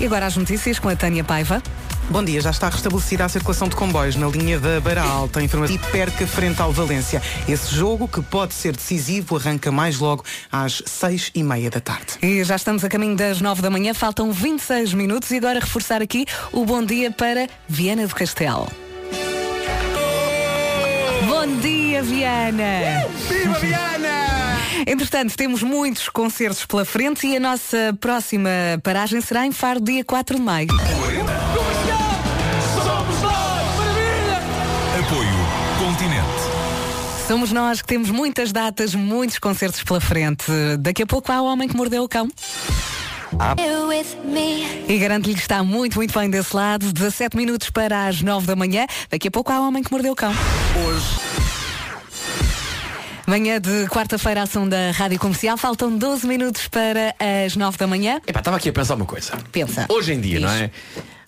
E 0.00 0.06
agora 0.06 0.26
as 0.26 0.36
notícias 0.36 0.78
com 0.78 0.88
a 0.88 0.96
Tânia 0.96 1.22
Paiva. 1.22 1.62
Bom 2.10 2.22
dia, 2.22 2.40
já 2.40 2.50
está 2.50 2.68
restabelecida 2.68 3.24
a 3.24 3.28
circulação 3.28 3.68
de 3.68 3.76
comboios 3.76 4.16
na 4.16 4.26
linha 4.26 4.58
da 4.58 4.80
Beira 4.80 5.02
Alta, 5.02 5.42
informação 5.42 5.74
e 5.74 5.78
perca 5.78 6.26
frente 6.26 6.60
ao 6.60 6.72
Valência. 6.72 7.22
Esse 7.48 7.74
jogo, 7.74 8.06
que 8.06 8.20
pode 8.20 8.52
ser 8.52 8.76
decisivo, 8.76 9.36
arranca 9.36 9.70
mais 9.70 9.98
logo 9.98 10.24
às 10.50 10.82
seis 10.84 11.30
e 11.34 11.42
meia 11.42 11.70
da 11.70 11.80
tarde. 11.80 12.18
E 12.20 12.44
já 12.44 12.56
estamos 12.56 12.84
a 12.84 12.88
caminho 12.88 13.16
das 13.16 13.40
9 13.40 13.62
da 13.62 13.70
manhã, 13.70 13.94
faltam 13.94 14.30
26 14.30 14.92
minutos 14.94 15.30
e 15.30 15.36
agora 15.36 15.60
reforçar 15.60 16.02
aqui 16.02 16.26
o 16.52 16.64
bom 16.64 16.84
dia 16.84 17.10
para 17.10 17.48
Viana 17.68 18.06
do 18.06 18.14
Castelo. 18.14 18.68
Bom 21.26 21.56
dia, 21.60 22.02
Viana! 22.02 23.06
Viva 23.28 23.58
Viana! 23.58 24.22
Entretanto, 24.86 25.36
temos 25.36 25.62
muitos 25.62 26.08
concertos 26.08 26.66
pela 26.66 26.84
frente 26.84 27.26
e 27.26 27.36
a 27.36 27.40
nossa 27.40 27.96
próxima 28.00 28.50
paragem 28.82 29.20
será 29.20 29.46
em 29.46 29.52
Faro, 29.52 29.80
dia 29.80 30.04
4 30.04 30.36
de 30.36 30.42
maio. 30.42 30.68
Somos 37.26 37.52
nós 37.52 37.80
que 37.80 37.88
temos 37.88 38.10
muitas 38.10 38.52
datas, 38.52 38.94
muitos 38.94 39.38
concertos 39.38 39.82
pela 39.82 40.00
frente. 40.00 40.44
Daqui 40.78 41.02
a 41.02 41.06
pouco 41.06 41.30
há 41.32 41.40
o 41.40 41.46
Homem 41.46 41.68
que 41.68 41.76
Mordeu 41.76 42.02
o 42.02 42.08
Cão. 42.08 42.28
E 44.88 44.98
garanto-lhe 44.98 45.34
que 45.34 45.40
está 45.40 45.62
muito, 45.62 45.96
muito 45.96 46.18
bem 46.18 46.28
desse 46.28 46.54
lado. 46.54 46.92
17 46.92 47.36
minutos 47.36 47.70
para 47.70 48.06
as 48.06 48.20
9 48.20 48.46
da 48.46 48.54
manhã. 48.56 48.86
Daqui 49.10 49.28
a 49.28 49.30
pouco 49.30 49.50
há 49.52 49.60
o 49.60 49.68
Homem 49.68 49.82
que 49.82 49.90
Mordeu 49.90 50.12
o 50.12 50.16
Cão. 50.16 50.32
Hoje. 50.86 51.06
Manhã 53.26 53.60
de 53.60 53.86
quarta-feira, 53.86 54.42
ação 54.42 54.68
da 54.68 54.90
Rádio 54.90 55.18
Comercial. 55.18 55.56
Faltam 55.56 55.96
12 55.96 56.26
minutos 56.26 56.68
para 56.68 57.14
as 57.46 57.56
9 57.56 57.78
da 57.78 57.86
manhã. 57.86 58.20
Epá, 58.26 58.40
estava 58.40 58.56
aqui 58.58 58.68
a 58.68 58.72
pensar 58.72 58.94
uma 58.96 59.06
coisa. 59.06 59.32
Pensa. 59.50 59.86
Hoje 59.88 60.12
em 60.12 60.20
dia, 60.20 60.38
Diz. 60.38 60.42
não 60.42 60.50
é? 60.50 60.70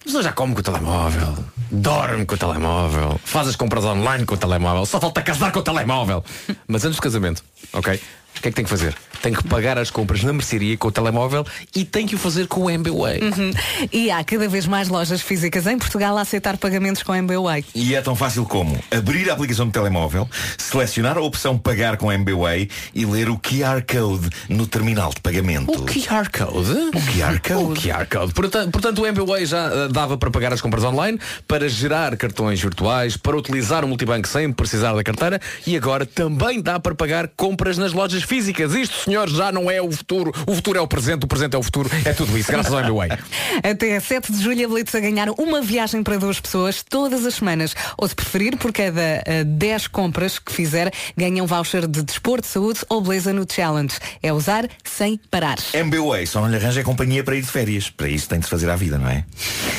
A 0.04 0.06
pessoa 0.06 0.22
já 0.22 0.32
come 0.32 0.52
com 0.52 0.60
o 0.60 0.62
telemóvel, 0.62 1.34
dorme 1.70 2.26
com 2.26 2.34
o 2.34 2.38
telemóvel, 2.38 3.18
faz 3.24 3.48
as 3.48 3.56
compras 3.56 3.86
online 3.86 4.26
com 4.26 4.34
o 4.34 4.36
telemóvel, 4.36 4.84
só 4.84 5.00
falta 5.00 5.22
casar 5.22 5.50
com 5.50 5.60
o 5.60 5.62
telemóvel. 5.62 6.22
Mas 6.68 6.84
antes 6.84 6.98
do 6.98 7.02
casamento, 7.02 7.42
ok? 7.72 7.94
O 8.36 8.40
que 8.42 8.48
é 8.48 8.50
que 8.50 8.54
tem 8.54 8.64
que 8.64 8.70
fazer? 8.70 8.94
Tem 9.24 9.32
que 9.32 9.42
pagar 9.44 9.78
as 9.78 9.90
compras 9.90 10.22
na 10.22 10.34
mercearia 10.34 10.76
com 10.76 10.88
o 10.88 10.92
telemóvel 10.92 11.46
e 11.74 11.82
tem 11.82 12.06
que 12.06 12.14
o 12.14 12.18
fazer 12.18 12.46
com 12.46 12.64
o 12.64 12.70
MBWay. 12.70 13.20
Uhum. 13.22 13.52
E 13.90 14.10
há 14.10 14.22
cada 14.22 14.46
vez 14.46 14.66
mais 14.66 14.88
lojas 14.88 15.22
físicas 15.22 15.66
em 15.66 15.78
Portugal 15.78 16.18
a 16.18 16.20
aceitar 16.20 16.58
pagamentos 16.58 17.02
com 17.02 17.14
MBWay. 17.14 17.64
E 17.74 17.94
é 17.94 18.02
tão 18.02 18.14
fácil 18.14 18.44
como 18.44 18.78
abrir 18.90 19.30
a 19.30 19.32
aplicação 19.32 19.64
do 19.64 19.72
telemóvel, 19.72 20.28
selecionar 20.58 21.16
a 21.16 21.22
opção 21.22 21.56
pagar 21.56 21.96
com 21.96 22.12
MBWay 22.12 22.68
e 22.94 23.06
ler 23.06 23.30
o 23.30 23.38
QR 23.38 23.82
Code 23.90 24.28
no 24.46 24.66
terminal 24.66 25.08
de 25.08 25.22
pagamento. 25.22 25.72
O 25.72 25.86
QR 25.86 26.28
Code? 26.30 26.72
O 26.72 27.00
QR 27.00 27.40
Code. 27.40 27.80
O 27.80 27.82
QR 27.82 28.06
Code. 28.06 28.34
Portanto, 28.34 28.72
portanto, 28.72 28.98
o 29.00 29.06
MBWay 29.06 29.46
já 29.46 29.70
eh, 29.72 29.88
dava 29.90 30.18
para 30.18 30.30
pagar 30.30 30.52
as 30.52 30.60
compras 30.60 30.84
online, 30.84 31.18
para 31.48 31.66
gerar 31.66 32.14
cartões 32.18 32.60
virtuais, 32.60 33.16
para 33.16 33.34
utilizar 33.34 33.86
o 33.86 33.88
multibanco 33.88 34.28
sem 34.28 34.52
precisar 34.52 34.92
da 34.92 35.02
carteira 35.02 35.40
e 35.66 35.74
agora 35.78 36.04
também 36.04 36.60
dá 36.60 36.78
para 36.78 36.94
pagar 36.94 37.28
compras 37.28 37.78
nas 37.78 37.94
lojas 37.94 38.22
físicas. 38.22 38.74
Isto, 38.74 39.13
senhores, 39.14 39.32
já 39.34 39.52
não 39.52 39.70
é 39.70 39.80
o 39.80 39.90
futuro. 39.92 40.32
O 40.46 40.54
futuro 40.54 40.78
é 40.78 40.82
o 40.82 40.88
presente, 40.88 41.24
o 41.24 41.28
presente 41.28 41.54
é 41.54 41.58
o 41.58 41.62
futuro. 41.62 41.88
É 42.04 42.12
tudo 42.12 42.36
isso, 42.36 42.50
graças 42.50 42.72
ao 42.72 42.80
MBWay. 42.80 43.10
Até 43.62 44.00
7 44.00 44.32
de 44.32 44.42
julho 44.42 44.64
habilita-se 44.64 44.96
a 44.96 45.00
ganhar 45.00 45.28
uma 45.38 45.62
viagem 45.62 46.02
para 46.02 46.18
duas 46.18 46.40
pessoas 46.40 46.82
todas 46.82 47.24
as 47.24 47.34
semanas. 47.36 47.74
Ou 47.96 48.08
se 48.08 48.14
preferir, 48.14 48.56
por 48.56 48.72
cada 48.72 49.22
eh, 49.24 49.44
10 49.44 49.86
compras 49.88 50.38
que 50.38 50.52
fizer, 50.52 50.92
ganha 51.16 51.42
um 51.42 51.46
voucher 51.46 51.86
de 51.86 52.02
desporto, 52.02 52.46
saúde 52.46 52.80
ou 52.88 53.00
beleza 53.00 53.32
no 53.32 53.46
Challenge. 53.50 53.94
É 54.22 54.32
usar 54.32 54.68
sem 54.82 55.18
parar. 55.30 55.58
MBWay 55.72 56.26
só 56.26 56.40
não 56.40 56.48
lhe 56.48 56.56
arranja 56.56 56.82
companhia 56.82 57.22
para 57.22 57.36
ir 57.36 57.42
de 57.42 57.48
férias. 57.48 57.88
Para 57.88 58.08
isso 58.08 58.28
tem 58.28 58.38
de 58.40 58.46
se 58.46 58.50
fazer 58.50 58.68
à 58.68 58.74
vida, 58.76 58.98
não 58.98 59.08
é? 59.08 59.24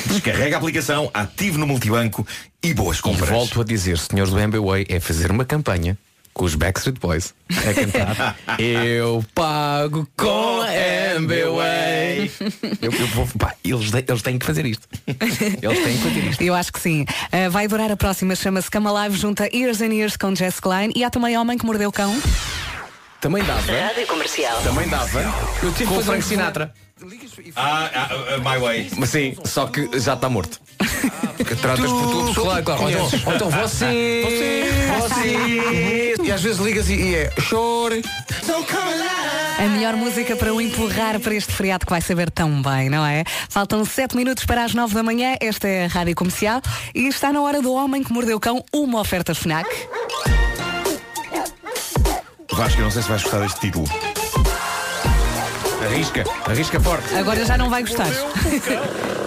Descarrega 0.06 0.56
a 0.56 0.60
aplicação, 0.60 1.12
ative 1.14 1.58
no 1.58 1.68
multibanco 1.68 2.26
e 2.64 2.74
boas 2.74 3.00
E 3.00 3.02
compras. 3.02 3.30
volto 3.30 3.60
a 3.62 3.64
dizer, 3.66 3.98
senhores 3.98 4.32
do 4.32 4.40
MBWay, 4.40 4.86
é 4.88 5.00
fazer 5.00 5.30
uma 5.30 5.44
campanha 5.44 5.98
com 6.36 6.44
os 6.44 6.54
Backstreet 6.54 7.00
Boys 7.00 7.34
a 7.50 7.74
cantar. 7.74 8.38
Eu 8.60 9.26
pago 9.34 10.08
com 10.18 10.62
a 10.62 10.72
MBWay 11.16 12.30
eu, 12.82 12.92
eu 12.92 13.08
vou, 13.08 13.28
pá, 13.40 13.56
eles, 13.64 13.92
eles 13.94 14.22
têm 14.22 14.38
que 14.38 14.46
fazer 14.46 14.66
isto. 14.66 14.88
Eles 15.08 15.84
têm 15.84 15.98
que 15.98 16.04
fazer 16.04 16.20
isto. 16.30 16.42
Eu 16.42 16.54
acho 16.54 16.72
que 16.72 16.80
sim. 16.80 17.04
Uh, 17.04 17.50
vai 17.50 17.68
durar 17.68 17.92
a 17.92 17.96
próxima, 17.98 18.36
chama-se 18.36 18.70
Cama 18.70 18.92
Live, 18.92 19.18
junta 19.18 19.50
Ears 19.56 19.82
and 19.82 19.94
Ears 19.94 20.18
com 20.18 20.36
Jess 20.36 20.60
Klein 20.60 20.92
e 20.96 21.04
há 21.04 21.10
também 21.10 21.38
Homem 21.38 21.58
que 21.58 21.66
Mordeu 21.66 21.90
o 21.90 21.92
Cão. 21.92 22.14
Também 23.22 23.44
dava. 23.44 23.72
Rádio 23.72 24.06
Comercial. 24.08 24.62
Também 24.62 24.88
dava. 24.88 25.22
Eu 25.64 25.72
tive 25.74 25.90
com 25.90 25.98
o 25.98 26.04
Frank 26.04 26.24
Sinatra 26.24 26.74
Ah, 27.58 27.92
ah, 27.94 28.10
ah, 28.10 28.38
My 28.38 28.58
Way. 28.58 28.92
Mas 28.98 29.10
sim, 29.10 29.36
só 29.44 29.68
que 29.68 30.00
já 30.00 30.14
está 30.14 30.30
morto 30.30 30.62
Que 31.38 31.54
tratas 31.56 31.92
por 31.92 32.10
tua 32.10 32.28
pessoa. 32.28 32.62
Claro, 32.62 32.64
claro. 32.64 32.84
Ou 32.84 32.90
então, 32.90 33.10
ou 33.26 33.36
então 33.36 33.50
você, 33.50 34.24
Você. 34.98 36.16
E 36.24 36.32
às 36.32 36.42
vezes 36.42 36.58
ligas 36.60 36.90
e, 36.90 36.94
e 36.94 37.16
é 37.16 37.32
chore. 37.42 38.02
A 39.60 39.68
melhor 39.68 39.98
música 39.98 40.38
para 40.38 40.54
o 40.54 40.62
empurrar 40.62 41.20
para 41.20 41.36
este 41.36 41.52
feriado 41.52 41.86
que 41.86 41.92
vai 41.92 42.00
saber 42.00 42.32
tão 42.32 42.62
bem, 42.62 42.90
não 42.90 43.06
é? 43.06 43.26
Faltam 43.50 43.84
7 43.84 44.16
minutos 44.16 44.46
para 44.46 44.64
as 44.64 44.74
9 44.74 44.94
da 44.94 45.04
manhã. 45.04 45.36
Esta 45.42 45.68
é 45.68 45.86
a 45.86 45.88
Rádio 45.90 46.16
Comercial 46.16 46.62
e 46.94 47.08
está 47.08 47.34
na 47.34 47.42
hora 47.42 47.62
do 47.62 47.74
Homem 47.74 48.04
que 48.04 48.14
Mordeu 48.14 48.38
o 48.38 48.40
Cão, 48.40 48.64
uma 48.74 49.02
oferta 49.02 49.36
FNAC. 49.36 49.68
Vasco, 52.54 52.80
eu 52.80 52.86
não 52.86 52.92
sei 52.92 53.02
se 53.02 53.10
vais 53.10 53.22
gostar 53.22 53.40
deste 53.40 53.60
título. 53.60 53.86
Arrisca, 55.86 56.24
arrisca 56.46 56.80
forte 56.80 57.14
Agora 57.16 57.46
já 57.46 57.58
não 57.58 57.70
vai 57.70 57.82
gostar. 57.82 58.08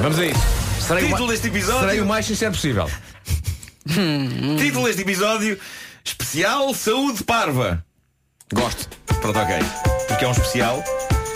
Vamos 0.01 0.19
a 0.19 0.27
isso 0.27 0.41
Serei 0.81 1.07
Título 1.09 1.29
deste 1.29 1.47
episódio. 1.49 1.81
Serei 1.81 2.01
o 2.01 2.07
mais 2.07 2.27
sincero 2.27 2.53
possível 2.53 2.89
Título 4.59 4.87
deste 4.87 5.03
episódio: 5.03 5.59
Especial 6.05 6.75
Saúde 6.75 7.25
Parva. 7.25 7.85
Gosto 8.53 8.89
Pronto, 9.21 9.39
ok. 9.39 9.57
Porque 10.07 10.25
é 10.25 10.29
um 10.29 10.33
especial. 10.33 10.83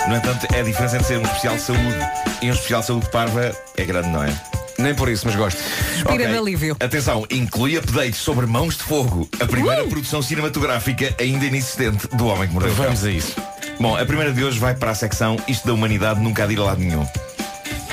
No 0.09 0.17
entanto, 0.17 0.47
é 0.55 0.61
a 0.61 0.63
diferença 0.63 0.97
entre 0.97 1.09
ser 1.09 1.19
um 1.19 1.23
especial 1.23 1.59
saúde 1.59 1.99
e 2.43 2.51
um 2.51 2.53
especial 2.53 2.83
saúde 2.83 3.09
parva 3.11 3.57
é 3.77 3.85
grande, 3.85 4.09
não 4.09 4.23
é? 4.25 4.35
Nem 4.79 4.95
por 4.95 5.09
isso, 5.09 5.27
mas 5.27 5.37
gosto 5.37 5.59
Suspira 5.59 6.15
Ok. 6.15 6.27
de 6.27 6.37
alívio. 6.39 6.77
Atenção, 6.81 7.25
inclui 7.31 7.77
updates 7.77 8.17
sobre 8.17 8.47
Mãos 8.47 8.77
de 8.77 8.83
Fogo, 8.83 9.29
a 9.41 9.47
primeira 9.47 9.85
produção 9.85 10.21
cinematográfica 10.21 11.15
ainda 11.21 11.45
inexistente 11.45 12.09
do 12.09 12.27
Homem 12.27 12.49
que 12.49 12.55
Mordeu. 12.55 12.75
Vamos 12.75 13.05
a 13.05 13.11
isso 13.11 13.37
Bom, 13.81 13.97
a 13.97 14.05
primeira 14.05 14.33
de 14.33 14.45
hoje 14.45 14.59
vai 14.59 14.75
para 14.75 14.91
a 14.91 14.95
secção 14.95 15.37
Isto 15.49 15.67
da 15.67 15.75
Humanidade 15.75 16.21
Nunca 16.21 16.45
há 16.45 16.47
de 16.47 16.55
ir 16.55 16.59
a 16.61 16.65
lado 16.65 16.81
nenhum. 16.81 17.07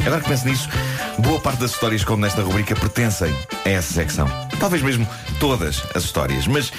Agora 0.06 0.22
que 0.22 0.30
penso 0.30 0.48
nisso, 0.48 0.70
boa 1.20 1.40
parte 1.40 1.60
das 1.60 1.72
histórias 1.72 2.04
como 2.04 2.22
nesta 2.22 2.42
rubrica 2.42 2.76
pertencem 2.76 3.36
a 3.66 3.70
essa 3.70 3.94
secção. 3.94 4.28
Talvez 4.60 4.82
mesmo 4.82 5.08
todas 5.40 5.84
as 5.94 6.04
histórias. 6.04 6.48
Mas 6.48 6.72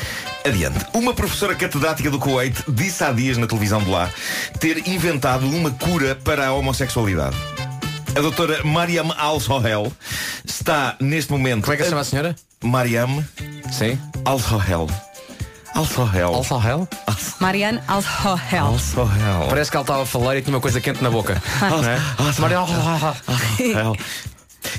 adiante. 0.47 0.85
Uma 0.95 1.13
professora 1.13 1.55
catedrática 1.55 2.11
do 2.11 2.19
Kuwait 2.19 2.57
disse 2.69 3.05
há 3.05 3.13
dias 3.13 3.37
na 3.37 3.47
televisão 3.47 3.83
de 3.83 3.91
lá 3.91 4.11
ter 4.59 4.89
inventado 4.89 5.47
uma 5.47 5.71
cura 5.71 6.15
para 6.15 6.47
a 6.47 6.53
homossexualidade. 6.53 7.37
A 8.17 8.21
doutora 8.21 8.65
Mariam 8.65 9.13
Al-Sohel 9.17 9.93
está 10.45 10.97
neste 11.01 11.31
momento. 11.31 11.63
Como 11.63 11.75
é 11.75 11.77
que 11.77 11.85
se 11.85 11.91
chama 11.91 12.03
a 12.03 12.05
senhora? 12.05 12.37
Mariam 12.63 13.25
Sim 13.71 13.99
Al-Sohel. 14.25 14.89
Al-Sohel. 15.81 16.35
Al-Sahel 16.35 16.89
Marianne 17.41 17.81
Alhohel. 17.89 18.67
Al-Sohel. 18.67 19.49
Parece 19.49 19.71
que 19.71 19.77
ela 19.79 19.83
estava 19.83 20.03
a 20.03 20.07
falar 20.07 20.37
e 20.37 20.43
tinha 20.43 20.55
uma 20.55 20.61
coisa 20.61 20.79
quente 20.79 21.03
na 21.03 21.09
boca 21.09 21.41
não 21.61 21.83
é? 21.83 21.99
Maria 22.39 22.59
Ela, 22.59 23.97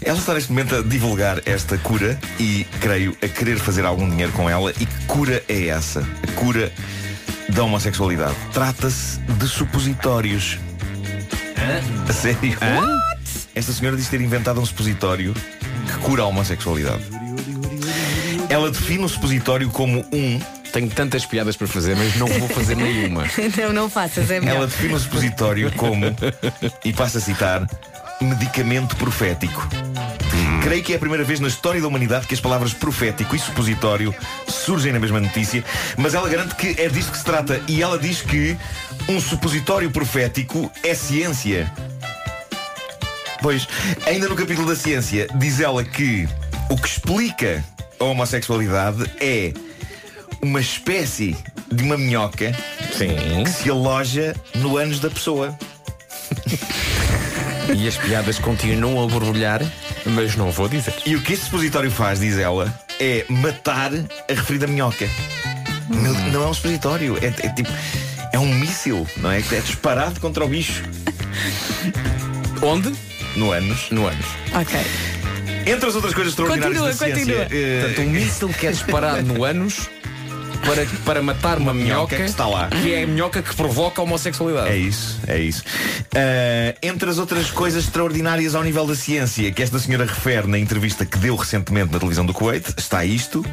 ela 0.03 0.19
está 0.19 0.35
neste 0.35 0.51
momento 0.51 0.75
a 0.75 0.81
divulgar 0.83 1.41
esta 1.47 1.75
cura 1.79 2.19
e, 2.39 2.65
creio, 2.79 3.17
a 3.19 3.27
querer 3.27 3.57
fazer 3.57 3.83
algum 3.83 4.07
dinheiro 4.07 4.31
com 4.33 4.47
ela. 4.47 4.69
E 4.71 4.85
que 4.85 5.05
cura 5.07 5.43
é 5.49 5.67
essa? 5.67 6.01
A 6.01 6.31
cura 6.39 6.71
da 7.49 7.63
homossexualidade. 7.63 8.35
Trata-se 8.53 9.19
de 9.19 9.47
supositórios. 9.47 10.59
A 12.07 12.13
sério? 12.13 12.57
Esta 13.55 13.73
senhora 13.73 13.97
diz 13.97 14.07
ter 14.07 14.21
inventado 14.21 14.61
um 14.61 14.65
supositório 14.65 15.33
que 15.33 15.97
cura 16.03 16.21
a 16.21 16.25
homossexualidade. 16.27 17.03
Ela 18.49 18.69
define 18.69 19.03
o 19.03 19.09
supositório 19.09 19.67
como 19.71 20.05
um. 20.13 20.60
Tenho 20.71 20.89
tantas 20.89 21.25
piadas 21.25 21.57
para 21.57 21.67
fazer, 21.67 21.95
mas 21.95 22.15
não 22.15 22.27
vou 22.27 22.47
fazer 22.47 22.75
nenhuma 22.75 23.25
Não, 23.57 23.73
não 23.73 23.89
faças, 23.89 24.31
é 24.31 24.39
melhor. 24.39 24.55
Ela 24.55 24.67
define 24.67 24.93
o 24.93 24.99
supositório 24.99 25.71
como, 25.73 26.05
e 26.85 26.93
passo 26.93 27.17
a 27.17 27.21
citar, 27.21 27.67
medicamento 28.21 28.95
profético. 28.95 29.67
Creio 30.63 30.83
que 30.83 30.93
é 30.93 30.95
a 30.95 30.99
primeira 30.99 31.23
vez 31.23 31.39
na 31.39 31.47
história 31.47 31.81
da 31.81 31.87
humanidade 31.87 32.27
que 32.27 32.33
as 32.33 32.39
palavras 32.39 32.73
profético 32.73 33.35
e 33.35 33.39
supositório 33.39 34.13
surgem 34.47 34.93
na 34.93 34.99
mesma 34.99 35.19
notícia, 35.19 35.63
mas 35.97 36.13
ela 36.13 36.29
garante 36.29 36.55
que 36.55 36.79
é 36.79 36.87
disto 36.87 37.11
que 37.11 37.17
se 37.17 37.23
trata 37.23 37.61
e 37.67 37.81
ela 37.81 37.97
diz 37.97 38.21
que 38.21 38.55
um 39.09 39.19
supositório 39.19 39.89
profético 39.91 40.71
é 40.83 40.93
ciência. 40.93 41.71
Pois, 43.41 43.67
ainda 44.05 44.29
no 44.29 44.35
capítulo 44.35 44.67
da 44.67 44.75
ciência, 44.75 45.27
diz 45.35 45.59
ela 45.59 45.83
que 45.83 46.29
o 46.69 46.77
que 46.77 46.87
explica 46.87 47.63
a 47.99 48.03
homossexualidade 48.03 49.03
é 49.19 49.51
uma 50.41 50.59
espécie 50.59 51.35
de 51.71 51.83
uma 51.83 51.97
minhoca 51.97 52.53
Sim 52.97 53.43
que 53.43 53.49
se 53.49 53.69
aloja 53.69 54.35
no 54.55 54.77
ânus 54.77 54.99
da 54.99 55.09
pessoa. 55.09 55.57
E 57.73 57.87
as 57.87 57.95
piadas 57.95 58.37
continuam 58.37 59.01
a 59.01 59.07
borbulhar 59.07 59.61
Mas 60.05 60.35
não 60.35 60.51
vou 60.51 60.67
dizer 60.67 60.93
E 61.05 61.15
o 61.15 61.21
que 61.21 61.33
este 61.33 61.45
supositório 61.45 61.89
faz, 61.89 62.19
diz 62.19 62.37
ela, 62.37 62.73
é 62.99 63.23
matar 63.29 63.91
a 63.93 64.33
referida 64.33 64.67
minhoca. 64.67 65.07
Meu- 65.87 66.13
Não 66.31 66.43
é 66.43 66.47
um 66.47 66.53
supositório, 66.53 67.17
é, 67.21 67.27
é 67.27 67.49
tipo. 67.53 67.69
É 68.33 68.39
um 68.39 68.53
míssil, 68.55 69.07
não 69.17 69.31
é? 69.31 69.39
É 69.39 69.59
disparado 69.61 70.19
contra 70.19 70.43
o 70.43 70.47
bicho. 70.49 70.83
Onde? 72.61 72.91
No 73.37 73.51
ânus. 73.51 73.89
No 73.91 74.05
ânus 74.07 74.25
Ok. 74.53 74.79
Entre 75.65 75.87
as 75.87 75.95
outras 75.95 76.13
coisas 76.13 76.33
extraordinárias 76.33 76.77
Continua, 76.79 76.87
da 76.89 77.15
ciência. 77.15 77.45
continua. 77.45 77.47
eh, 77.51 77.81
Portanto, 77.85 78.07
um 78.07 78.11
míssil 78.11 78.49
que 78.49 78.67
é 78.67 78.71
disparado 78.71 79.21
no 79.23 79.43
ânus 79.45 79.89
para, 80.65 80.85
para 81.05 81.21
matar 81.21 81.57
uma, 81.57 81.73
minhoca 81.73 81.93
minhoca, 81.93 82.15
que 82.17 82.23
está 82.23 82.47
lá. 82.47 82.67
Que 82.69 82.93
é 82.93 83.03
a 83.03 83.07
minhoca 83.07 83.41
que 83.41 83.55
provoca 83.55 84.01
a 84.01 84.03
homossexualidade. 84.03 84.69
É 84.69 84.77
isso, 84.77 85.19
é 85.27 85.39
isso. 85.39 85.63
Ah, 86.15 86.75
entre 86.81 87.09
as 87.09 87.17
outras 87.17 87.49
coisas 87.51 87.83
extraordinárias 87.83 88.55
ao 88.55 88.63
nível 88.63 88.85
da 88.85 88.95
ciência 88.95 89.51
que 89.51 89.61
esta 89.61 89.79
senhora 89.79 90.05
refere 90.05 90.47
na 90.47 90.57
entrevista 90.57 91.05
que 91.05 91.17
deu 91.17 91.35
recentemente 91.35 91.91
na 91.91 91.99
televisão 91.99 92.25
do 92.25 92.33
Kuwait, 92.33 92.73
está 92.77 93.03
isto. 93.05 93.45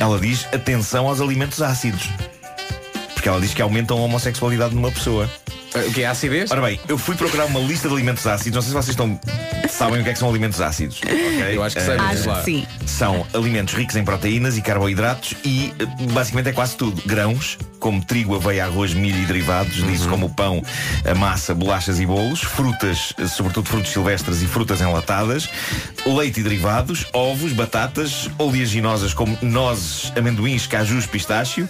Ela 0.00 0.18
diz 0.18 0.46
atenção 0.52 1.08
aos 1.08 1.20
alimentos 1.20 1.60
ácidos. 1.62 2.08
Porque 3.14 3.28
ela 3.28 3.40
diz 3.40 3.52
que 3.52 3.62
aumentam 3.62 3.98
a 3.98 4.00
homossexualidade 4.02 4.74
numa 4.74 4.90
pessoa. 4.90 5.28
O 5.74 5.92
que 5.92 6.02
é 6.02 6.06
acidez? 6.06 6.50
Ora 6.50 6.62
bem, 6.62 6.80
eu 6.88 6.96
fui 6.96 7.14
procurar 7.14 7.44
uma 7.44 7.60
lista 7.60 7.88
de 7.88 7.94
alimentos 7.94 8.26
ácidos. 8.26 8.54
Não 8.54 8.62
sei 8.62 8.68
se 8.70 8.74
vocês 8.74 8.88
estão, 8.90 9.20
sabem 9.78 10.00
o 10.00 10.04
que 10.04 10.10
é 10.10 10.12
que 10.12 10.18
são 10.18 10.28
alimentos 10.28 10.60
ácidos. 10.60 11.00
ok? 11.06 11.56
Eu 11.56 11.62
acho 11.62 11.76
que 11.76 11.82
mas 11.82 12.20
Acho 12.20 12.28
lá. 12.28 12.38
que 12.40 12.44
sim. 12.44 12.66
são 12.86 13.26
alimentos 13.32 13.74
ricos 13.74 13.94
em 13.96 14.04
proteínas 14.04 14.58
e 14.58 14.62
carboidratos 14.62 15.34
e 15.44 15.72
eh, 15.78 15.86
basicamente 16.12 16.48
é 16.48 16.52
quase 16.52 16.76
tudo. 16.76 17.00
Grãos, 17.06 17.56
como 17.78 18.04
trigo, 18.04 18.34
aveia, 18.34 18.64
arroz, 18.64 18.94
milho 18.94 19.22
e 19.22 19.26
derivados, 19.26 19.74
disso 19.86 20.08
como 20.08 20.26
o 20.26 20.30
pão, 20.30 20.62
a 21.04 21.14
massa, 21.14 21.54
bolachas 21.54 22.00
e 22.00 22.06
bolos, 22.06 22.40
frutas, 22.40 23.12
eh, 23.18 23.26
sobretudo 23.26 23.68
frutos 23.68 23.92
silvestres 23.92 24.42
e 24.42 24.46
frutas 24.46 24.80
enlatadas, 24.80 25.48
leite 26.06 26.40
e 26.40 26.42
derivados, 26.42 27.06
ovos, 27.12 27.52
batatas, 27.52 28.30
oleaginosas 28.38 29.14
como 29.14 29.36
nozes, 29.42 30.12
amendoins, 30.16 30.66
cajus, 30.66 31.06
pistácio, 31.06 31.68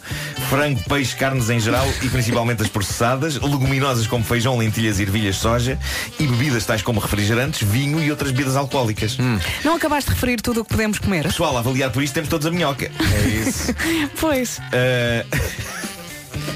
frango, 0.49 0.83
peixe, 0.88 1.14
carnes 1.16 1.51
em 1.51 1.61
geral 1.61 1.87
e 2.03 2.09
principalmente 2.09 2.62
as 2.62 2.68
processadas, 2.68 3.37
leguminosas 3.37 4.07
como 4.07 4.25
feijão, 4.25 4.57
lentilhas, 4.59 5.01
ervilhas, 5.01 5.37
soja 5.37 5.79
e 6.18 6.27
bebidas 6.27 6.64
tais 6.64 6.83
como 6.83 7.01
refrigerantes, 7.01 7.66
vinho 7.66 8.03
e 8.03 8.11
outras 8.11 8.31
bebidas 8.31 8.57
alcoólicas. 8.57 9.16
Não 9.64 9.75
acabaste 9.75 10.11
de 10.11 10.14
referir 10.14 10.40
tudo 10.40 10.61
o 10.61 10.64
que 10.64 10.71
podemos 10.71 10.99
comer? 10.99 11.25
Pessoal, 11.25 11.57
a 11.57 11.61
avaliar 11.61 11.90
por 11.90 12.03
isto 12.03 12.14
temos 12.14 12.29
todos 12.29 12.47
a 12.47 12.51
minhoca. 12.51 12.90
É 12.99 13.29
isso. 13.29 13.75
Pois. 14.21 14.59
Uh, 14.59 15.77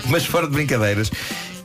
Mas 0.06 0.24
fora 0.26 0.46
de 0.46 0.52
brincadeiras, 0.52 1.10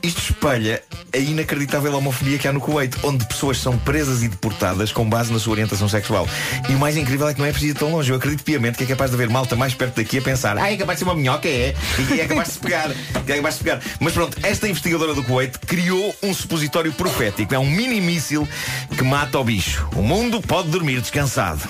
isto 0.02 0.20
espelha 0.20 0.82
a 1.12 1.18
inacreditável 1.18 1.94
homofobia 1.96 2.38
que 2.38 2.46
há 2.46 2.52
no 2.52 2.60
Kuwait, 2.60 2.96
onde 3.02 3.24
pessoas 3.26 3.58
são 3.58 3.76
presas 3.78 4.22
e 4.22 4.28
deportadas 4.28 4.92
com 4.92 5.08
base 5.08 5.32
na 5.32 5.38
sua 5.38 5.52
orientação 5.52 5.88
sexual. 5.88 6.28
E 6.68 6.74
o 6.74 6.78
mais 6.78 6.96
incrível 6.96 7.28
é 7.28 7.34
que 7.34 7.40
não 7.40 7.46
é 7.46 7.50
preciso 7.50 7.72
ir 7.72 7.78
tão 7.78 7.90
longe. 7.90 8.10
Eu 8.10 8.16
acredito 8.16 8.44
piamente 8.44 8.78
que 8.78 8.84
é 8.84 8.86
capaz 8.86 9.10
de 9.10 9.16
haver 9.16 9.28
malta 9.28 9.56
mais 9.56 9.74
perto 9.74 9.96
daqui 9.96 10.18
a 10.18 10.22
pensar, 10.22 10.58
ah, 10.58 10.70
é 10.70 10.76
capaz 10.76 10.98
de 10.98 11.04
ser 11.04 11.10
uma 11.10 11.14
minhoca, 11.14 11.48
é, 11.48 11.74
e 12.14 12.20
é 12.20 12.26
capaz 12.26 12.48
de 12.48 12.54
se 12.54 12.60
pegar. 12.60 12.90
É 13.26 13.36
capaz 13.36 13.56
de 13.56 13.64
pegar. 13.64 13.80
Mas 14.00 14.12
pronto, 14.12 14.36
esta 14.42 14.68
investigadora 14.68 15.14
do 15.14 15.22
Kuwait 15.22 15.58
criou 15.60 16.14
um 16.22 16.34
supositório 16.34 16.92
profético. 16.92 17.54
É 17.54 17.58
um 17.58 17.68
mini 17.68 18.00
míssil 18.00 18.48
que 18.96 19.02
mata 19.02 19.38
o 19.38 19.44
bicho. 19.44 19.88
O 19.96 20.02
mundo 20.02 20.40
pode 20.40 20.68
dormir 20.68 21.00
descansado. 21.00 21.62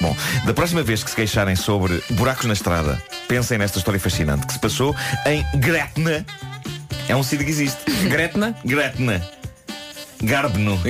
Bom, 0.00 0.16
da 0.46 0.54
próxima 0.54 0.82
vez 0.82 1.04
que 1.04 1.10
se 1.10 1.16
queixarem 1.16 1.54
sobre 1.54 2.02
buracos 2.10 2.46
na 2.46 2.54
estrada, 2.54 3.02
pensem 3.28 3.58
nesta 3.58 3.78
história 3.78 4.00
fascinante 4.00 4.46
que 4.46 4.54
se 4.54 4.58
passou 4.58 4.96
em 5.26 5.44
Gretna. 5.58 6.24
É 7.08 7.16
um 7.16 7.22
sítio 7.22 7.44
que 7.44 7.50
existe. 7.50 7.78
Gretna? 8.08 8.54
Gretna. 8.64 9.20
Garbno. 10.22 10.78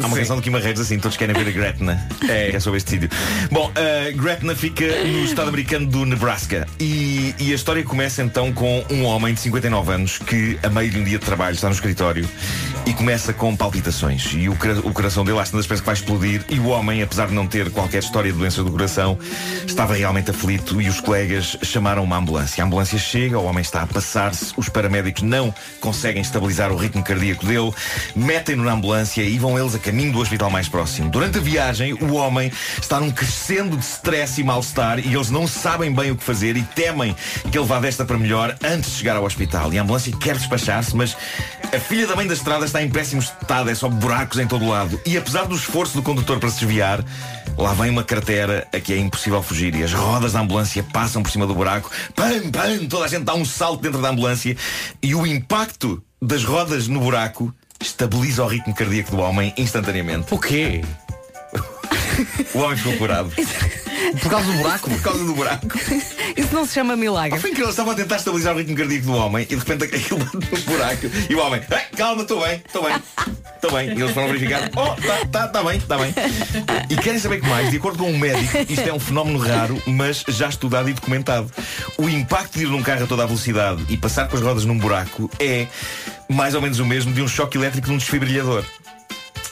Há 0.00 0.06
uma 0.06 0.16
canção 0.16 0.36
do 0.36 0.42
Guimarães 0.42 0.78
assim, 0.78 0.98
todos 0.98 1.16
querem 1.16 1.34
ver 1.34 1.48
a 1.48 1.52
Gretna. 1.52 2.08
É. 2.28 2.50
É 2.50 2.60
sobre 2.60 2.78
este 2.78 2.90
sítio. 2.90 3.08
Bom, 3.50 3.70
a 3.74 4.10
Gretna 4.12 4.54
fica 4.54 4.84
no 5.04 5.24
estado 5.24 5.48
americano 5.48 5.86
do 5.86 6.04
Nebraska. 6.04 6.66
E, 6.78 7.34
e 7.38 7.52
a 7.52 7.54
história 7.54 7.82
começa 7.82 8.22
então 8.22 8.52
com 8.52 8.84
um 8.90 9.04
homem 9.04 9.34
de 9.34 9.40
59 9.40 9.92
anos 9.92 10.18
que, 10.18 10.58
a 10.62 10.68
meio 10.68 10.90
de 10.90 10.98
um 10.98 11.04
dia 11.04 11.18
de 11.18 11.24
trabalho, 11.24 11.54
está 11.54 11.68
no 11.68 11.74
escritório 11.74 12.28
e 12.86 12.92
começa 12.92 13.32
com 13.32 13.54
palpitações. 13.54 14.32
E 14.34 14.48
o, 14.48 14.52
o 14.84 14.92
coração 14.92 15.24
dele 15.24 15.38
às 15.38 15.50
tantas 15.50 15.66
pensa 15.66 15.80
que 15.80 15.86
vai 15.86 15.94
explodir. 15.94 16.44
E 16.48 16.58
o 16.58 16.68
homem, 16.68 17.02
apesar 17.02 17.26
de 17.26 17.34
não 17.34 17.46
ter 17.46 17.70
qualquer 17.70 17.98
história 17.98 18.32
de 18.32 18.38
doença 18.38 18.62
do 18.62 18.70
coração, 18.70 19.18
estava 19.66 19.94
realmente 19.94 20.30
aflito 20.30 20.80
e 20.80 20.88
os 20.88 21.00
colegas 21.00 21.56
chamaram 21.62 22.02
uma 22.02 22.16
ambulância. 22.16 22.62
A 22.62 22.66
ambulância 22.66 22.98
chega, 22.98 23.38
o 23.38 23.44
homem 23.44 23.62
está 23.62 23.82
a 23.82 23.86
passar-se, 23.86 24.52
os 24.56 24.68
paramédicos 24.68 25.22
não 25.22 25.54
conseguem 25.80 26.22
estabilizar 26.22 26.72
o 26.72 26.76
ritmo 26.76 27.02
cardíaco 27.02 27.46
dele, 27.46 27.72
metem-no 28.14 28.64
na 28.64 28.72
ambulância 28.72 29.22
e 29.22 29.38
vão 29.38 29.58
eles 29.58 29.74
a 29.74 29.78
caminho 29.82 30.12
do 30.12 30.20
hospital 30.20 30.48
mais 30.48 30.68
próximo. 30.68 31.10
Durante 31.10 31.38
a 31.38 31.40
viagem, 31.40 31.92
o 31.94 32.14
homem 32.14 32.50
está 32.80 33.00
num 33.00 33.10
crescendo 33.10 33.76
de 33.76 33.84
stress 33.84 34.40
e 34.40 34.44
mal-estar 34.44 34.98
e 34.98 35.14
eles 35.14 35.28
não 35.28 35.46
sabem 35.46 35.92
bem 35.92 36.10
o 36.10 36.16
que 36.16 36.22
fazer 36.24 36.56
e 36.56 36.62
temem 36.62 37.14
que 37.50 37.58
ele 37.58 37.66
vá 37.66 37.80
desta 37.80 38.04
para 38.04 38.16
melhor 38.16 38.56
antes 38.62 38.92
de 38.92 38.96
chegar 38.98 39.16
ao 39.16 39.24
hospital. 39.24 39.72
E 39.72 39.78
a 39.78 39.82
ambulância 39.82 40.16
quer 40.16 40.36
despachar-se, 40.36 40.96
mas 40.96 41.16
a 41.74 41.78
filha 41.78 42.06
da 42.06 42.14
mãe 42.14 42.26
da 42.26 42.34
estrada 42.34 42.64
está 42.64 42.82
em 42.82 42.88
péssimo 42.88 43.20
estado, 43.20 43.68
é 43.68 43.74
só 43.74 43.88
buracos 43.88 44.38
em 44.38 44.46
todo 44.46 44.64
o 44.64 44.68
lado. 44.68 45.00
E 45.04 45.16
apesar 45.16 45.44
do 45.44 45.54
esforço 45.54 45.94
do 45.94 46.02
condutor 46.02 46.38
para 46.38 46.48
se 46.48 46.60
desviar, 46.60 47.04
lá 47.58 47.72
vem 47.74 47.90
uma 47.90 48.04
cratera 48.04 48.66
a 48.72 48.78
que 48.78 48.92
é 48.92 48.98
impossível 48.98 49.42
fugir 49.42 49.74
e 49.74 49.82
as 49.82 49.92
rodas 49.92 50.32
da 50.32 50.40
ambulância 50.40 50.82
passam 50.82 51.22
por 51.22 51.30
cima 51.30 51.46
do 51.46 51.54
buraco. 51.54 51.90
Pam, 52.14 52.50
pam, 52.50 52.86
toda 52.88 53.06
a 53.06 53.08
gente 53.08 53.24
dá 53.24 53.34
um 53.34 53.44
salto 53.44 53.82
dentro 53.82 54.00
da 54.00 54.10
ambulância 54.10 54.56
e 55.02 55.14
o 55.14 55.26
impacto 55.26 56.02
das 56.20 56.44
rodas 56.44 56.86
no 56.86 57.00
buraco 57.00 57.52
estabiliza 57.82 58.44
o 58.44 58.46
ritmo 58.46 58.74
cardíaco 58.74 59.10
do 59.10 59.20
homem 59.20 59.52
instantaneamente. 59.56 60.32
O 60.32 60.38
quê? 60.38 60.82
O 62.54 62.58
homem 62.60 62.76
ficou 62.76 62.96
curado. 62.96 63.30
Por 64.20 64.30
causa 64.30 64.46
do 64.52 64.58
buraco? 64.58 64.90
Por 64.90 65.02
causa 65.02 65.24
do 65.24 65.34
buraco. 65.34 65.66
Isso 66.36 66.54
não 66.54 66.66
se 66.66 66.74
chama 66.74 66.96
milagre. 66.96 67.38
Foi 67.38 67.50
incrível, 67.50 67.70
estava 67.70 67.92
a 67.92 67.94
tentar 67.94 68.16
estabilizar 68.16 68.54
o 68.54 68.58
ritmo 68.58 68.76
cardíaco 68.76 69.06
do 69.06 69.14
homem 69.14 69.44
e 69.44 69.46
de 69.46 69.56
repente 69.56 69.84
aquilo 69.94 70.18
no 70.18 70.60
buraco 70.62 71.06
e 71.28 71.34
o 71.34 71.38
homem, 71.40 71.60
"Ei, 71.70 71.96
calma, 71.96 72.22
estou 72.22 72.40
bem, 72.40 72.62
estou 72.66 72.82
bem, 72.84 72.96
estou 73.54 73.72
bem. 73.72 73.88
E 73.88 74.00
eles 74.00 74.10
foram 74.12 74.28
verificar, 74.28 74.70
oh, 74.76 74.94
está 75.00 75.26
tá, 75.26 75.48
tá 75.48 75.62
bem, 75.62 75.78
está 75.78 75.98
bem. 75.98 76.14
E 76.90 76.96
querem 76.96 77.18
saber 77.18 77.40
que 77.40 77.48
mais? 77.48 77.70
De 77.70 77.76
acordo 77.76 77.98
com 77.98 78.10
um 78.10 78.18
médico, 78.18 78.58
isto 78.68 78.88
é 78.88 78.92
um 78.92 79.00
fenómeno 79.00 79.38
raro, 79.38 79.80
mas 79.86 80.24
já 80.28 80.48
estudado 80.48 80.88
e 80.88 80.92
documentado. 80.92 81.50
O 81.98 82.08
impacto 82.08 82.58
de 82.58 82.64
ir 82.64 82.68
num 82.68 82.82
carro 82.82 83.04
a 83.04 83.06
toda 83.06 83.22
a 83.22 83.26
velocidade 83.26 83.84
e 83.88 83.96
passar 83.96 84.28
com 84.28 84.36
as 84.36 84.42
rodas 84.42 84.64
num 84.64 84.78
buraco 84.78 85.30
é 85.38 85.66
mais 86.28 86.54
ou 86.54 86.62
menos 86.62 86.78
o 86.78 86.86
mesmo 86.86 87.12
de 87.12 87.22
um 87.22 87.28
choque 87.28 87.56
elétrico 87.58 87.88
num 87.88 87.98
desfibrilhador. 87.98 88.64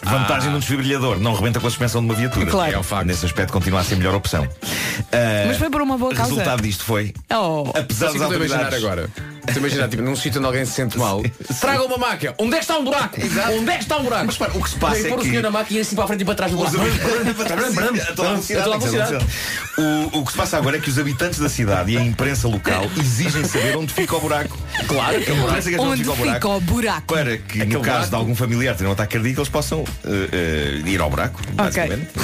Vantagem 0.03 0.51
de 0.51 0.57
um 0.57 0.59
desfibrilhador, 0.59 1.19
não 1.21 1.35
rebenta 1.35 1.61
com 1.61 1.67
a 1.67 1.71
suspensão 1.71 2.01
de 2.01 2.07
uma 2.07 2.15
viatura. 2.15 2.47
Claro. 2.51 2.73
É 2.73 2.79
um 2.79 2.83
facto. 2.83 3.07
Nesse 3.07 3.27
aspecto 3.27 3.53
continua 3.53 3.81
a 3.81 3.85
ser 3.85 3.95
a 3.95 3.99
melhor 3.99 4.15
opção. 4.15 4.49
Ah, 5.13 5.45
Mas 5.47 5.57
foi 5.59 5.69
por 5.71 5.83
uma 5.83 5.99
boa 5.99 6.13
o 6.13 6.15
causa. 6.17 6.31
resultado 6.33 6.63
disto 6.63 6.85
foi 6.85 7.13
Oh. 7.33 7.71
Apesar 7.77 8.13
das 8.13 8.21
autoridades 8.23 8.75
agora. 8.83 9.09
Estou 9.51 9.63
a 9.65 9.67
imaginar, 9.67 9.89
tipo, 9.89 10.03
num 10.03 10.17
sítio 10.17 10.39
onde 10.39 10.47
alguém 10.47 10.65
se 10.65 10.73
sente 10.73 10.97
mal. 10.99 11.23
Traga 11.61 11.83
uma 11.85 11.99
máquina. 11.99 12.35
Onde 12.39 12.55
é 12.55 12.59
que 12.59 12.65
está 12.65 12.79
um 12.79 12.85
buraco? 12.85 13.17
Onde 13.59 13.71
é 13.71 13.77
que 13.77 13.83
está 13.83 13.97
um 13.99 14.05
buraco? 14.05 14.27
Mas 14.27 14.37
para, 14.37 14.57
o 14.57 14.63
que 14.63 14.71
se 14.71 14.77
passa 14.77 14.99
E 14.99 15.07
é 15.07 15.09
pôr 15.09 15.19
o 15.19 15.23
senhor 15.23 15.43
na 15.43 15.51
máquina 15.51 15.79
e 15.79 15.83
assim 15.83 15.95
para 15.95 16.05
a 16.05 16.07
frente 16.09 16.23
e 16.23 16.25
para 16.25 16.35
trás 16.35 16.53
do 16.53 16.59
buraco. 16.59 16.77
O, 20.13 20.25
que 20.25 20.33
se 20.33 20.37
passa 20.39 20.57
agora 20.59 20.77
é 20.77 20.81
que 20.81 20.89
os 20.91 20.99
habitantes 20.99 21.39
da 21.39 21.49
cidade 21.49 21.93
e 21.93 21.97
a 21.97 22.03
imprensa 22.03 22.47
local 22.49 22.85
exigem 22.99 23.45
saber 23.45 23.77
onde 23.77 23.93
fica 23.93 24.17
o 24.17 24.21
buraco. 24.21 24.59
Claro, 24.87 25.17
a 25.17 25.21
imprensa 25.21 25.71
quer 25.71 25.79
saber 25.79 25.81
Onde 25.81 26.03
fica 26.03 26.13
o 26.13 26.17
buraco. 26.17 26.35
fica 26.35 26.49
o 26.49 26.61
buraco? 26.61 27.15
Para 27.15 27.39
que, 27.39 27.59
no 27.65 27.81
caso 27.81 27.83
buraco. 27.83 28.09
de 28.09 28.15
algum 28.17 28.35
familiar 28.35 28.77
ter 28.77 28.87
um 28.87 28.93
ataque 28.93 29.15
cardíaco, 29.15 29.41
eles 29.41 29.49
possam 29.49 29.85
eh, 30.05 30.29
eh, 30.85 30.89
ir 30.89 31.01
ao 31.01 31.11
buraco. 31.11 31.41
Basicamente. 31.55 32.09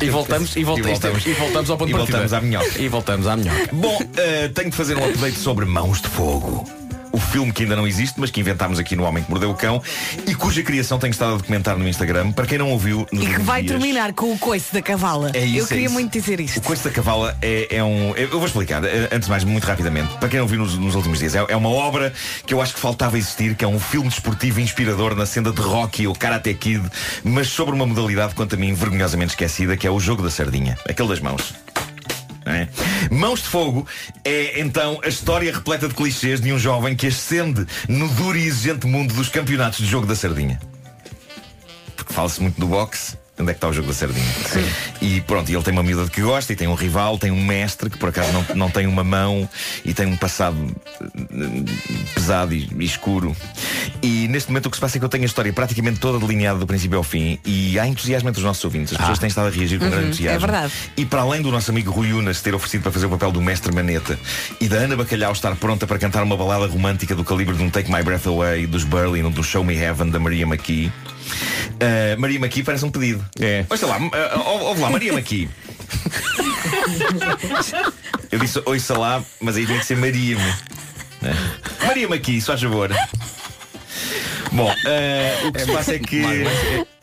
E 0.00 0.10
voltamos, 0.10 0.54
e 0.56 0.64
voltamos, 0.64 0.88
E 0.88 0.92
voltamos. 0.92 1.26
e 1.26 1.32
voltamos 1.32 1.70
ao 1.70 1.76
ponto 1.76 1.88
E 1.88 1.92
de 1.92 1.98
partida. 1.98 2.18
voltamos 2.18 2.32
à 2.32 2.40
minhoca. 2.40 2.78
E 2.78 2.88
voltamos 2.88 3.26
à 3.26 3.36
minhoca. 3.36 3.68
Bom, 3.72 3.98
eh, 4.16 4.48
tenho 4.54 4.70
de 4.70 4.76
fazer 4.76 4.96
um 4.96 5.04
update 5.08 5.38
sobre 5.38 5.57
Mãos 5.66 6.00
de 6.00 6.08
Fogo. 6.08 6.64
O 7.10 7.18
filme 7.18 7.50
que 7.52 7.62
ainda 7.62 7.74
não 7.74 7.86
existe, 7.86 8.20
mas 8.20 8.30
que 8.30 8.38
inventámos 8.38 8.78
aqui 8.78 8.94
no 8.94 9.02
Homem 9.02 9.24
que 9.24 9.30
Mordeu 9.30 9.50
o 9.50 9.54
Cão 9.54 9.82
e 10.26 10.34
cuja 10.34 10.62
criação 10.62 10.98
tenho 10.98 11.10
estado 11.10 11.32
a 11.34 11.36
documentar 11.38 11.76
no 11.78 11.88
Instagram. 11.88 12.32
Para 12.32 12.46
quem 12.46 12.58
não 12.58 12.70
ouviu, 12.70 13.06
nos 13.10 13.24
E 13.24 13.26
que 13.26 13.40
vai 13.40 13.62
dias- 13.62 13.72
terminar 13.80 14.12
com 14.12 14.30
o 14.30 14.38
coice 14.38 14.72
da 14.74 14.82
cavala. 14.82 15.30
É 15.34 15.42
isso, 15.44 15.56
Eu 15.58 15.64
é 15.64 15.68
queria 15.68 15.84
isso. 15.86 15.94
muito 15.94 16.12
dizer 16.12 16.38
isto. 16.38 16.58
O 16.58 16.62
coice 16.62 16.84
da 16.84 16.90
cavala 16.90 17.34
é, 17.40 17.76
é 17.76 17.82
um. 17.82 18.14
Eu 18.14 18.28
vou 18.38 18.44
explicar, 18.46 18.84
eh, 18.84 19.08
antes 19.10 19.24
de 19.26 19.30
mais, 19.30 19.42
muito 19.42 19.64
rapidamente. 19.64 20.14
Para 20.18 20.28
quem 20.28 20.38
não 20.38 20.46
viu 20.46 20.58
nos, 20.58 20.76
nos 20.76 20.94
últimos 20.94 21.18
dias, 21.18 21.34
é, 21.34 21.44
é 21.48 21.56
uma 21.56 21.70
obra 21.70 22.12
que 22.46 22.52
eu 22.52 22.60
acho 22.60 22.74
que 22.74 22.80
faltava 22.80 23.16
existir, 23.16 23.56
que 23.56 23.64
é 23.64 23.68
um 23.68 23.80
filme 23.80 24.08
desportivo 24.10 24.60
inspirador 24.60 25.16
na 25.16 25.24
senda 25.24 25.50
de 25.50 25.62
Rocky 25.62 26.06
ou 26.06 26.14
Karate 26.14 26.52
Kid, 26.54 26.84
mas 27.24 27.48
sobre 27.48 27.74
uma 27.74 27.86
modalidade, 27.86 28.34
quanto 28.34 28.54
a 28.54 28.58
mim, 28.58 28.74
vergonhosamente 28.74 29.30
esquecida, 29.30 29.78
que 29.78 29.86
é 29.86 29.90
o 29.90 29.98
jogo 29.98 30.22
da 30.22 30.30
sardinha. 30.30 30.76
Aquele 30.88 31.08
das 31.08 31.20
mãos. 31.20 31.54
É? 32.52 32.68
Mãos 33.10 33.42
de 33.42 33.48
Fogo 33.48 33.86
é 34.24 34.60
então 34.60 35.00
a 35.02 35.08
história 35.08 35.52
repleta 35.52 35.88
de 35.88 35.94
clichês 35.94 36.40
de 36.40 36.52
um 36.52 36.58
jovem 36.58 36.96
que 36.96 37.06
ascende 37.06 37.66
no 37.88 38.08
duro 38.08 38.36
e 38.36 38.46
exigente 38.46 38.86
mundo 38.86 39.14
dos 39.14 39.28
campeonatos 39.28 39.78
de 39.78 39.86
jogo 39.86 40.06
da 40.06 40.14
sardinha. 40.14 40.60
Porque 41.96 42.12
fala-se 42.12 42.40
muito 42.40 42.58
do 42.58 42.66
boxe. 42.66 43.16
Onde 43.40 43.50
é 43.50 43.54
que 43.54 43.58
está 43.58 43.68
o 43.68 43.72
jogo 43.72 43.88
da 43.88 43.94
sardinha? 43.94 44.24
E 45.00 45.20
pronto, 45.20 45.48
ele 45.50 45.62
tem 45.62 45.72
uma 45.72 45.82
miúda 45.82 46.04
de 46.04 46.10
que 46.10 46.20
gosta 46.20 46.52
e 46.52 46.56
tem 46.56 46.66
um 46.66 46.74
rival, 46.74 47.16
tem 47.18 47.30
um 47.30 47.44
mestre 47.44 47.88
que 47.88 47.96
por 47.96 48.08
acaso 48.08 48.32
não, 48.32 48.44
não 48.56 48.70
tem 48.70 48.86
uma 48.86 49.04
mão 49.04 49.48
e 49.84 49.94
tem 49.94 50.06
um 50.06 50.16
passado 50.16 50.56
eh, 51.00 51.64
pesado 52.14 52.52
e, 52.52 52.68
e 52.78 52.84
escuro. 52.84 53.34
E 54.02 54.26
neste 54.28 54.50
momento 54.50 54.66
o 54.66 54.70
que 54.70 54.76
se 54.76 54.80
passa 54.80 54.96
é 54.96 54.98
que 54.98 55.04
eu 55.04 55.08
tenho 55.08 55.22
a 55.22 55.26
história 55.26 55.52
praticamente 55.52 56.00
toda 56.00 56.18
delineada 56.18 56.58
do 56.58 56.66
princípio 56.66 56.98
ao 56.98 57.04
fim 57.04 57.38
e 57.44 57.78
há 57.78 57.86
entusiasmo 57.86 58.28
entre 58.28 58.40
os 58.40 58.44
nossos 58.44 58.64
ouvintes. 58.64 58.92
As 58.94 58.98
pessoas 58.98 59.18
têm 59.18 59.28
estado 59.28 59.46
a 59.46 59.50
reagir 59.50 59.78
com 59.78 59.84
Uhum, 59.84 59.90
grande 59.92 60.06
entusiasmo. 60.08 60.36
é 60.36 60.38
verdade. 60.38 60.72
E 60.96 61.04
para 61.06 61.20
além 61.22 61.40
do 61.40 61.50
nosso 61.52 61.70
amigo 61.70 61.90
Rui 61.92 62.12
Unas 62.12 62.40
ter 62.42 62.54
oferecido 62.54 62.82
para 62.82 62.92
fazer 62.92 63.06
o 63.06 63.10
papel 63.10 63.30
do 63.32 63.40
mestre 63.40 63.72
Maneta 63.72 64.18
e 64.60 64.68
da 64.68 64.76
Ana 64.78 64.96
Bacalhau 64.96 65.32
estar 65.32 65.54
pronta 65.56 65.86
para 65.86 65.98
cantar 65.98 66.22
uma 66.24 66.36
balada 66.36 66.66
romântica 66.66 67.14
do 67.14 67.24
calibre 67.24 67.56
de 67.56 67.62
um 67.62 67.70
Take 67.70 67.90
My 67.92 68.02
Breath 68.02 68.26
Away, 68.26 68.66
dos 68.66 68.84
Berlin 68.84 69.22
ou 69.22 69.30
do 69.30 69.42
Show 69.44 69.62
Me 69.64 69.76
Heaven 69.76 70.10
da 70.10 70.18
Maria 70.18 70.44
McKee, 70.44 70.86
uh, 70.88 72.20
Maria 72.20 72.38
McKee 72.38 72.62
parece 72.62 72.84
um 72.84 72.90
pedido. 72.90 73.24
É. 73.40 73.64
Ouça 73.70 73.86
lá, 73.86 73.98
uh, 73.98 74.10
ou- 74.46 74.60
ouve 74.68 74.80
lá, 74.80 74.90
Maria 74.90 75.12
McKee. 75.12 75.48
Eu 78.30 78.38
disse 78.38 78.60
ouça 78.64 78.96
lá, 78.98 79.22
mas 79.40 79.56
aí 79.56 79.66
tem 79.66 79.78
que 79.78 79.84
ser 79.86 79.96
Maria-me. 79.96 80.42
né? 81.22 81.34
Maria 81.86 82.06
McKee, 82.06 82.40
só 82.40 82.56
favor. 82.56 82.90
Bom, 84.52 84.70
uh, 84.70 85.48
o 85.48 85.52
que 85.52 85.60
se 85.60 85.72
passa 85.72 85.94
é 85.94 85.98
que. 85.98 86.22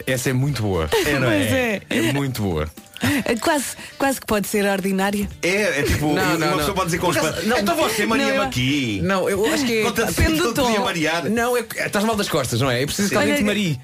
Essa 0.07 0.29
é 0.29 0.33
muito 0.33 0.61
boa. 0.61 0.89
É, 1.05 1.19
não 1.19 1.29
é? 1.29 1.41
é. 1.41 1.81
É 1.89 2.01
muito 2.13 2.41
boa. 2.41 2.69
É 3.25 3.35
Quase, 3.35 3.65
quase 3.97 4.19
que 4.19 4.25
pode 4.27 4.47
ser 4.47 4.65
ordinária. 4.65 5.27
É, 5.41 5.79
é 5.79 5.83
tipo, 5.83 6.07
Não, 6.07 6.13
uma 6.13 6.37
não, 6.37 6.47
pessoa 6.57 6.67
não. 6.67 6.73
pode 6.73 6.85
dizer 6.87 6.97
com 6.99 7.07
os 7.09 7.15
não, 7.45 7.57
Então 7.59 7.75
você, 7.75 8.05
Maria 8.05 8.35
McKee. 8.43 9.01
Não, 9.01 9.29
eu 9.29 9.45
acho 9.53 9.65
que 9.65 9.79
é. 9.79 9.91
Depende 9.91 10.37
do 10.39 10.43
não 10.45 10.53
podia 10.53 10.75
tom. 10.77 10.83
marear. 10.83 11.29
Não, 11.29 11.57
é, 11.57 11.63
é- 11.75 11.85
estás 11.87 12.03
mal 12.05 12.15
das 12.15 12.27
costas, 12.29 12.59
não 12.61 12.69
é? 12.71 12.81
É 12.81 12.85
preciso 12.85 13.09
que 13.09 13.15
alguém 13.15 13.35
te 13.35 13.43
marie. 13.43 13.79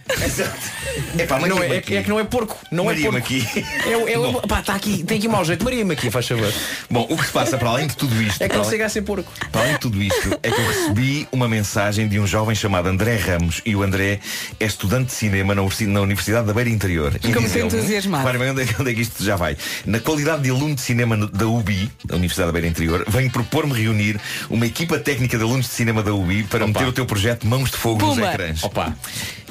É 1.18 1.26
pá, 1.26 1.40
Maria 1.40 1.56
Não 1.56 1.64
é, 1.64 1.78
é, 1.78 1.82
que- 1.82 1.96
é 1.96 2.04
que 2.04 2.10
não 2.10 2.20
é 2.20 2.24
porco. 2.24 2.58
Não 2.72 2.86
Maria 2.86 3.08
é 3.08 3.12
porco. 3.12 3.34
É, 3.34 4.14
é, 4.44 4.48
pá, 4.48 4.62
tá 4.62 4.76
aqui, 4.76 5.04
tem 5.04 5.18
aqui 5.18 5.28
mau 5.28 5.44
jeito. 5.46 5.64
Maria-me 5.64 5.94
aqui, 5.94 6.10
faz 6.12 6.28
favor. 6.28 6.52
Bom, 6.90 7.08
o 7.10 7.18
que 7.18 7.26
se 7.26 7.32
passa 7.32 7.58
para 7.58 7.70
além 7.70 7.88
de 7.88 7.96
tudo 7.96 8.22
isto, 8.22 8.42
É 8.42 8.50
que 8.50 8.56
não 8.58 8.64
chega 8.64 8.86
a 8.86 8.90
ser 8.90 9.02
porco. 9.04 9.32
para 9.52 9.62
além 9.62 9.74
de 9.74 9.80
tudo 9.80 10.02
isto, 10.02 10.40
é 10.44 10.52
que 10.52 10.60
eu 10.62 10.68
recebi 10.68 11.28
uma 11.32 11.48
mensagem 11.48 12.08
de 12.08 12.20
um 12.20 12.28
jovem 12.28 12.56
chamado 12.56 12.88
André 12.88 13.16
Ramos 13.18 13.62
e 13.66 13.76
o 13.76 13.84
André 13.84 14.20
é 14.60 14.66
estudante 14.66 15.08
de 15.08 15.14
cinema 15.14 15.54
na 15.56 15.62
Universi- 15.62 15.88
na 15.88 16.02
Universidade 16.02 16.48
da 16.48 16.54
Beira 16.54 16.70
Interior. 16.70 17.14
E 17.24 17.34
Como 17.34 17.48
se 17.48 17.60
entusiasmado. 17.60 18.28
Onde 18.42 18.62
é, 18.62 18.66
que- 18.66 18.82
onde 18.82 18.92
é 18.92 18.94
que 18.94 19.02
isto 19.12 19.24
já 19.24 19.36
vai. 19.36 19.56
Na 19.86 20.00
qualidade 20.00 20.44
de 20.44 20.50
aluno 20.50 20.76
de 20.76 20.82
cinema 20.82 21.16
da 21.18 21.48
UBI, 21.48 21.90
da 22.06 22.16
Universidade 22.16 22.48
da 22.48 22.54
Beira 22.54 22.68
Interior, 22.68 23.06
venho 23.08 23.30
propor-me 23.30 23.74
reunir 23.74 24.20
uma 24.50 24.66
equipa 24.66 24.98
técnica 24.98 25.38
de 25.38 25.44
alunos 25.44 25.68
de 25.68 25.74
cinema 25.74 26.02
da 26.02 26.14
UBI 26.14 26.44
para 26.44 26.66
meter 26.66 26.88
o 26.88 26.94
teu 26.94 27.06
projeto 27.06 27.46
Mãos 27.46 27.70
de 27.72 27.78
Fogo 27.78 28.06
nos 28.06 28.16
Pumba. 28.16 28.30
ecrãs. 28.30 28.64
Opa. 28.64 28.96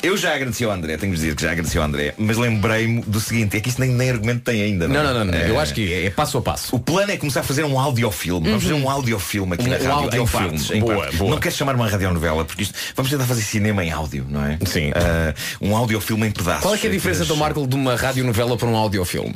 Eu 0.03 0.17
já 0.17 0.35
agradeci 0.35 0.65
ao 0.65 0.71
André, 0.71 0.97
tenho 0.97 1.13
de 1.13 1.21
dizer 1.21 1.37
que 1.37 1.43
já 1.43 1.51
agradeci 1.51 1.77
ao 1.77 1.85
André, 1.85 2.15
mas 2.17 2.39
lembrei-me 2.39 3.03
do 3.03 3.21
seguinte, 3.21 3.57
é 3.59 3.61
que 3.61 3.69
isto 3.69 3.79
nem, 3.83 3.91
nem 3.91 4.09
argumento 4.09 4.41
tem 4.43 4.63
ainda. 4.63 4.89
Não, 4.89 4.99
é? 4.99 5.03
não, 5.05 5.13
não, 5.13 5.25
não. 5.27 5.35
É, 5.35 5.51
Eu 5.51 5.61
acho 5.61 5.75
que 5.75 5.93
é, 5.93 6.07
é 6.07 6.11
passo 6.11 6.39
a 6.39 6.43
passo. 6.43 6.75
O 6.75 6.79
plano 6.79 7.13
é 7.13 7.19
começar 7.19 7.41
a 7.41 7.43
fazer 7.43 7.65
um 7.65 7.79
audiofilme. 7.79 8.47
Vamos 8.49 8.63
fazer 8.63 8.75
um 8.75 8.89
audiofilme 8.89 9.53
aqui 9.55 9.65
Um- 9.65 9.69
na 9.69 9.77
um 9.77 9.79
rádio. 9.79 9.91
em 9.91 10.05
audiofilme, 10.05 10.49
partes. 10.49 10.71
em 10.71 10.81
Boa, 10.81 10.97
partes. 10.97 11.19
boa. 11.19 11.31
Não 11.33 11.39
quero 11.39 11.55
chamar 11.55 11.75
uma 11.75 11.87
radionovela, 11.87 12.45
porque 12.47 12.63
isto. 12.63 12.75
Vamos 12.97 13.11
tentar 13.11 13.27
fazer 13.27 13.43
cinema 13.43 13.85
em 13.85 13.91
áudio, 13.91 14.27
não 14.29 14.43
é? 14.47 14.59
Sim. 14.65 14.91
Ah, 14.95 15.35
um 15.61 15.77
audiofilme 15.77 16.29
em 16.29 16.31
pedaços. 16.31 16.63
Qual 16.63 16.75
é 16.75 16.79
que 16.79 16.87
é 16.87 16.91
a 16.91 16.93
diferença, 16.93 17.27
do 17.27 17.37
Marco, 17.37 17.67
de 17.67 17.75
uma 17.77 17.95
radionovela 17.95 18.57
para 18.57 18.69
um 18.69 18.77
audiofilme? 18.77 19.35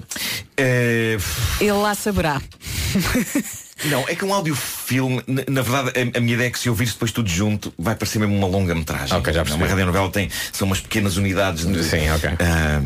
Eh, 0.56 1.18
Ele 1.60 1.72
lá 1.72 1.94
saberá. 1.94 2.40
Não, 3.86 4.00
é 4.08 4.14
que 4.14 4.24
um 4.24 4.32
audiofilme, 4.32 5.22
na, 5.26 5.42
na 5.50 5.62
verdade, 5.62 5.92
a, 6.14 6.18
a 6.18 6.20
minha 6.20 6.34
ideia 6.34 6.46
é 6.48 6.50
que 6.50 6.58
se 6.58 6.68
ouvires 6.70 6.92
depois 6.92 7.10
tudo 7.12 7.28
junto, 7.28 7.72
vai 7.78 7.94
parecer 7.94 8.18
mesmo 8.18 8.36
uma 8.36 8.46
longa 8.46 8.74
metragem. 8.74 9.16
Ok, 9.18 9.32
já 9.32 9.42
percebi. 9.42 9.62
Uma 9.62 9.68
radionovela 9.68 10.08
tem, 10.10 10.30
são 10.52 10.66
umas 10.66 10.80
pequenas 10.80 11.16
unidades. 11.16 11.66
De, 11.66 11.82
Sim, 11.84 12.08
ok. 12.10 12.30
Ah, 12.38 12.80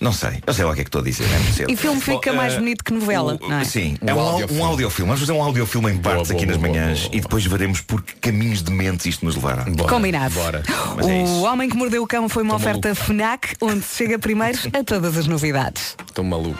não 0.00 0.12
sei, 0.12 0.42
eu 0.46 0.52
sei 0.52 0.64
lá 0.64 0.72
o 0.72 0.74
que 0.74 0.80
é 0.80 0.84
que 0.84 0.88
estou 0.88 1.00
a 1.00 1.04
dizer. 1.04 1.24
É 1.24 1.52
cedo. 1.52 1.70
E 1.70 1.76
filme 1.76 2.00
fica 2.00 2.30
Bom, 2.32 2.36
mais 2.36 2.54
ah, 2.54 2.58
bonito 2.58 2.84
que 2.84 2.92
novela, 2.92 3.38
o- 3.40 3.48
não 3.48 3.58
é? 3.60 3.64
Sim, 3.64 3.96
Um 4.02 4.08
é 4.08 4.14
um, 4.14 4.18
au- 4.20 4.28
audiofilme. 4.30 4.60
um 4.62 4.64
audiofilme. 4.66 5.06
Vamos 5.08 5.20
fazer 5.20 5.32
um 5.32 5.42
audiofilme 5.42 5.90
em 5.92 5.98
partes 5.98 6.28
boa, 6.28 6.36
aqui 6.36 6.46
nas 6.46 6.56
boa, 6.56 6.68
manhãs 6.68 6.98
boa, 6.98 7.08
boa. 7.10 7.16
e 7.16 7.20
depois 7.20 7.44
veremos 7.46 7.80
por 7.80 8.02
que 8.02 8.14
caminhos 8.14 8.62
de 8.62 8.70
mente 8.72 9.08
isto 9.08 9.24
nos 9.24 9.36
levará. 9.36 9.64
Bora, 9.64 9.88
Combinado. 9.88 10.34
Bora. 10.34 10.62
Mas 10.96 11.06
é 11.08 11.12
o 11.12 11.24
isso. 11.24 11.42
Homem 11.44 11.68
que 11.70 11.76
Mordeu 11.76 12.02
o 12.02 12.06
Cão 12.06 12.28
foi 12.28 12.42
uma 12.42 12.56
oferta 12.56 12.94
FNAC, 12.94 13.54
onde 13.60 13.82
se 13.84 13.96
chega 13.98 14.18
primeiro 14.18 14.58
a 14.72 14.82
todas 14.84 15.16
as 15.16 15.26
novidades. 15.26 15.96
Estou 16.08 16.24
maluco. 16.24 16.58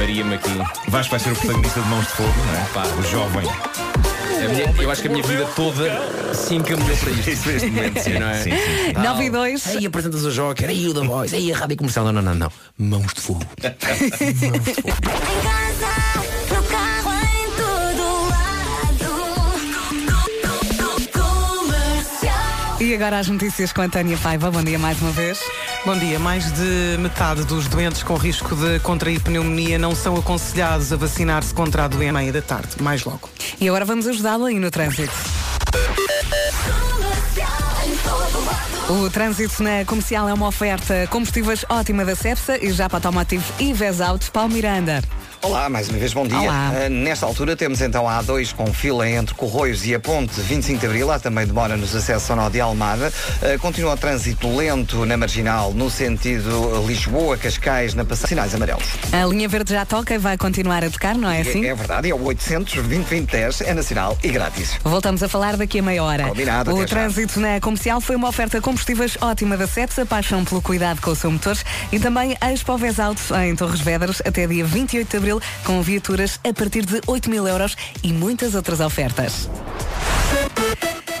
Maria 0.00 0.24
aqui. 0.34 0.50
Vasco 0.90 1.10
vai 1.10 1.20
ser 1.20 1.30
o 1.32 1.36
protagonista 1.36 1.78
de 1.80 1.88
Mãos 1.88 2.06
de 2.06 2.12
Fogo, 2.12 2.32
não 2.46 2.54
é? 2.54 2.64
Pá. 2.72 2.84
O 2.86 3.02
jovem. 3.02 3.46
A 3.46 4.48
minha- 4.48 4.74
eu 4.82 4.90
acho 4.90 5.02
que 5.02 5.08
a 5.08 5.10
minha 5.10 5.22
vida 5.22 5.44
toda 5.54 6.34
se 6.34 6.54
encaminhou 6.54 6.96
para 6.96 7.10
isto. 7.10 7.28
Isso 7.30 7.48
neste 7.50 7.68
momento, 7.70 8.00
sim, 8.00 8.18
Não 8.18 8.30
é? 8.30 8.42
sim, 8.42 8.50
sim. 8.52 8.92
9 8.94 9.24
e 9.24 9.30
2. 9.30 9.66
Aí 9.66 9.84
apresentas 9.86 10.24
o 10.24 10.30
Joker, 10.32 10.70
aí 10.70 10.88
o 10.88 10.94
da 10.94 11.02
Voz, 11.02 11.34
aí 11.34 11.52
a 11.52 11.56
rádio 11.58 11.76
comercial. 11.76 12.06
Não, 12.06 12.12
não, 12.12 12.22
não, 12.22 12.34
não. 12.34 12.50
Mãos 12.78 13.12
de 13.12 13.20
fogo. 13.20 13.44
No 13.60 13.70
carro, 15.82 16.24
E 22.90 22.94
agora 22.94 23.20
as 23.20 23.28
notícias 23.28 23.72
com 23.72 23.82
a 23.82 23.88
Tânia 23.88 24.18
Paiva. 24.18 24.50
Bom 24.50 24.64
dia 24.64 24.76
mais 24.76 25.00
uma 25.00 25.12
vez. 25.12 25.38
Bom 25.86 25.96
dia. 25.96 26.18
Mais 26.18 26.50
de 26.50 26.98
metade 26.98 27.44
dos 27.44 27.68
doentes 27.68 28.02
com 28.02 28.16
risco 28.16 28.56
de 28.56 28.80
contrair 28.80 29.20
pneumonia 29.20 29.78
não 29.78 29.94
são 29.94 30.16
aconselhados 30.16 30.92
a 30.92 30.96
vacinar-se 30.96 31.54
contra 31.54 31.84
a 31.84 31.88
doença 31.88 32.10
à 32.10 32.12
meia 32.20 32.32
da 32.32 32.42
tarde. 32.42 32.82
Mais 32.82 33.04
logo. 33.04 33.30
E 33.60 33.68
agora 33.68 33.84
vamos 33.84 34.08
ajudá-lo 34.08 34.46
aí 34.46 34.58
no 34.58 34.72
trânsito. 34.72 35.12
O 38.88 39.08
trânsito 39.08 39.62
na 39.62 39.84
comercial 39.84 40.28
é 40.28 40.34
uma 40.34 40.48
oferta 40.48 41.06
combustíveis 41.10 41.64
ótima 41.68 42.04
da 42.04 42.16
Cepsa 42.16 42.58
e 42.60 42.72
já 42.72 42.88
para 42.88 42.96
Automotivo 42.96 43.44
e 43.60 43.72
Vesauto 43.72 44.32
Paulo 44.32 44.52
Miranda. 44.52 45.00
Olá, 45.42 45.70
mais 45.70 45.88
uma 45.88 45.98
vez 45.98 46.12
bom 46.12 46.26
dia. 46.26 46.38
Olá. 46.38 46.70
Uh, 46.70 46.90
nesta 46.90 47.24
altura 47.24 47.56
temos 47.56 47.80
então 47.80 48.06
a 48.06 48.22
A2 48.22 48.54
com 48.54 48.72
fila 48.74 49.08
entre 49.08 49.34
Corroios 49.34 49.86
e 49.86 49.94
a 49.94 49.98
Ponte 49.98 50.38
25 50.38 50.78
de 50.78 50.86
Abril. 50.86 51.10
Há 51.10 51.18
também 51.18 51.46
demora 51.46 51.78
nos 51.78 51.96
acessos 51.96 52.30
ao 52.30 52.36
nó 52.36 52.50
de 52.50 52.60
Almada. 52.60 53.10
Uh, 53.40 53.58
continua 53.58 53.94
o 53.94 53.96
trânsito 53.96 54.54
lento 54.54 55.06
na 55.06 55.16
Marginal 55.16 55.72
no 55.72 55.88
sentido 55.88 56.84
Lisboa-Cascais 56.86 57.94
na 57.94 58.04
passagem. 58.04 58.28
Sinais 58.28 58.54
amarelos. 58.54 58.84
A 59.12 59.24
linha 59.24 59.48
verde 59.48 59.72
já 59.72 59.86
toca 59.86 60.14
e 60.14 60.18
vai 60.18 60.36
continuar 60.36 60.84
a 60.84 60.90
tocar, 60.90 61.16
não 61.16 61.30
é 61.30 61.40
assim? 61.40 61.64
É, 61.64 61.68
é 61.68 61.74
verdade, 61.74 62.10
é 62.10 62.14
o 62.14 62.22
800 62.22 62.74
2010 62.74 63.62
é 63.62 63.72
nacional 63.72 64.18
e 64.22 64.28
grátis. 64.28 64.78
Voltamos 64.84 65.22
a 65.22 65.28
falar 65.28 65.56
daqui 65.56 65.78
a 65.78 65.82
meia 65.82 66.04
hora. 66.04 66.28
Combinado, 66.28 66.70
o 66.70 66.74
até 66.76 66.82
já. 66.82 66.96
trânsito 66.96 67.40
na 67.40 67.58
comercial 67.60 68.00
foi 68.02 68.14
uma 68.14 68.28
oferta 68.28 68.60
combustíveis 68.60 69.16
ótima 69.22 69.56
da 69.56 69.66
Cepsa, 69.66 70.04
paixão 70.04 70.44
pelo 70.44 70.60
cuidado 70.60 71.00
com 71.00 71.10
o 71.10 71.16
seu 71.16 71.30
motor 71.30 71.56
e 71.90 71.98
também 71.98 72.36
a 72.42 72.52
Expo 72.52 72.72
Alto 72.72 73.34
em 73.42 73.56
Torres 73.56 73.80
Vedras 73.80 74.20
até 74.24 74.46
dia 74.46 74.64
28 74.64 75.10
de 75.10 75.16
abril 75.16 75.29
com 75.64 75.82
viaturas 75.82 76.40
a 76.42 76.52
partir 76.52 76.86
de 76.86 77.00
8 77.06 77.28
mil 77.28 77.46
euros 77.46 77.76
e 78.02 78.12
muitas 78.12 78.54
outras 78.54 78.80
ofertas. 78.80 79.48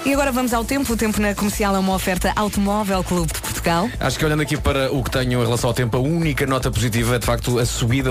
E 0.04 0.12
agora 0.14 0.32
vamos 0.32 0.54
ao 0.54 0.64
tempo. 0.64 0.92
O 0.92 0.96
tempo 0.96 1.20
na 1.20 1.34
comercial 1.34 1.76
é 1.76 1.78
uma 1.78 1.94
oferta 1.94 2.32
Automóvel 2.34 3.04
Clube 3.04 3.32
de 3.32 3.40
Portugal. 3.40 3.88
Acho 4.00 4.18
que 4.18 4.24
olhando 4.24 4.42
aqui 4.42 4.56
para 4.56 4.90
o 4.92 5.04
que 5.04 5.10
tenho 5.10 5.40
em 5.40 5.44
relação 5.44 5.68
ao 5.68 5.74
tempo, 5.74 5.96
a 5.96 6.00
única 6.00 6.46
nota 6.46 6.70
positiva 6.70 7.16
é 7.16 7.18
de 7.18 7.26
facto 7.26 7.58
a 7.58 7.66
subida 7.66 8.10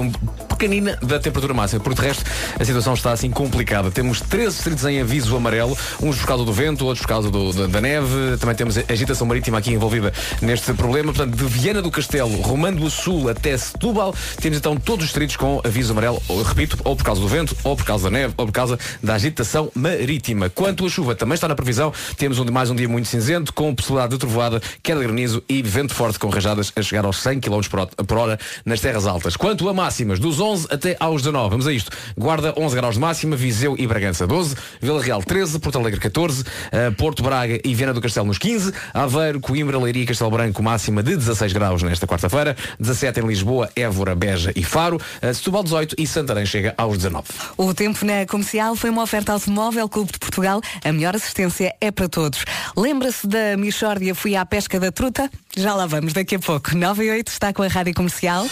pequenina 0.60 0.98
da 1.02 1.18
temperatura 1.18 1.54
máxima. 1.54 1.80
Por 1.82 1.94
de 1.94 2.02
resto, 2.02 2.26
a 2.60 2.66
situação 2.66 2.94
está 2.94 3.14
assim 3.14 3.32
complicada. 3.32 3.90
Temos 3.90 4.20
13 4.20 4.56
distritos 4.56 4.84
em 4.86 5.00
aviso 5.00 5.34
amarelo, 5.38 5.76
uns 6.02 6.18
por 6.18 6.28
causa 6.28 6.44
do 6.44 6.52
vento, 6.52 6.86
outros 6.86 7.02
por 7.02 7.08
causa 7.08 7.32
do- 7.32 7.54
da, 7.54 7.68
da 7.68 7.80
neve. 7.82 8.36
Também 8.38 8.56
temos 8.56 8.78
agitação 8.78 9.26
marítima 9.26 9.58
aqui 9.58 9.72
envolvida 9.72 10.12
neste 10.42 10.74
problema. 10.74 11.14
Portanto, 11.14 11.34
de 11.38 11.46
Viana 11.46 11.82
do 11.82 11.90
Castelo, 11.90 12.42
Romando 12.42 12.82
do 12.82 12.90
Sul 12.90 13.30
até 13.30 13.58
Setúbal, 13.58 14.14
temos 14.42 14.58
então 14.58 14.76
todos 14.76 15.06
os 15.06 15.10
distritos 15.12 15.38
com 15.38 15.62
aviso 15.64 15.94
amarelo, 15.94 16.22
ou, 16.28 16.44
repito, 16.44 16.78
ou 16.84 16.94
por 16.94 17.06
causa 17.06 17.22
do 17.22 17.28
vento, 17.30 17.56
ou 17.64 17.78
por 17.78 17.86
causa 17.86 18.04
da 18.06 18.10
neve, 18.12 18.34
ou 18.36 18.46
por 18.46 18.52
causa 18.52 18.78
da 19.02 19.14
agitação 19.16 19.72
marítima. 19.74 20.50
Quanto 20.50 20.86
à 20.86 20.90
chuva, 20.90 21.16
também 21.16 21.36
está 21.36 21.48
na 21.48 21.56
previsão. 21.56 21.94
Temos 22.18 22.38
um, 22.38 22.52
mais 22.52 22.70
um 22.70 22.76
dia 22.76 22.90
muito 22.90 23.08
cinzento, 23.08 23.54
com 23.54 23.74
possibilidade 23.74 24.12
de 24.12 24.20
trovoada, 24.20 24.62
queda 24.84 25.00
de 25.00 25.06
granizo 25.08 25.42
e 25.48 25.62
vento 25.62 25.94
forte 25.96 26.20
com 26.20 26.28
rajadas 26.28 26.74
a 26.76 26.82
chegar 26.82 27.06
aos 27.06 27.22
100 27.22 27.40
km 27.40 27.62
por 28.06 28.18
hora 28.18 28.38
nas 28.66 28.82
terras 28.82 29.08
altas. 29.08 29.38
Quanto 29.38 29.70
a 29.70 29.74
máximas, 29.74 30.20
dos 30.20 30.40
11 30.42 30.49
até 30.70 30.96
aos 31.00 31.22
19. 31.22 31.50
Vamos 31.50 31.68
a 31.68 31.74
isto. 31.74 31.92
Guarda 32.18 32.54
11 32.58 32.76
graus 32.76 32.96
de 32.96 33.02
máxima, 33.02 33.36
Viseu 33.36 33.76
e 33.78 33.86
Bragança 33.86 34.26
12, 34.26 34.56
Vila 34.82 35.02
Real 35.02 35.22
13, 35.22 35.60
Porto 35.60 35.78
Alegre 35.78 36.00
14, 36.00 36.44
eh, 36.72 36.92
Porto 36.92 37.22
Braga 37.22 37.60
e 37.64 37.76
Viana 37.76 37.94
do 37.94 38.02
Castelo 38.02 38.26
nos 38.26 38.38
15, 38.38 38.74
Aveiro, 38.94 39.40
Coimbra, 39.40 39.78
Leiria 39.78 40.04
e 40.04 40.06
Castelo 40.06 40.32
Branco 40.32 40.62
máxima 40.64 41.04
de 41.04 41.16
16 41.16 41.54
graus 41.54 41.84
nesta 41.84 42.08
quarta-feira, 42.08 42.56
17 42.80 43.20
em 43.20 43.28
Lisboa, 43.28 43.70
Évora, 43.76 44.16
Beja 44.16 44.52
e 44.56 44.64
Faro, 44.64 45.00
eh, 45.22 45.34
Setúbal 45.34 45.64
18 45.64 45.96
e 45.98 46.08
Santarém 46.08 46.46
chega 46.46 46.74
aos 46.78 46.98
19. 46.98 47.26
O 47.58 47.74
tempo 47.74 48.04
na 48.06 48.26
comercial 48.26 48.76
foi 48.76 48.90
uma 48.90 49.04
oferta 49.04 49.34
Automóvel 49.34 49.88
Clube 49.88 50.12
de 50.12 50.20
Portugal. 50.20 50.62
A 50.84 50.92
melhor 50.92 51.16
assistência 51.16 51.76
é 51.80 51.92
para 51.92 52.10
todos. 52.10 52.44
Lembra-se 52.76 53.28
da 53.28 53.56
Michórdia 53.58 54.16
Fui 54.16 54.36
à 54.36 54.46
Pesca 54.46 54.80
da 54.80 54.92
Truta? 54.92 55.30
Já 55.56 55.76
lá 55.76 55.86
vamos 55.86 56.14
daqui 56.14 56.36
a 56.36 56.40
pouco. 56.40 56.76
9 56.76 57.06
e 57.06 57.12
8 57.12 57.28
está 57.28 57.54
com 57.54 57.64
a 57.64 57.68
Rádio 57.68 57.94
Comercial. 57.94 58.46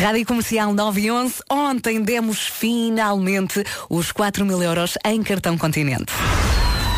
Rádio 0.00 0.24
Comercial 0.26 0.72
9 0.72 1.00
e 1.00 1.10
11. 1.10 1.34
Ontem 1.50 2.00
demos 2.00 2.46
finalmente 2.46 3.64
os 3.90 4.12
4 4.12 4.46
mil 4.46 4.62
euros 4.62 4.96
em 5.04 5.22
cartão 5.22 5.58
continente. 5.58 6.12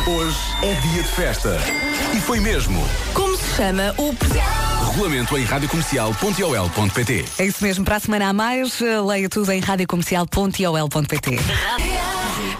Hoje 0.07 0.37
é 0.61 0.73
dia 0.75 1.03
de 1.03 1.09
festa. 1.09 1.57
E 2.15 2.19
foi 2.21 2.39
mesmo. 2.39 2.87
Como 3.13 3.35
se 3.37 3.55
chama 3.55 3.93
o 3.97 4.15
Regulamento 4.89 5.37
em 5.37 5.43
radiocomercial.ol.pt 5.43 7.25
É 7.39 7.45
isso 7.45 7.63
mesmo, 7.63 7.85
para 7.85 7.95
a 7.95 7.99
semana 7.99 8.29
a 8.29 8.33
mais, 8.33 8.79
leia 8.79 9.29
tudo 9.29 9.51
em 9.51 9.59
radiocomercial.iol.pt. 9.59 11.39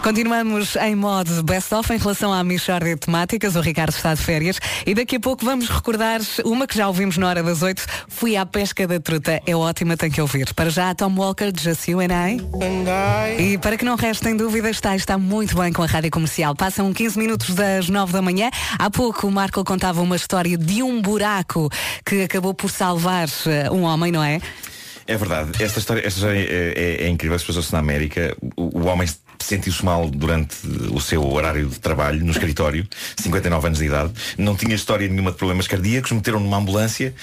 Continuamos 0.04 0.76
em 0.78 0.96
modo 0.96 1.44
best-of 1.44 1.94
em 1.94 1.98
relação 1.98 2.34
à 2.34 2.44
Michórdia 2.44 2.96
de 2.96 3.02
Temáticas. 3.02 3.56
O 3.56 3.62
Ricardo 3.62 3.92
está 3.92 4.16
de 4.16 4.22
férias 4.22 4.58
e 4.84 4.96
daqui 4.96 5.18
a 5.18 5.20
pouco 5.20 5.46
vamos 5.46 5.70
recordar 5.70 6.20
uma 6.44 6.66
que 6.66 6.76
já 6.76 6.88
ouvimos 6.88 7.18
na 7.18 7.28
hora 7.30 7.44
das 7.44 7.62
oito. 7.62 7.86
Fui 8.08 8.36
à 8.36 8.44
pesca 8.44 8.88
da 8.88 9.00
truta. 9.00 9.40
É 9.46 9.56
ótima, 9.56 9.96
tem 9.96 10.10
que 10.10 10.20
ouvir. 10.20 10.52
Para 10.56 10.72
já, 10.72 10.96
Tom 10.96 11.14
Walker, 11.16 11.52
You 11.88 12.00
and 12.00 12.08
I. 12.12 13.44
E 13.54 13.58
para 13.60 13.78
que 13.78 13.86
não 13.86 13.96
restem 13.96 14.36
dúvidas, 14.36 14.72
está, 14.72 14.96
está 14.96 15.20
muito 15.20 15.56
bem 15.56 15.72
com 15.72 15.84
a 15.84 15.86
Rádio 15.86 16.10
Comercial. 16.10 16.56
Passam 16.56 16.92
15 16.92 17.20
minutos 17.20 17.54
das 17.54 17.88
9 17.88 18.12
da 18.12 18.24
manhã. 18.24 18.50
Há 18.80 18.90
pouco 18.90 19.28
o 19.28 19.32
Marco 19.32 19.64
contava 19.64 20.02
uma 20.02 20.16
história 20.16 20.58
de 20.58 20.82
um 20.82 21.00
buraco 21.00 21.70
que 22.04 22.24
acabou 22.24 22.56
por 22.56 22.72
salvar 22.72 23.28
eh, 23.46 23.70
um 23.70 23.84
homem, 23.84 24.12
não 24.12 24.24
é? 24.24 24.42
É 25.06 25.16
verdade. 25.16 25.64
Esta 25.64 25.78
história, 25.78 26.00
esta 26.02 26.20
história 26.20 26.40
é, 26.40 26.74
é- 27.04 27.06
é 27.06 27.08
incrível. 27.08 27.38
Se 27.38 27.46
passou-se 27.46 27.72
na 27.72 27.80
América. 27.80 28.36
O, 28.58 28.80
o 28.80 28.86
homem 28.88 29.08
sentiu-se 29.44 29.84
mal 29.84 30.10
durante 30.10 30.56
o 30.92 31.00
seu 31.00 31.26
horário 31.32 31.68
de 31.68 31.80
trabalho 31.80 32.24
no 32.24 32.32
escritório, 32.32 32.88
59 33.18 33.68
anos 33.68 33.80
de 33.80 33.86
idade. 33.86 34.14
Não 34.38 34.56
tinha 34.56 34.76
história 34.76 35.08
nenhuma 35.08 35.32
de 35.32 35.38
problemas 35.38 35.68
cardíacos. 35.68 36.12
Meteram 36.12 36.40
numa 36.40 36.58
ambulância. 36.58 37.14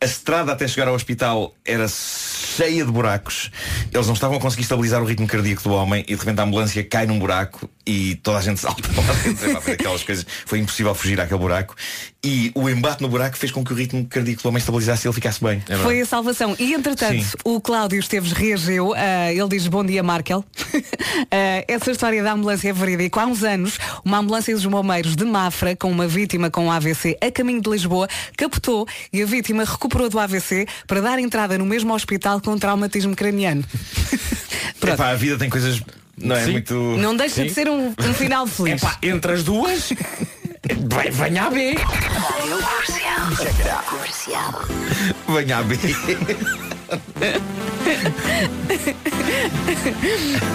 A 0.00 0.04
estrada 0.04 0.52
até 0.52 0.66
chegar 0.68 0.88
ao 0.88 0.94
hospital 0.94 1.54
era 1.64 1.86
cheia 1.88 2.84
de 2.84 2.90
buracos. 2.90 3.50
Eles 3.92 4.06
não 4.06 4.14
estavam 4.14 4.36
a 4.38 4.40
conseguir 4.40 4.62
estabilizar 4.62 5.02
o 5.02 5.06
ritmo 5.06 5.26
cardíaco 5.26 5.62
do 5.62 5.72
homem 5.72 6.04
e 6.08 6.14
de 6.14 6.20
repente 6.20 6.40
a 6.40 6.44
ambulância 6.44 6.82
cai 6.84 7.06
num 7.06 7.18
buraco 7.18 7.68
e 7.86 8.16
toda 8.16 8.38
a 8.38 8.42
gente 8.42 8.60
salta 8.60 8.88
dentro 9.24 9.60
para 9.60 9.72
aquelas 9.72 10.02
coisas. 10.02 10.26
Foi 10.46 10.58
impossível 10.58 10.94
fugir 10.94 11.20
àquele 11.20 11.40
buraco. 11.40 11.74
E 12.22 12.50
o 12.54 12.68
embate 12.68 13.00
no 13.00 13.08
buraco 13.08 13.36
fez 13.36 13.52
com 13.52 13.64
que 13.64 13.72
o 13.72 13.76
ritmo 13.76 14.04
cardíaco 14.06 14.42
do 14.42 14.48
homem 14.48 14.58
estabilizasse 14.58 15.06
e 15.06 15.08
ele 15.08 15.14
ficasse 15.14 15.42
bem. 15.42 15.62
Foi 15.82 16.00
a 16.00 16.06
salvação. 16.06 16.56
E 16.58 16.74
entretanto, 16.74 17.22
Sim. 17.22 17.36
o 17.44 17.60
Cláudio 17.60 17.98
Esteves 17.98 18.32
reagiu. 18.32 18.92
ah, 18.94 19.32
ele 19.32 19.48
diz 19.48 19.66
bom 19.68 19.84
dia, 19.84 20.02
Markel. 20.02 20.44
Ah, 21.30 21.64
essa 21.68 21.90
história 21.90 22.22
da 22.22 22.32
ambulância 22.32 22.70
é 22.70 22.72
verídica. 22.72 23.20
Há 23.20 23.26
uns 23.26 23.44
anos, 23.44 23.78
uma 24.04 24.18
ambulância 24.18 24.54
dos 24.54 24.64
bombeiros 24.66 25.14
de 25.14 25.24
Mafra, 25.24 25.76
com 25.76 25.90
uma 25.90 26.08
vítima 26.08 26.50
com 26.50 26.72
AVC 26.72 27.16
a 27.20 27.30
caminho 27.30 27.60
de 27.60 27.68
Lisboa, 27.70 28.08
captou 28.36 28.86
e 29.12 29.22
a 29.22 29.26
vítima 29.26 29.64
recuperou 29.64 30.08
do 30.08 30.18
AVC 30.18 30.66
para 30.86 31.00
dar 31.02 31.18
entrada 31.18 31.56
no 31.58 31.66
mesmo 31.66 31.92
hospital 31.94 32.40
com 32.40 32.58
traumatismo 32.58 33.14
craniano. 33.14 33.62
Epá, 34.82 35.10
a 35.10 35.14
vida 35.14 35.36
tem 35.36 35.50
coisas. 35.50 35.82
Não 36.16 36.34
é 36.34 36.44
Sim. 36.44 36.52
muito. 36.52 36.74
Não 36.74 37.14
deixa 37.16 37.42
de 37.42 37.48
Sim. 37.50 37.54
ser 37.54 37.68
um, 37.68 37.88
um 37.90 38.14
final 38.14 38.46
feliz. 38.48 38.82
Epá, 38.82 38.96
entre 39.02 39.32
as 39.32 39.42
duas, 39.44 39.92
vai- 40.88 41.10
venha 41.10 41.44
a 41.44 41.50
ver. 41.50 41.76
Venha 45.28 45.58
a 45.58 45.62
ver. 45.62 46.67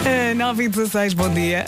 Ah, 0.05 0.34
9 0.36 0.63
e 0.63 0.67
16, 0.67 1.13
bom 1.13 1.29
dia. 1.34 1.65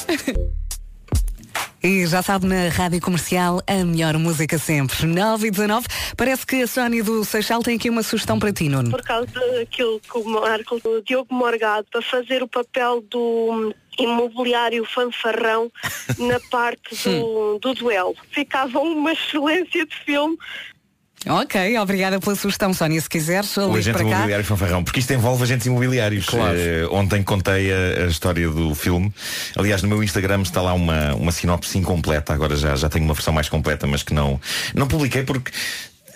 E 1.83 2.05
já 2.07 2.23
sabe, 2.23 2.47
na 2.47 2.67
Rádio 2.69 2.99
Comercial, 2.99 3.61
a 3.67 3.85
melhor 3.85 4.17
música 4.17 4.57
sempre. 4.57 5.05
9 5.05 5.47
e 5.47 5.51
19. 5.51 5.85
Parece 6.17 6.45
que 6.45 6.63
a 6.63 6.67
Sónia 6.67 7.03
do 7.03 7.23
Seixal 7.23 7.61
tem 7.61 7.75
aqui 7.75 7.89
uma 7.91 8.01
sugestão 8.01 8.39
para 8.39 8.51
ti, 8.51 8.67
Nuno. 8.67 8.89
por 8.89 9.03
causa 9.03 9.27
daquilo 9.53 9.99
que 9.99 10.17
o 10.17 10.23
Marco, 10.25 10.81
o 10.83 11.01
Diogo 11.03 11.33
Morgado, 11.33 11.85
para 11.91 12.01
fazer 12.01 12.41
o 12.41 12.47
papel 12.47 13.01
do 13.01 13.73
imobiliário 13.99 14.83
fanfarrão 14.85 15.71
na 16.17 16.39
parte 16.49 16.95
do, 17.07 17.59
do 17.59 17.73
duelo. 17.75 18.15
Ficava 18.31 18.79
uma 18.79 19.13
excelência 19.13 19.85
de 19.85 19.95
filme. 20.03 20.37
Ok, 21.27 21.77
obrigada 21.79 22.19
pela 22.19 22.35
sugestão, 22.35 22.73
Sónia. 22.73 23.01
Se 23.01 23.09
quiseres, 23.09 23.55
O 23.57 23.73
agente 23.73 23.93
para 23.97 24.03
cá. 24.03 24.09
imobiliário 24.11 24.45
fanfarrão, 24.45 24.83
porque 24.83 24.99
isto 24.99 25.11
envolve 25.13 25.43
agentes 25.43 25.65
imobiliários. 25.65 26.25
Claro. 26.27 26.55
Eh, 26.57 26.85
ontem 26.91 27.23
contei 27.23 27.71
a, 27.73 28.03
a 28.03 28.05
história 28.07 28.47
do 28.49 28.75
filme. 28.75 29.11
Aliás, 29.55 29.81
no 29.81 29.89
meu 29.89 30.03
Instagram 30.03 30.41
está 30.43 30.61
lá 30.61 30.73
uma, 30.73 31.15
uma 31.15 31.31
sinopse 31.31 31.77
incompleta. 31.77 32.33
Agora 32.33 32.55
já, 32.55 32.75
já 32.75 32.89
tenho 32.89 33.05
uma 33.05 33.13
versão 33.13 33.33
mais 33.33 33.49
completa, 33.49 33.87
mas 33.87 34.03
que 34.03 34.13
não, 34.13 34.39
não 34.73 34.87
publiquei 34.87 35.23
porque. 35.23 35.51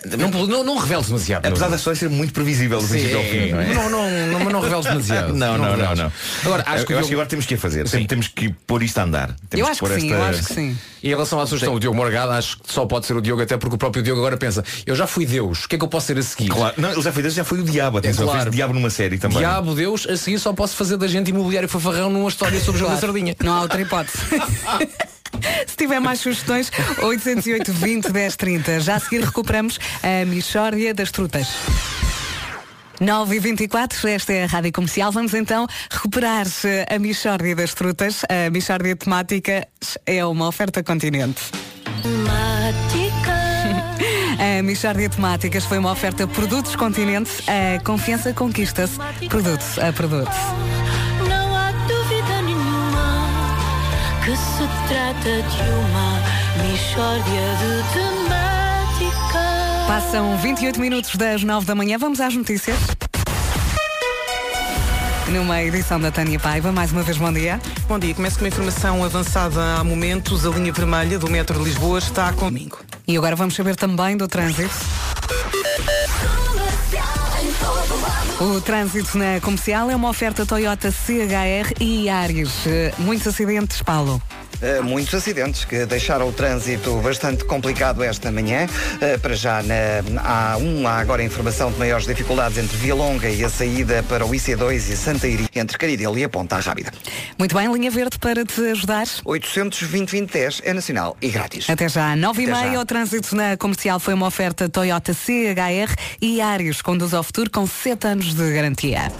Não, 0.04 0.30
não, 0.46 0.64
não 0.64 0.78
reveles 0.78 1.06
demasiado. 1.06 1.44
Apesar 1.46 1.68
da 1.68 1.76
história 1.76 1.98
ser 1.98 2.08
muito 2.08 2.32
previsível 2.32 2.80
do 2.80 2.86
Sim, 2.86 2.92
princípio 2.94 3.18
ao 3.18 3.24
fim, 3.24 3.50
não 3.52 3.60
é? 3.60 3.66
não, 3.74 3.90
não, 3.90 4.10
não, 4.38 4.50
não 4.50 4.60
reveles 4.60 4.86
demasiado. 4.86 5.34
Não, 5.34 5.58
não, 5.58 5.76
não, 5.76 5.94
não. 5.94 6.12
Agora, 6.44 6.62
acho 6.66 6.82
eu, 6.82 6.86
que 6.86 6.92
eu 6.94 6.98
acho 6.98 7.08
que 7.08 7.14
agora 7.14 7.28
temos 7.28 7.44
que 7.46 7.54
a 7.54 7.58
fazer. 7.58 7.88
Tem- 7.88 8.06
Temos 8.06 8.28
que 8.28 8.48
pôr 8.66 8.82
isto 8.82 8.96
a 8.98 9.02
andar. 9.02 9.36
Temos 9.50 9.66
Eu 9.66 9.70
acho 9.70 9.80
pôr 9.80 9.90
que 9.90 10.00
sim, 10.00 10.10
esta- 10.12 10.16
eu 10.24 10.24
acho 10.30 10.42
que 10.44 10.54
sim. 10.54 10.78
E 11.02 11.06
em 11.08 11.10
relação 11.10 11.40
à 11.40 11.46
sugestão 11.46 11.74
do 11.74 11.80
Diogo 11.80 11.96
Morgado, 11.96 12.32
acho 12.32 12.58
que 12.58 12.72
só 12.72 12.84
pode 12.86 13.06
ser 13.06 13.14
o 13.16 13.20
Diogo, 13.20 13.42
até 13.42 13.56
porque 13.56 13.74
o 13.74 13.78
próprio 13.78 14.02
Diogo 14.02 14.20
agora 14.20 14.36
pensa, 14.36 14.64
eu 14.86 14.94
já 14.96 15.06
fui 15.06 15.24
Deus, 15.26 15.64
o 15.64 15.68
que 15.68 15.76
é 15.76 15.78
que 15.78 15.84
eu 15.84 15.88
posso 15.88 16.06
ser 16.06 16.18
a 16.18 16.22
seguir? 16.22 16.48
Claro, 16.48 16.74
não, 16.78 16.92
ele 16.92 17.02
já 17.02 17.12
foi 17.12 17.22
Deus, 17.22 17.34
já 17.34 17.44
foi 17.44 17.60
o 17.60 17.62
diabo. 17.64 17.98
Atenção, 17.98 18.24
claro. 18.24 18.42
fez 18.44 18.54
diabo 18.56 18.72
numa 18.74 18.90
série 18.90 19.18
também. 19.18 19.38
Diabo, 19.38 19.74
Deus, 19.74 20.06
a 20.08 20.16
seguir 20.16 20.38
só 20.38 20.52
posso 20.52 20.76
fazer 20.76 20.96
da 20.96 21.06
gente 21.08 21.28
imobiliário 21.30 21.68
fafarrão 21.68 22.10
numa 22.10 22.28
história 22.28 22.58
sobre 22.60 22.76
o 22.76 22.78
jogo 22.80 22.92
da 22.92 22.98
Claro. 22.98 23.12
sardinha. 23.14 23.36
Não 23.42 23.54
há 23.54 23.60
outra 23.62 23.80
hipótese. 23.80 24.16
Se 25.66 25.76
tiver 25.76 26.00
mais 26.00 26.20
sugestões, 26.20 26.70
808 27.02 27.72
20 27.72 28.12
10 28.12 28.36
30. 28.36 28.80
Já 28.80 28.96
a 28.96 29.00
seguir 29.00 29.24
recuperamos 29.24 29.78
a 30.02 30.24
Michórdia 30.26 30.94
das 30.94 31.10
Trutas. 31.10 31.48
9 33.00 33.34
e 33.34 33.38
24 33.38 34.08
esta 34.08 34.32
é 34.32 34.44
a 34.44 34.46
Rádio 34.46 34.72
Comercial. 34.72 35.10
Vamos 35.10 35.32
então 35.32 35.66
recuperar 35.90 36.46
eh, 36.64 36.94
a 36.94 36.98
Michórdia 36.98 37.56
das 37.56 37.72
Trutas. 37.72 38.22
A 38.28 38.50
Michórdia 38.50 38.94
temática 38.94 39.66
é 40.04 40.24
uma 40.24 40.46
oferta 40.46 40.82
continente. 40.82 41.40
A 44.40 44.62
Michórdia 44.62 45.10
Temáticas 45.10 45.66
foi 45.66 45.78
uma 45.78 45.92
oferta 45.92 46.26
Produtos 46.26 46.74
Continente. 46.74 47.30
A 47.46 47.82
confiança 47.82 48.32
conquista-se 48.32 48.96
produto 49.28 49.62
a 49.80 49.92
produto. 49.92 50.30
Trata 54.90 55.42
de 55.42 55.62
uma 55.70 56.68
mistória 56.68 57.22
de 57.60 57.92
temática. 57.94 59.40
Passam 59.86 60.36
28 60.38 60.80
minutos 60.80 61.14
das 61.14 61.44
9 61.44 61.64
da 61.64 61.76
manhã. 61.76 61.96
Vamos 61.96 62.20
às 62.20 62.34
notícias. 62.34 62.76
Numa 65.28 65.62
edição 65.62 66.00
da 66.00 66.10
Tânia 66.10 66.40
Paiva, 66.40 66.72
mais 66.72 66.90
uma 66.90 67.04
vez 67.04 67.16
bom 67.16 67.32
dia. 67.32 67.60
Bom 67.86 68.00
dia, 68.00 68.12
começo 68.12 68.36
com 68.36 68.44
uma 68.44 68.48
informação 68.48 69.04
avançada 69.04 69.76
há 69.76 69.84
momentos. 69.84 70.44
A 70.44 70.50
linha 70.50 70.72
vermelha 70.72 71.20
do 71.20 71.30
metro 71.30 71.56
de 71.58 71.64
Lisboa 71.66 72.00
está 72.00 72.32
comigo. 72.32 72.80
E 73.06 73.16
agora 73.16 73.36
vamos 73.36 73.54
saber 73.54 73.76
também 73.76 74.16
do 74.16 74.26
trânsito. 74.26 74.74
O 78.40 78.60
trânsito 78.60 79.16
na 79.16 79.38
comercial 79.40 79.88
é 79.88 79.94
uma 79.94 80.08
oferta 80.08 80.44
Toyota 80.44 80.90
CHR 80.90 81.74
e 81.78 82.08
Ares. 82.08 82.66
Eh, 82.66 82.92
Muitos 82.98 83.28
acidentes, 83.28 83.82
Paulo. 83.82 84.20
Uh, 84.60 84.82
muitos 84.84 85.14
acidentes 85.14 85.64
que 85.64 85.86
deixaram 85.86 86.28
o 86.28 86.32
trânsito 86.32 86.96
bastante 87.00 87.44
complicado 87.44 88.02
esta 88.02 88.30
manhã. 88.30 88.66
Uh, 88.66 89.18
para 89.20 89.34
já 89.34 89.62
na 89.62 90.56
A1 90.56 90.86
há 90.86 90.98
agora 90.98 91.22
informação 91.22 91.72
de 91.72 91.78
maiores 91.78 92.06
dificuldades 92.06 92.58
entre 92.58 92.76
Via 92.76 92.94
Longa 92.94 93.28
e 93.28 93.44
a 93.44 93.48
saída 93.48 94.02
para 94.02 94.24
o 94.26 94.30
IC2 94.30 94.74
e 94.74 94.96
Santa 94.96 95.26
Iria, 95.26 95.48
entre 95.56 95.78
Caridel 95.78 96.16
e 96.18 96.24
a 96.24 96.28
Ponta 96.28 96.58
Rábida. 96.58 96.92
Muito 97.38 97.56
bem, 97.56 97.72
linha 97.72 97.90
verde 97.90 98.18
para 98.18 98.44
te 98.44 98.60
ajudar. 98.60 99.06
820 99.24 100.60
é 100.62 100.74
nacional 100.74 101.16
e 101.22 101.28
grátis. 101.28 101.68
Até 101.68 101.88
já, 101.88 102.14
9 102.14 102.42
e 102.42 102.50
Até 102.50 102.60
meia, 102.60 102.72
já. 102.74 102.80
o 102.80 102.84
trânsito 102.84 103.34
na 103.34 103.56
comercial 103.56 103.98
foi 103.98 104.14
uma 104.14 104.26
oferta 104.26 104.68
Toyota 104.68 105.14
CHR 105.14 105.94
e 106.20 106.40
Ares. 106.40 106.82
Conduz 106.82 107.14
ao 107.14 107.22
futuro 107.22 107.50
com 107.50 107.66
7 107.66 108.06
anos 108.06 108.34
de 108.34 108.52
garantia. 108.52 109.10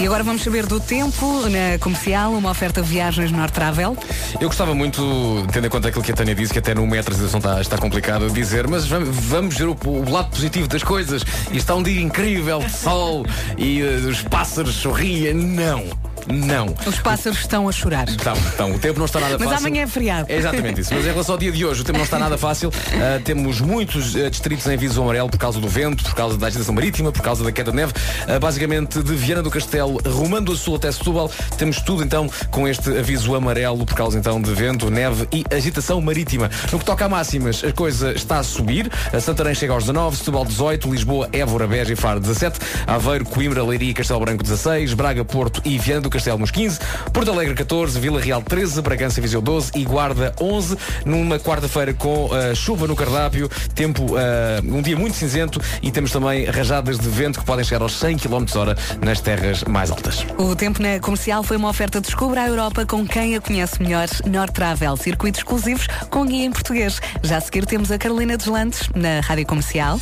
E 0.00 0.06
agora 0.06 0.22
vamos 0.22 0.42
saber 0.44 0.64
do 0.64 0.78
tempo 0.78 1.48
na 1.48 1.76
comercial, 1.80 2.32
uma 2.32 2.50
oferta 2.50 2.80
Viagens 2.80 3.32
North 3.32 3.52
Travel. 3.52 3.96
Eu 4.40 4.46
gostava 4.46 4.72
muito, 4.72 5.44
tendo 5.52 5.66
em 5.66 5.70
conta 5.70 5.88
aquilo 5.88 6.04
que 6.04 6.12
a 6.12 6.14
Tânia 6.14 6.36
disse, 6.36 6.52
que 6.52 6.60
até 6.60 6.72
no 6.72 6.86
metro 6.86 7.12
a 7.12 7.16
situação 7.16 7.38
está, 7.38 7.60
está 7.60 7.78
complicada 7.78 8.28
de 8.28 8.32
dizer, 8.32 8.68
mas 8.68 8.86
vamos, 8.86 9.56
ver 9.56 9.66
o, 9.66 9.76
o 9.84 10.08
lado 10.08 10.30
positivo 10.30 10.68
das 10.68 10.84
coisas. 10.84 11.24
E 11.50 11.56
está 11.56 11.74
um 11.74 11.82
dia 11.82 12.00
incrível 12.00 12.60
de 12.60 12.70
sol 12.70 13.26
e 13.56 13.80
eh, 13.80 13.96
os 14.08 14.22
pássaros 14.22 14.76
sorriem. 14.76 15.34
Não, 15.34 15.84
não. 16.32 16.74
Os 16.86 16.98
pássaros 16.98 17.38
estão 17.38 17.68
a 17.68 17.72
chorar. 17.72 18.08
Então, 18.08 18.36
então, 18.54 18.74
o 18.74 18.78
tempo 18.78 18.98
não 18.98 19.06
está 19.06 19.18
nada 19.18 19.38
Mas 19.38 19.48
fácil. 19.48 19.66
amanhã 19.66 19.82
é 19.82 19.86
feriado. 19.86 20.26
É 20.30 20.36
exatamente 20.36 20.80
isso. 20.82 20.94
Mas 20.94 21.04
em 21.04 21.08
relação 21.08 21.34
ao 21.34 21.38
dia 21.38 21.50
de 21.50 21.64
hoje, 21.64 21.80
o 21.80 21.84
tempo 21.84 21.98
não 21.98 22.04
está 22.04 22.18
nada 22.18 22.36
fácil. 22.36 22.68
Uh, 22.68 23.20
temos 23.24 23.60
muitos 23.60 24.14
uh, 24.14 24.30
distritos 24.30 24.66
em 24.66 24.74
aviso 24.74 25.02
amarelo 25.02 25.30
por 25.30 25.38
causa 25.38 25.58
do 25.58 25.68
vento, 25.68 26.04
por 26.04 26.14
causa 26.14 26.36
da 26.36 26.46
agitação 26.46 26.74
marítima, 26.74 27.10
por 27.10 27.22
causa 27.22 27.42
da 27.42 27.50
queda 27.50 27.70
de 27.70 27.76
neve. 27.76 27.92
Uh, 27.92 28.38
basicamente, 28.38 29.02
de 29.02 29.14
Viana 29.14 29.42
do 29.42 29.50
Castelo, 29.50 29.87
rumando 30.04 30.52
a 30.52 30.56
sul 30.56 30.76
até 30.76 30.90
Setúbal, 30.92 31.30
temos 31.56 31.80
tudo 31.80 32.04
então 32.04 32.28
com 32.50 32.68
este 32.68 32.98
aviso 32.98 33.34
amarelo 33.34 33.86
por 33.86 33.94
causa 33.94 34.18
então 34.18 34.40
de 34.40 34.52
vento, 34.52 34.90
neve 34.90 35.26
e 35.32 35.44
agitação 35.54 36.00
marítima. 36.00 36.50
No 36.70 36.78
que 36.78 36.84
toca 36.84 37.04
a 37.04 37.08
máximas, 37.08 37.64
a 37.64 37.72
coisa 37.72 38.12
está 38.12 38.38
a 38.38 38.42
subir. 38.42 38.90
A 39.12 39.20
Santarém 39.20 39.54
chega 39.54 39.72
aos 39.72 39.84
19, 39.84 40.16
Setúbal 40.16 40.44
18, 40.44 40.90
Lisboa, 40.90 41.28
Évora, 41.32 41.66
Beja 41.66 41.92
e 41.92 41.96
Faro 41.96 42.20
17, 42.20 42.58
Aveiro, 42.86 43.24
Coimbra, 43.24 43.62
Leiria 43.62 43.90
e 43.90 43.94
Castelo 43.94 44.20
Branco 44.20 44.42
16, 44.42 44.94
Braga, 44.94 45.24
Porto 45.24 45.62
e 45.64 45.78
Viana 45.78 46.02
do 46.02 46.10
Castelo 46.10 46.38
nos 46.38 46.50
15, 46.50 46.78
Porto 47.12 47.30
Alegre 47.30 47.54
14, 47.54 47.98
Vila 47.98 48.20
Real 48.20 48.42
13, 48.42 48.82
Bragança 48.82 49.20
Viseu 49.20 49.40
12 49.40 49.72
e 49.74 49.84
Guarda 49.84 50.34
11, 50.40 50.76
numa 51.04 51.38
quarta-feira 51.38 51.94
com 51.94 52.26
uh, 52.26 52.54
chuva 52.54 52.86
no 52.86 52.96
cardápio, 52.96 53.48
tempo, 53.74 54.04
uh, 54.04 54.18
um 54.64 54.82
dia 54.82 54.96
muito 54.96 55.16
cinzento 55.16 55.60
e 55.82 55.90
temos 55.90 56.10
também 56.10 56.44
rajadas 56.44 56.98
de 56.98 57.08
vento 57.08 57.38
que 57.38 57.44
podem 57.44 57.64
chegar 57.64 57.82
aos 57.82 57.98
100 57.98 58.18
km 58.18 58.44
hora 58.56 58.76
nas 59.00 59.20
terras 59.20 59.64
mais 59.64 59.77
altas. 59.86 60.26
O 60.36 60.54
tempo 60.56 60.82
na 60.82 60.98
comercial 60.98 61.42
foi 61.42 61.56
uma 61.56 61.68
oferta 61.68 62.00
Descubra 62.00 62.42
a 62.42 62.48
Europa 62.48 62.84
com 62.84 63.06
quem 63.06 63.36
a 63.36 63.40
conhece 63.40 63.80
melhor. 63.80 64.08
North 64.26 64.52
Travel, 64.52 64.96
circuitos 64.96 65.40
exclusivos 65.40 65.86
com 66.10 66.24
guia 66.26 66.44
em 66.44 66.50
português. 66.50 67.00
Já 67.22 67.36
a 67.38 67.40
seguir 67.40 67.64
temos 67.64 67.90
a 67.92 67.98
Carolina 67.98 68.36
Deslandes 68.36 68.88
na 68.94 69.20
Rádio 69.20 69.46
Comercial. 69.46 70.00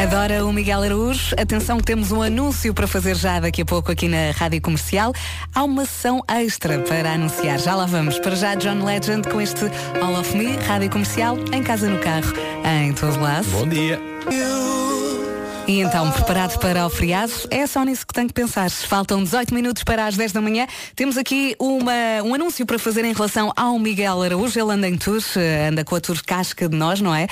Adora 0.00 0.44
o 0.46 0.52
Miguel 0.52 0.82
Araújo. 0.82 1.34
Atenção 1.36 1.78
que 1.78 1.82
temos 1.82 2.12
um 2.12 2.22
anúncio 2.22 2.72
para 2.72 2.86
fazer 2.86 3.16
já 3.16 3.40
daqui 3.40 3.62
a 3.62 3.64
pouco 3.64 3.90
aqui 3.90 4.06
na 4.06 4.30
Rádio 4.30 4.60
Comercial. 4.60 5.12
Há 5.52 5.64
uma 5.64 5.84
sessão 5.84 6.22
extra 6.28 6.78
para 6.78 7.14
anunciar. 7.14 7.58
Já 7.58 7.74
lá 7.74 7.84
vamos. 7.84 8.16
Para 8.20 8.36
já 8.36 8.54
John 8.54 8.84
Legend 8.84 9.28
com 9.28 9.40
este 9.40 9.64
All 10.00 10.14
of 10.20 10.36
Me, 10.36 10.56
Rádio 10.56 10.90
Comercial, 10.90 11.36
em 11.52 11.64
casa, 11.64 11.90
no 11.90 11.98
carro, 11.98 12.32
em 12.64 12.92
todo 12.92 13.20
lado. 13.20 13.46
Bom 13.48 13.68
dia. 13.68 14.00
E 15.68 15.82
então, 15.82 16.10
preparado 16.10 16.58
para 16.58 16.86
o 16.86 16.88
feriado? 16.88 17.30
É 17.50 17.66
só 17.66 17.84
nisso 17.84 18.06
que 18.06 18.14
tem 18.14 18.26
que 18.26 18.32
pensar. 18.32 18.70
Faltam 18.70 19.22
18 19.22 19.52
minutos 19.54 19.84
para 19.84 20.06
as 20.06 20.16
10 20.16 20.32
da 20.32 20.40
manhã. 20.40 20.66
Temos 20.96 21.18
aqui 21.18 21.54
uma, 21.58 21.92
um 22.24 22.34
anúncio 22.34 22.64
para 22.64 22.78
fazer 22.78 23.04
em 23.04 23.12
relação 23.12 23.52
ao 23.54 23.78
Miguel 23.78 24.22
Araújo. 24.22 24.58
Ele 24.58 24.72
anda 24.72 24.88
em 24.88 24.96
tour, 24.96 25.22
eh, 25.36 25.68
anda 25.68 25.84
com 25.84 25.94
a 25.94 26.00
tour 26.00 26.18
Casca 26.24 26.70
de 26.70 26.74
Nós, 26.74 27.02
não 27.02 27.14
é? 27.14 27.26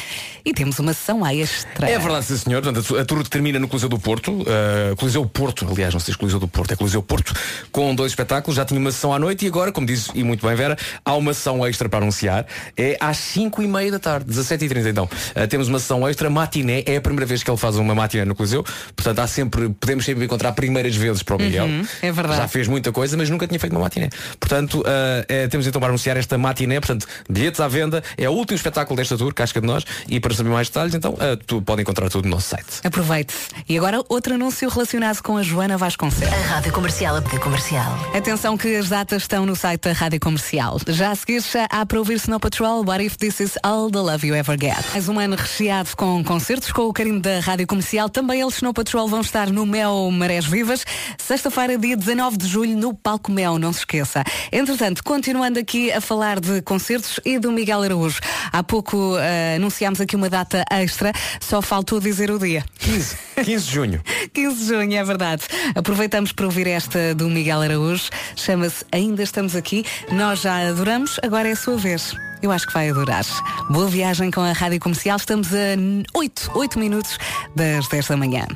E 0.45 0.53
temos 0.53 0.79
uma 0.79 0.93
sessão 0.93 1.27
extra. 1.27 1.89
É 1.89 1.99
verdade, 1.99 2.27
sim, 2.27 2.37
senhor. 2.37 2.63
A 3.01 3.05
tour 3.07 3.27
termina 3.27 3.59
no 3.59 3.69
Coliseu 3.69 3.89
do 3.89 3.99
Porto. 3.99 4.31
Uh, 4.43 4.95
Coliseu 4.99 5.25
Porto, 5.25 5.67
aliás, 5.71 5.95
não 5.95 6.01
sei 6.01 6.13
se 6.13 6.19
Coliseu 6.19 6.39
do 6.39 6.47
Porto, 6.47 6.73
é 6.73 6.77
Coliseu 6.77 7.03
Porto, 7.03 7.33
com 7.73 7.95
dois 7.95 8.13
espetáculos. 8.13 8.55
Já 8.55 8.67
tinha 8.67 8.79
uma 8.79 8.93
sessão 8.93 9.15
à 9.15 9.19
noite 9.19 9.47
e 9.47 9.49
agora, 9.49 9.73
como 9.73 9.87
disse, 9.87 10.11
e 10.15 10.23
muito 10.23 10.47
bem, 10.47 10.55
Vera, 10.55 10.77
há 11.03 11.15
uma 11.15 11.33
sessão 11.33 11.67
extra 11.67 11.89
para 11.89 12.01
anunciar. 12.01 12.47
É 12.77 12.99
às 13.01 13.17
5 13.17 13.63
e 13.63 13.67
meia 13.67 13.93
da 13.93 13.99
tarde, 13.99 14.31
17h30 14.31 14.91
então. 14.91 15.05
Uh, 15.05 15.49
temos 15.49 15.69
uma 15.69 15.79
sessão 15.79 16.07
extra, 16.07 16.29
matiné. 16.29 16.83
É 16.85 16.97
a 16.97 17.01
primeira 17.01 17.25
vez 17.25 17.43
que 17.43 17.51
ele 17.51 17.57
faz 17.57 17.77
uma 17.77 17.95
matiné 17.95 18.26
no 18.27 18.35
Coliseu. 18.35 18.65
Portanto, 18.95 19.19
há 19.21 19.27
sempre, 19.27 19.69
podemos 19.69 20.05
sempre 20.05 20.25
encontrar 20.25 20.53
primeiras 20.53 20.95
vezes 20.97 21.23
para 21.23 21.37
o 21.37 21.39
Miguel. 21.39 21.67
Uhum, 21.67 21.87
é 22.03 22.13
verdade. 22.13 22.41
Já 22.41 22.49
fez 22.49 22.69
muita 22.69 22.93
coisa, 22.93 23.17
mas 23.17 23.31
nunca 23.31 23.47
tinha 23.47 23.59
feito 23.59 23.73
uma 23.73 23.83
matiné. 23.83 24.09
Portanto, 24.39 24.81
uh, 24.81 25.25
é, 25.29 25.49
temos 25.49 25.67
então 25.67 25.81
para 25.81 25.89
anunciar 25.89 26.17
esta 26.17 26.37
matiné. 26.39 26.81
Portanto, 26.81 27.07
bilhetes 27.29 27.61
à 27.61 27.69
venda. 27.69 28.03
É 28.17 28.29
o 28.29 28.33
último 28.33 28.57
espetáculo 28.57 28.97
desta 28.97 29.17
tour, 29.17 29.33
Casca 29.35 29.61
de 29.61 29.67
Nós. 29.67 29.85
E 30.09 30.21
para 30.21 30.35
saber 30.35 30.51
mais 30.51 30.69
detalhes, 30.69 30.95
então, 30.95 31.15
uh, 31.15 31.37
tu 31.47 31.63
pode 31.63 31.83
encontrar 31.83 32.09
tudo 32.11 32.25
no 32.29 32.37
nosso 32.37 32.49
site. 32.49 32.81
Aproveite. 32.85 33.35
E 33.69 33.77
agora 33.77 34.03
outro 34.09 34.35
anúncio 34.35 34.69
relacionado 34.69 35.23
com 35.23 35.37
a 35.37 35.43
Joana 35.43 35.77
Vasconcelos. 35.77 36.33
A 36.33 36.55
Rádio 36.55 36.73
Comercial, 36.73 37.17
a 37.17 37.21
Rádio 37.21 37.41
Comercial. 37.41 38.11
Atenção 38.15 38.57
que 38.57 38.77
as 38.77 38.89
datas 38.89 39.23
estão 39.23 39.47
no 39.47 39.57
site 39.57 39.83
da 39.83 39.93
Rádio 39.93 40.21
Comercial. 40.21 40.79
Já 40.89 41.11
a 41.11 41.15
seguir 41.15 41.41
já 41.41 41.67
há 41.71 41.85
para 41.85 41.99
ouvir 41.99 42.15
Snow 42.15 42.41
Patrol, 42.41 42.85
What 42.85 43.05
If 43.05 43.17
This 43.17 43.41
Is 43.41 43.59
All 43.63 43.91
the 43.91 43.99
Love 43.99 44.27
You 44.27 44.35
Ever 44.35 44.57
Get. 44.61 44.85
Mais 44.93 45.09
um 45.09 45.19
ano 45.19 45.37
recheado 45.37 45.91
com 45.97 46.23
concertos 46.25 46.73
com 46.73 46.83
o 46.83 46.93
carinho 46.93 47.21
da 47.21 47.41
Rádio 47.41 47.67
Comercial. 47.67 48.09
Também 48.17 48.41
eles 48.41 48.55
Snow 48.55 48.73
Patrol 48.73 49.07
vão 49.09 49.21
estar 49.21 49.51
no 49.51 49.67
Mel 49.67 50.11
Marés 50.11 50.47
Vivas. 50.47 50.87
Sexta-feira, 51.19 51.77
dia 51.77 51.95
19 51.95 52.39
de 52.39 52.47
julho, 52.47 52.75
no 52.75 52.95
Palco 52.95 53.31
Mel, 53.31 53.59
não 53.59 53.75
se 53.75 53.81
esqueça. 53.81 54.25
Entretanto, 54.51 55.05
continuando 55.05 55.59
aqui 55.59 55.93
a 55.93 56.01
falar 56.01 56.41
de 56.41 56.63
concertos 56.63 57.21
e 57.27 57.39
do 57.39 57.53
Miguel 57.53 57.83
Araújo. 57.83 58.19
Há 58.51 58.63
pouco 58.63 59.19
eh, 59.19 59.57
anunciámos 59.57 60.01
aqui 60.01 60.17
uma 60.17 60.31
data 60.31 60.65
extra, 60.71 61.13
só 61.43 61.61
faltou 61.61 62.01
dizer 62.01 62.31
o 62.31 62.39
dia. 62.39 62.65
15, 62.79 63.19
15 63.45 63.67
de 63.67 63.71
junho. 63.71 64.03
15 64.33 64.57
de 64.57 64.65
junho, 64.67 64.97
é 64.97 65.05
verdade. 65.05 65.43
Aproveitamos 65.75 66.33
para 66.33 66.47
ouvir 66.47 66.67
esta 66.69 67.15
do 67.15 67.29
Miguel 67.29 67.61
Araújo. 67.61 68.09
Chama-se 68.35 68.83
Ainda 68.93 69.23
Estamos 69.23 69.55
Aqui. 69.55 69.85
Nós 70.11 70.41
já 70.41 70.67
adoramos, 70.67 71.21
agora 71.23 71.51
é 71.51 71.53
a 71.53 71.57
sua 71.57 71.77
vez. 71.77 72.17
Eu 72.47 72.53
acho 72.53 72.65
que 72.65 72.73
vai 72.73 72.89
adorar. 72.89 73.25
Boa 73.69 73.89
viagem 73.89 74.31
com 74.31 74.41
a 74.41 74.53
Rádio 74.53 74.79
Comercial. 74.79 75.17
Estamos 75.17 75.49
a 75.53 75.75
8, 76.17 76.53
8 76.55 76.79
minutos 76.79 77.19
das 77.57 77.89
10 77.89 78.07
da 78.07 78.17
manhã. 78.17 78.47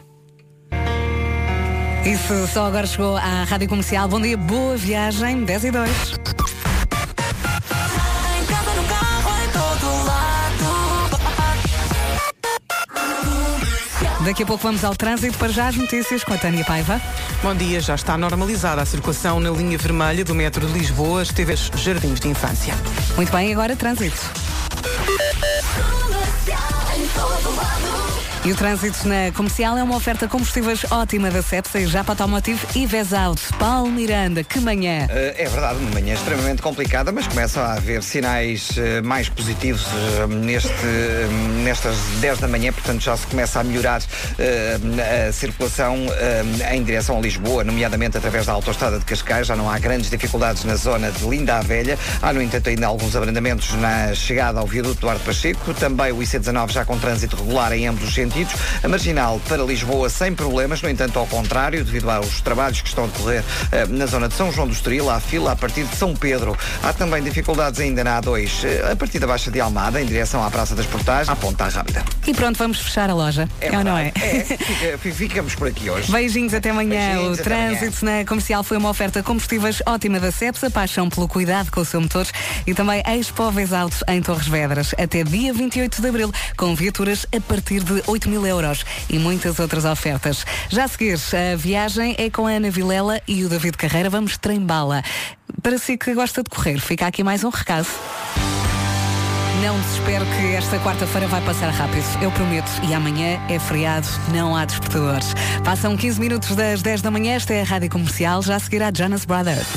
Isso 2.06 2.46
só 2.46 2.66
agora 2.66 2.86
chegou 2.86 3.16
à 3.16 3.42
Rádio 3.42 3.68
Comercial. 3.68 4.06
Bom 4.06 4.20
dia, 4.20 4.36
boa 4.36 4.76
viagem, 4.76 5.44
10 5.44 5.64
e 5.64 5.70
2. 5.72 6.49
Daqui 14.24 14.42
a 14.42 14.46
pouco 14.46 14.62
vamos 14.62 14.84
ao 14.84 14.94
trânsito 14.94 15.38
para 15.38 15.48
já 15.48 15.68
as 15.68 15.76
notícias 15.76 16.22
com 16.22 16.34
a 16.34 16.36
Tânia 16.38 16.64
Paiva. 16.64 17.00
Bom 17.42 17.54
dia, 17.54 17.80
já 17.80 17.94
está 17.94 18.18
normalizada 18.18 18.82
a 18.82 18.84
circulação 18.86 19.40
na 19.40 19.50
linha 19.50 19.78
vermelha 19.78 20.24
do 20.24 20.34
metro 20.34 20.66
de 20.66 20.72
Lisboa, 20.72 21.22
esteve 21.22 21.56
Jardins 21.56 22.20
de 22.20 22.28
Infância. 22.28 22.74
Muito 23.16 23.32
bem, 23.32 23.52
agora 23.52 23.74
trânsito. 23.74 24.20
E 28.42 28.52
o 28.52 28.56
trânsito 28.56 29.06
na 29.06 29.30
comercial 29.34 29.76
é 29.76 29.82
uma 29.82 29.94
oferta 29.94 30.26
combustíveis 30.26 30.86
ótima 30.90 31.30
da 31.30 31.42
Cepsa 31.42 31.78
e 31.78 31.86
Japa 31.86 32.12
Automotive 32.12 32.58
e 32.74 32.86
Vesauto. 32.86 33.42
Paulo 33.58 33.92
Miranda, 33.92 34.42
que 34.42 34.58
manhã. 34.58 35.06
Eh, 35.10 35.34
É 35.44 35.46
verdade, 35.46 35.78
uma 35.78 35.90
manhã 35.90 36.14
extremamente 36.14 36.62
complicada, 36.62 37.12
mas 37.12 37.26
começa 37.26 37.60
a 37.60 37.74
haver 37.74 38.02
sinais 38.02 38.70
eh, 38.78 39.02
mais 39.02 39.28
positivos 39.28 39.84
eh, 39.84 40.26
neste, 40.26 40.72
nestas 41.62 41.96
10 42.22 42.38
da 42.38 42.48
manhã, 42.48 42.72
portanto 42.72 43.02
já 43.02 43.14
se 43.14 43.26
começa 43.26 43.60
a 43.60 43.64
melhorar 43.64 44.00
a 45.28 45.32
circulação 45.32 45.96
em 46.72 46.82
direção 46.82 47.18
a 47.18 47.20
Lisboa, 47.20 47.62
nomeadamente 47.62 48.16
através 48.16 48.46
da 48.46 48.52
autoestrada 48.52 48.98
de 48.98 49.04
Cascais. 49.04 49.46
Já 49.48 49.54
não 49.54 49.68
há 49.68 49.78
grandes 49.78 50.08
dificuldades 50.08 50.64
na 50.64 50.76
zona 50.76 51.10
de 51.10 51.28
Linda 51.28 51.58
a 51.58 51.60
Velha. 51.60 51.98
Há, 52.22 52.32
no 52.32 52.40
entanto, 52.40 52.70
ainda 52.70 52.86
alguns 52.86 53.14
abrandamentos 53.14 53.74
na 53.74 54.14
chegada 54.14 54.60
ao 54.60 54.66
viaduto 54.66 54.98
Duarte 55.00 55.24
Pacheco. 55.24 55.74
Também 55.74 56.10
o 56.12 56.16
IC19 56.16 56.70
já 56.70 56.84
com 56.86 56.98
trânsito 56.98 57.36
regular 57.36 57.72
em 57.72 57.86
ambos 57.86 58.04
os 58.04 58.14
sentidos. 58.30 58.54
A 58.82 58.88
marginal 58.88 59.40
para 59.48 59.62
Lisboa 59.64 60.08
sem 60.08 60.32
problemas, 60.34 60.80
no 60.82 60.88
entanto, 60.88 61.18
ao 61.18 61.26
contrário, 61.26 61.84
devido 61.84 62.08
aos 62.10 62.40
trabalhos 62.40 62.80
que 62.80 62.88
estão 62.88 63.04
a 63.04 63.06
decorrer 63.08 63.42
eh, 63.72 63.86
na 63.86 64.06
zona 64.06 64.28
de 64.28 64.34
São 64.34 64.52
João 64.52 64.66
do 64.68 64.72
Estoril, 64.72 65.10
há 65.10 65.18
fila 65.20 65.52
a 65.52 65.56
partir 65.56 65.84
de 65.84 65.96
São 65.96 66.14
Pedro. 66.14 66.56
Há 66.82 66.92
também 66.92 67.22
dificuldades 67.22 67.80
ainda 67.80 68.04
na 68.04 68.20
A2, 68.22 68.64
eh, 68.64 68.92
a 68.92 68.96
partir 68.96 69.18
da 69.18 69.26
Baixa 69.26 69.50
de 69.50 69.60
Almada, 69.60 70.00
em 70.00 70.06
direção 70.06 70.44
à 70.44 70.50
Praça 70.50 70.74
das 70.74 70.86
Portagens, 70.86 71.28
à 71.28 71.36
Ponta 71.36 71.66
Rápida. 71.68 72.04
E 72.26 72.32
pronto, 72.32 72.56
vamos 72.58 72.78
fechar 72.80 73.10
a 73.10 73.14
loja. 73.14 73.48
É, 73.60 73.76
ou 73.76 73.84
não 73.84 73.98
é? 73.98 74.12
É, 74.20 74.44
fica- 74.44 74.98
fi- 74.98 75.12
ficamos 75.12 75.54
por 75.54 75.68
aqui 75.68 75.90
hoje. 75.90 76.10
Beijinhos 76.10 76.54
até 76.54 76.70
amanhã. 76.70 76.90
Beijinhos, 77.14 77.38
o 77.38 77.40
até 77.42 77.54
amanhã. 77.54 77.78
trânsito 77.78 78.04
na 78.04 78.24
comercial 78.24 78.62
foi 78.62 78.76
uma 78.76 78.88
oferta 78.90 79.22
combustíveis 79.22 79.82
ótima 79.86 80.20
da 80.20 80.30
Cepsa, 80.30 80.70
paixão 80.70 81.08
pelo 81.08 81.26
cuidado 81.28 81.70
com 81.70 81.80
o 81.80 81.84
seu 81.84 82.00
motor 82.00 82.26
e 82.66 82.74
também 82.74 83.02
Expo 83.06 83.42
Auto 83.42 83.96
em 84.08 84.22
Torres 84.22 84.46
Vedras 84.46 84.94
até 84.98 85.22
dia 85.24 85.52
28 85.52 86.00
de 86.02 86.08
abril, 86.08 86.32
com 86.56 86.74
viaturas 86.74 87.26
a 87.36 87.40
partir 87.40 87.82
de 87.82 88.02
8 88.06 88.19
mil 88.28 88.46
euros 88.46 88.84
e 89.08 89.18
muitas 89.18 89.58
outras 89.58 89.84
ofertas. 89.84 90.44
Já 90.68 90.84
a 90.84 90.88
seguir, 90.88 91.18
a 91.34 91.56
viagem 91.56 92.14
é 92.18 92.30
com 92.30 92.46
a 92.46 92.50
Ana 92.50 92.70
Vilela 92.70 93.20
e 93.26 93.44
o 93.44 93.48
David 93.48 93.76
Carreira. 93.76 94.10
Vamos 94.10 94.36
trem-bala. 94.36 95.02
Para 95.62 95.78
si 95.78 95.96
que 95.96 96.14
gosta 96.14 96.42
de 96.42 96.50
correr, 96.50 96.78
fica 96.80 97.06
aqui 97.06 97.22
mais 97.22 97.44
um 97.44 97.50
recado. 97.50 97.86
Não 99.62 99.78
desespero 99.78 100.24
que 100.24 100.54
esta 100.54 100.78
quarta-feira 100.78 101.28
vai 101.28 101.42
passar 101.42 101.68
rápido. 101.70 102.04
Eu 102.22 102.30
prometo. 102.32 102.70
E 102.88 102.94
amanhã 102.94 103.38
é 103.48 103.58
feriado, 103.58 104.08
não 104.32 104.56
há 104.56 104.64
despertadores. 104.64 105.34
Passam 105.62 105.96
15 105.98 106.18
minutos 106.18 106.56
das 106.56 106.80
10 106.80 107.02
da 107.02 107.10
manhã. 107.10 107.34
Esta 107.34 107.52
é 107.52 107.60
a 107.60 107.64
Rádio 107.64 107.90
Comercial. 107.90 108.40
Já 108.42 108.58
seguirá 108.58 108.90
Jonas 108.94 109.26
Brothers. 109.26 109.68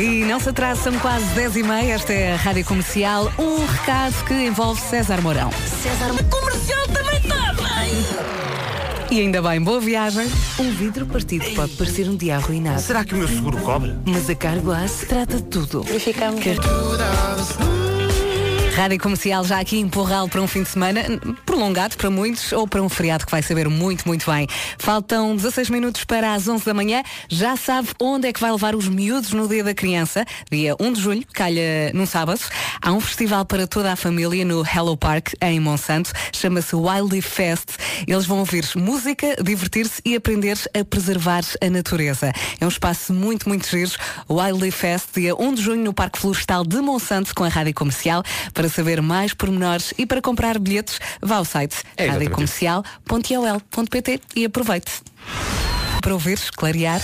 E 0.00 0.24
não 0.24 0.40
se 0.40 0.48
atrasa, 0.48 0.84
são 0.84 0.98
quase 0.98 1.26
10 1.34 1.56
e 1.56 1.62
meia. 1.62 1.92
Esta 1.92 2.14
é 2.14 2.32
a 2.32 2.36
Rádio 2.36 2.64
Comercial. 2.64 3.30
Um 3.38 3.66
recado 3.66 4.24
que 4.24 4.32
envolve 4.32 4.80
César 4.80 5.20
Mourão. 5.20 5.50
César 5.52 6.08
Comercial 6.30 6.86
também 6.88 7.18
está 7.18 7.52
bem. 7.52 9.18
E 9.18 9.20
ainda 9.20 9.42
bem, 9.42 9.60
boa 9.60 9.78
viagem. 9.78 10.26
Um 10.58 10.70
vidro 10.70 11.04
partido 11.04 11.44
pode 11.54 11.72
parecer 11.72 12.08
um 12.08 12.16
dia 12.16 12.36
arruinado. 12.36 12.80
Será 12.80 13.04
que 13.04 13.12
o 13.12 13.18
meu 13.18 13.28
seguro 13.28 13.58
cobre? 13.58 13.94
Mas 14.06 14.30
a 14.30 14.34
Carglass 14.34 15.04
trata 15.06 15.36
de 15.36 15.42
tudo. 15.42 15.82
Verificamos. 15.82 16.40
Rádio 18.80 18.98
Comercial 18.98 19.44
já 19.44 19.60
aqui 19.60 19.78
em 19.78 19.86
Porral 19.86 20.26
para 20.26 20.40
um 20.40 20.48
fim 20.48 20.62
de 20.62 20.70
semana 20.70 21.04
prolongado 21.44 21.98
para 21.98 22.08
muitos 22.08 22.50
ou 22.50 22.66
para 22.66 22.82
um 22.82 22.88
feriado 22.88 23.26
que 23.26 23.30
vai 23.30 23.42
saber 23.42 23.68
muito, 23.68 24.08
muito 24.08 24.30
bem. 24.30 24.48
Faltam 24.78 25.36
16 25.36 25.68
minutos 25.68 26.04
para 26.04 26.32
as 26.32 26.48
11 26.48 26.64
da 26.64 26.72
manhã. 26.72 27.02
Já 27.28 27.58
sabe 27.58 27.90
onde 28.00 28.28
é 28.28 28.32
que 28.32 28.40
vai 28.40 28.50
levar 28.50 28.74
os 28.74 28.88
miúdos 28.88 29.32
no 29.32 29.46
Dia 29.46 29.62
da 29.62 29.74
Criança, 29.74 30.24
dia 30.50 30.74
1 30.80 30.92
de 30.94 31.00
julho, 31.02 31.26
calha 31.30 31.92
num 31.92 32.06
sábado. 32.06 32.40
Há 32.80 32.90
um 32.90 33.00
festival 33.00 33.44
para 33.44 33.66
toda 33.66 33.92
a 33.92 33.96
família 33.96 34.46
no 34.46 34.64
Hello 34.64 34.96
Park, 34.96 35.34
em 35.42 35.60
Monsanto. 35.60 36.10
Chama-se 36.32 36.74
Wildly 36.74 37.20
Fest. 37.20 37.76
Eles 38.06 38.24
vão 38.24 38.38
ouvir 38.38 38.64
música, 38.76 39.36
divertir-se 39.44 40.00
e 40.06 40.16
aprender 40.16 40.56
a 40.72 40.82
preservar 40.82 41.42
a 41.60 41.68
natureza. 41.68 42.32
É 42.58 42.64
um 42.64 42.70
espaço 42.70 43.12
muito, 43.12 43.46
muito 43.46 43.68
giro. 43.68 43.90
Wildly 44.30 44.70
Fest, 44.70 45.08
dia 45.14 45.34
1 45.36 45.54
de 45.54 45.60
junho, 45.60 45.84
no 45.84 45.92
Parque 45.92 46.18
Florestal 46.18 46.64
de 46.64 46.80
Monsanto, 46.80 47.34
com 47.34 47.44
a 47.44 47.48
Rádio 47.48 47.74
Comercial. 47.74 48.22
Para 48.54 48.69
saber 48.70 49.02
mais 49.02 49.34
pormenores 49.34 49.92
e 49.98 50.06
para 50.06 50.22
comprar 50.22 50.58
bilhetes, 50.58 50.98
vá 51.20 51.36
ao 51.36 51.44
site 51.44 51.76
É 51.96 52.06
radiocomercial.ol.pt 52.06 54.20
e 54.36 54.44
aproveite. 54.44 55.02
Para 56.00 56.14
ouvir, 56.14 56.38
clarear. 56.56 57.02